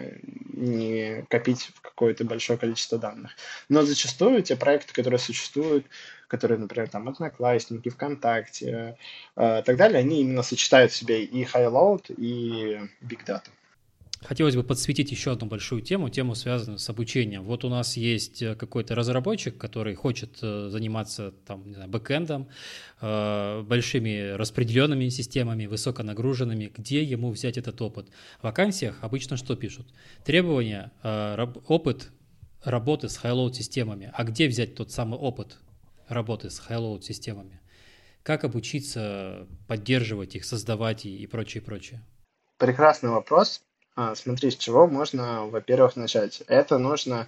не 0.53 1.25
копить 1.29 1.71
какое-то 1.81 2.25
большое 2.25 2.59
количество 2.59 2.97
данных. 2.97 3.31
Но 3.69 3.83
зачастую 3.83 4.43
те 4.43 4.55
проекты, 4.55 4.93
которые 4.93 5.19
существуют, 5.19 5.85
которые, 6.27 6.59
например, 6.59 6.89
там 6.89 7.07
Одноклассники, 7.07 7.89
ВКонтакте 7.89 8.97
э, 9.35 9.61
так 9.63 9.77
далее, 9.77 9.99
они 9.99 10.21
именно 10.21 10.43
сочетают 10.43 10.91
в 10.91 10.95
себе 10.95 11.23
и 11.23 11.43
high 11.43 11.71
load, 11.71 12.13
и 12.17 12.89
big 13.01 13.25
data. 13.25 13.49
Хотелось 14.23 14.55
бы 14.55 14.63
подсветить 14.63 15.11
еще 15.11 15.33
одну 15.33 15.47
большую 15.47 15.81
тему, 15.81 16.09
тему, 16.09 16.33
связанную 16.35 16.79
с 16.79 16.89
обучением. 16.89 17.43
Вот 17.43 17.65
у 17.65 17.69
нас 17.69 17.97
есть 17.97 18.41
э, 18.41 18.55
какой-то 18.55 18.95
разработчик, 18.95 19.57
который 19.57 19.95
хочет 19.95 20.39
э, 20.41 20.69
заниматься 20.69 21.33
там, 21.45 21.67
не 21.67 21.73
знаю, 21.75 21.89
бэкэндом, 21.89 22.47
э, 23.01 23.61
большими 23.63 24.31
распределенными 24.31 25.09
системами, 25.09 25.65
высоконагруженными. 25.65 26.71
Где 26.75 27.03
ему 27.03 27.31
взять 27.31 27.57
этот 27.57 27.81
опыт? 27.81 28.09
В 28.39 28.43
вакансиях 28.43 28.97
обычно 29.01 29.35
что 29.35 29.55
пишут? 29.55 29.87
Требования, 30.23 30.91
опыт 31.67 32.11
работы 32.63 33.09
с 33.09 33.19
high-load 33.21 33.53
системами. 33.53 34.11
А 34.13 34.23
где 34.23 34.47
взять 34.47 34.75
тот 34.75 34.91
самый 34.91 35.19
опыт 35.19 35.57
работы 36.07 36.49
с 36.49 36.61
high-load 36.61 37.01
системами? 37.01 37.59
Как 38.23 38.45
обучиться 38.45 39.47
поддерживать 39.67 40.35
их, 40.35 40.45
создавать 40.45 41.05
и 41.05 41.27
прочее, 41.27 41.61
прочее? 41.61 42.05
Прекрасный 42.57 43.09
вопрос. 43.09 43.61
А, 43.95 44.15
смотри, 44.15 44.51
с 44.51 44.55
чего 44.55 44.87
можно, 44.87 45.45
во-первых, 45.45 45.95
начать. 45.95 46.41
Это 46.47 46.77
нужно... 46.77 47.27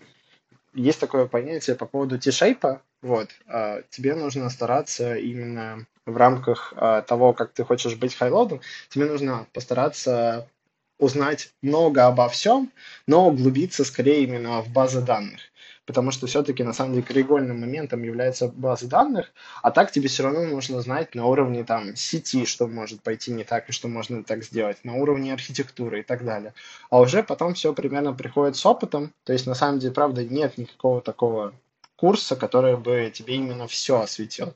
Есть 0.73 0.99
такое 0.99 1.25
понятие 1.25 1.75
по 1.75 1.85
поводу 1.85 2.19
T-shape. 2.19 2.79
Вот. 3.01 3.29
А, 3.47 3.81
тебе 3.89 4.15
нужно 4.15 4.49
стараться 4.49 5.15
именно 5.15 5.85
в 6.05 6.17
рамках 6.17 6.73
а, 6.75 7.01
того, 7.01 7.33
как 7.33 7.53
ты 7.53 7.63
хочешь 7.63 7.95
быть 7.95 8.15
хайлодом, 8.15 8.61
тебе 8.89 9.05
нужно 9.05 9.47
постараться 9.53 10.47
узнать 10.97 11.51
много 11.61 12.05
обо 12.05 12.29
всем, 12.29 12.71
но 13.05 13.27
углубиться 13.27 13.83
скорее 13.83 14.23
именно 14.23 14.61
в 14.61 14.69
базы 14.69 15.01
данных 15.01 15.41
потому 15.85 16.11
что 16.11 16.27
все-таки 16.27 16.63
на 16.63 16.73
самом 16.73 16.93
деле 16.93 17.05
краеугольным 17.05 17.59
моментом 17.59 18.03
является 18.03 18.47
база 18.47 18.87
данных, 18.87 19.31
а 19.61 19.71
так 19.71 19.91
тебе 19.91 20.07
все 20.07 20.23
равно 20.23 20.43
нужно 20.43 20.81
знать 20.81 21.15
на 21.15 21.25
уровне 21.25 21.63
там 21.63 21.95
сети, 21.95 22.45
что 22.45 22.67
может 22.67 23.01
пойти 23.01 23.31
не 23.31 23.43
так 23.43 23.69
и 23.69 23.71
что 23.71 23.87
можно 23.87 24.23
так 24.23 24.43
сделать, 24.43 24.83
на 24.83 24.95
уровне 24.95 25.33
архитектуры 25.33 25.99
и 25.99 26.03
так 26.03 26.25
далее. 26.25 26.53
А 26.89 26.99
уже 26.99 27.23
потом 27.23 27.53
все 27.53 27.73
примерно 27.73 28.13
приходит 28.13 28.55
с 28.55 28.65
опытом, 28.65 29.13
то 29.23 29.33
есть 29.33 29.47
на 29.47 29.55
самом 29.55 29.79
деле, 29.79 29.93
правда, 29.93 30.23
нет 30.23 30.57
никакого 30.57 31.01
такого 31.01 31.53
курса, 31.95 32.35
который 32.35 32.77
бы 32.77 33.11
тебе 33.13 33.35
именно 33.35 33.67
все 33.67 34.01
осветил. 34.01 34.53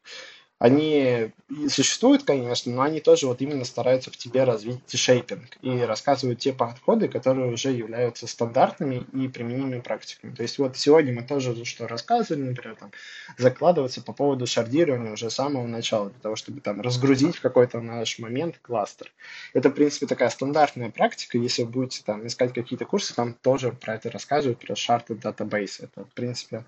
Они 0.59 1.31
существуют, 1.69 2.23
конечно, 2.23 2.71
но 2.73 2.81
они 2.81 2.99
тоже 2.99 3.27
вот 3.27 3.41
именно 3.41 3.63
стараются 3.63 4.11
в 4.11 4.17
тебе 4.17 4.43
развить 4.43 4.81
шейпинг 4.93 5.57
и 5.61 5.79
рассказывают 5.79 6.39
те 6.39 6.51
подходы, 6.51 7.07
которые 7.07 7.51
уже 7.51 7.71
являются 7.71 8.27
стандартными 8.27 9.05
и 9.13 9.29
применимыми 9.29 9.79
практиками. 9.79 10.35
То 10.35 10.43
есть 10.43 10.59
вот 10.59 10.75
сегодня 10.75 11.13
мы 11.13 11.23
тоже 11.23 11.63
что 11.63 11.87
рассказывали, 11.87 12.43
например, 12.43 12.75
там, 12.75 12.91
закладываться 13.37 14.01
по 14.01 14.11
поводу 14.11 14.45
шардирования 14.45 15.13
уже 15.13 15.29
с 15.29 15.35
самого 15.35 15.65
начала, 15.65 16.09
для 16.09 16.19
того, 16.19 16.35
чтобы 16.35 16.59
там 16.59 16.81
разгрузить 16.81 17.37
в 17.37 17.41
какой-то 17.41 17.79
наш 17.79 18.19
момент 18.19 18.59
кластер. 18.61 19.11
Это, 19.53 19.69
в 19.69 19.73
принципе, 19.73 20.07
такая 20.07 20.29
стандартная 20.29 20.89
практика. 20.89 21.37
Если 21.37 21.63
вы 21.63 21.69
будете 21.69 22.03
там 22.03 22.27
искать 22.27 22.53
какие-то 22.53 22.83
курсы, 22.83 23.15
там 23.15 23.33
тоже 23.33 23.71
про 23.71 23.95
это 23.95 24.11
рассказывают, 24.11 24.59
про 24.59 24.73
sharded 24.73 25.21
database. 25.21 25.85
Это, 25.85 26.03
в 26.03 26.13
принципе, 26.13 26.65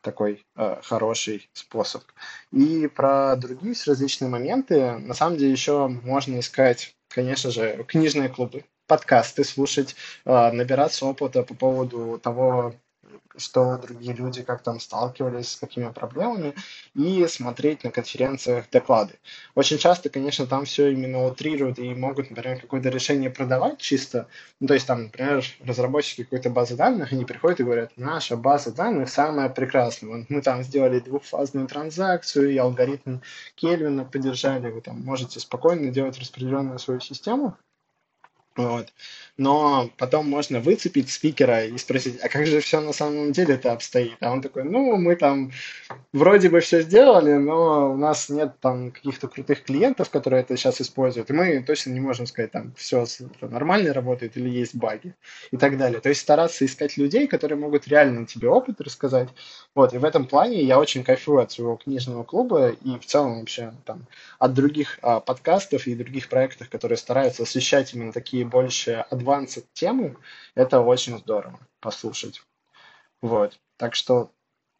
такой 0.00 0.46
э, 0.56 0.80
хороший 0.82 1.50
способ. 1.52 2.02
И 2.52 2.86
про 2.88 3.36
другие 3.36 3.74
различные 3.86 4.28
моменты, 4.28 4.98
на 4.98 5.14
самом 5.14 5.36
деле 5.36 5.52
еще 5.52 5.88
можно 5.88 6.38
искать, 6.38 6.96
конечно 7.08 7.50
же, 7.50 7.84
книжные 7.86 8.28
клубы, 8.28 8.64
подкасты 8.86 9.44
слушать, 9.44 9.96
э, 10.24 10.50
набираться 10.52 11.06
опыта 11.06 11.42
по 11.42 11.54
поводу 11.54 12.18
того, 12.22 12.74
что 13.38 13.78
другие 13.78 14.14
люди 14.14 14.42
как 14.42 14.62
там 14.62 14.80
сталкивались, 14.80 15.52
с 15.52 15.56
какими 15.56 15.88
проблемами, 15.90 16.54
и 16.94 17.26
смотреть 17.28 17.84
на 17.84 17.90
конференциях 17.90 18.66
доклады. 18.70 19.14
Очень 19.54 19.78
часто, 19.78 20.10
конечно, 20.10 20.46
там 20.46 20.64
все 20.64 20.90
именно 20.90 21.26
утрируют 21.26 21.78
и 21.78 21.94
могут, 21.94 22.30
например, 22.30 22.60
какое-то 22.60 22.88
решение 22.88 23.30
продавать 23.30 23.78
чисто. 23.78 24.28
Ну, 24.60 24.66
то 24.66 24.74
есть 24.74 24.86
там, 24.86 25.04
например, 25.04 25.44
разработчики 25.64 26.24
какой-то 26.24 26.50
базы 26.50 26.76
данных, 26.76 27.12
они 27.12 27.24
приходят 27.24 27.60
и 27.60 27.64
говорят, 27.64 27.92
наша 27.96 28.36
база 28.36 28.72
данных 28.72 29.08
самая 29.08 29.48
прекрасная. 29.48 30.10
Вот 30.10 30.30
мы 30.30 30.42
там 30.42 30.62
сделали 30.62 31.00
двухфазную 31.00 31.66
транзакцию, 31.66 32.50
и 32.52 32.56
алгоритм 32.56 33.18
Кельвина 33.54 34.04
поддержали, 34.04 34.70
вы 34.70 34.80
там 34.80 35.00
можете 35.00 35.40
спокойно 35.40 35.90
делать 35.90 36.18
распределенную 36.18 36.78
свою 36.78 37.00
систему. 37.00 37.56
Вот. 38.58 38.92
Но 39.36 39.88
потом 39.98 40.28
можно 40.28 40.58
выцепить 40.58 41.10
спикера 41.10 41.64
и 41.64 41.78
спросить, 41.78 42.18
а 42.20 42.28
как 42.28 42.44
же 42.44 42.58
все 42.58 42.80
на 42.80 42.92
самом 42.92 43.30
деле 43.30 43.54
это 43.54 43.72
обстоит? 43.72 44.16
А 44.20 44.32
он 44.32 44.42
такой, 44.42 44.64
ну, 44.64 44.96
мы 44.96 45.14
там 45.14 45.52
вроде 46.12 46.48
бы 46.48 46.58
все 46.58 46.82
сделали, 46.82 47.34
но 47.34 47.92
у 47.92 47.96
нас 47.96 48.28
нет 48.28 48.58
там 48.60 48.90
каких-то 48.90 49.28
крутых 49.28 49.62
клиентов, 49.62 50.10
которые 50.10 50.40
это 50.40 50.56
сейчас 50.56 50.80
используют, 50.80 51.30
и 51.30 51.34
мы 51.34 51.62
точно 51.62 51.92
не 51.92 52.00
можем 52.00 52.26
сказать, 52.26 52.50
там, 52.50 52.74
все 52.76 53.04
нормально 53.40 53.92
работает 53.92 54.36
или 54.36 54.48
есть 54.48 54.74
баги 54.74 55.14
и 55.52 55.56
так 55.56 55.78
далее. 55.78 56.00
То 56.00 56.08
есть 56.08 56.20
стараться 56.20 56.66
искать 56.66 56.96
людей, 56.96 57.28
которые 57.28 57.60
могут 57.60 57.86
реально 57.86 58.26
тебе 58.26 58.48
опыт 58.48 58.80
рассказать. 58.80 59.28
Вот, 59.76 59.94
и 59.94 59.98
в 59.98 60.04
этом 60.04 60.26
плане 60.26 60.64
я 60.64 60.80
очень 60.80 61.04
кайфую 61.04 61.40
от 61.40 61.52
своего 61.52 61.76
книжного 61.76 62.24
клуба 62.24 62.70
и 62.70 62.98
в 62.98 63.06
целом 63.06 63.38
вообще 63.38 63.72
там 63.84 64.08
от 64.40 64.52
других 64.52 64.98
а, 65.02 65.20
подкастов 65.20 65.86
и 65.86 65.94
других 65.94 66.28
проектов, 66.28 66.68
которые 66.68 66.98
стараются 66.98 67.44
освещать 67.44 67.94
именно 67.94 68.12
такие 68.12 68.47
больше 68.48 69.04
advanced 69.10 69.64
темы, 69.72 70.16
это 70.54 70.80
очень 70.80 71.18
здорово 71.18 71.60
послушать. 71.80 72.42
Вот. 73.20 73.58
Так 73.76 73.94
что 73.94 74.30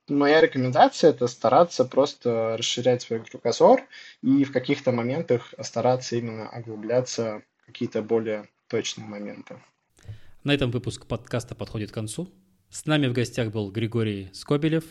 моя 0.09 0.41
рекомендация 0.41 1.11
это 1.11 1.27
стараться 1.27 1.85
просто 1.85 2.57
расширять 2.57 3.03
свой 3.03 3.25
кругозор 3.25 3.83
и 4.23 4.45
в 4.45 4.53
каких-то 4.53 4.93
моментах 4.93 5.55
стараться 5.61 6.17
именно 6.17 6.49
оглубляться 6.49 7.43
в 7.63 7.67
какие-то 7.67 8.03
более 8.03 8.49
точные 8.69 9.07
моменты. 9.07 9.57
На 10.45 10.53
этом 10.55 10.71
выпуск 10.71 11.07
подкаста 11.07 11.55
подходит 11.55 11.91
к 11.91 11.95
концу. 11.95 12.29
С 12.71 12.87
нами 12.87 13.07
в 13.07 13.13
гостях 13.13 13.51
был 13.51 13.71
Григорий 13.71 14.31
Скобелев, 14.33 14.85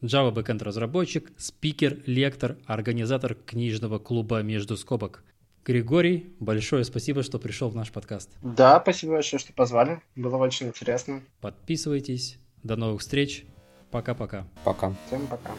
Java 0.00 0.32
Backend 0.32 0.62
разработчик, 0.62 1.30
спикер, 1.36 1.98
лектор, 2.06 2.56
организатор 2.66 3.34
книжного 3.34 3.98
клуба 3.98 4.42
«Между 4.42 4.76
скобок». 4.76 5.22
Григорий, 5.64 6.34
большое 6.40 6.84
спасибо, 6.84 7.22
что 7.22 7.38
пришел 7.38 7.68
в 7.68 7.76
наш 7.76 7.92
подкаст. 7.92 8.30
Да, 8.42 8.80
спасибо 8.80 9.12
большое, 9.12 9.40
что 9.40 9.52
позвали. 9.52 10.00
Было 10.16 10.36
очень 10.36 10.68
интересно. 10.68 11.22
Подписывайтесь. 11.40 12.38
До 12.62 12.76
новых 12.76 13.00
встреч. 13.02 13.44
Пока-пока. 13.90 14.46
Пока. 14.64 14.94
Всем 15.06 15.26
пока. 15.26 15.52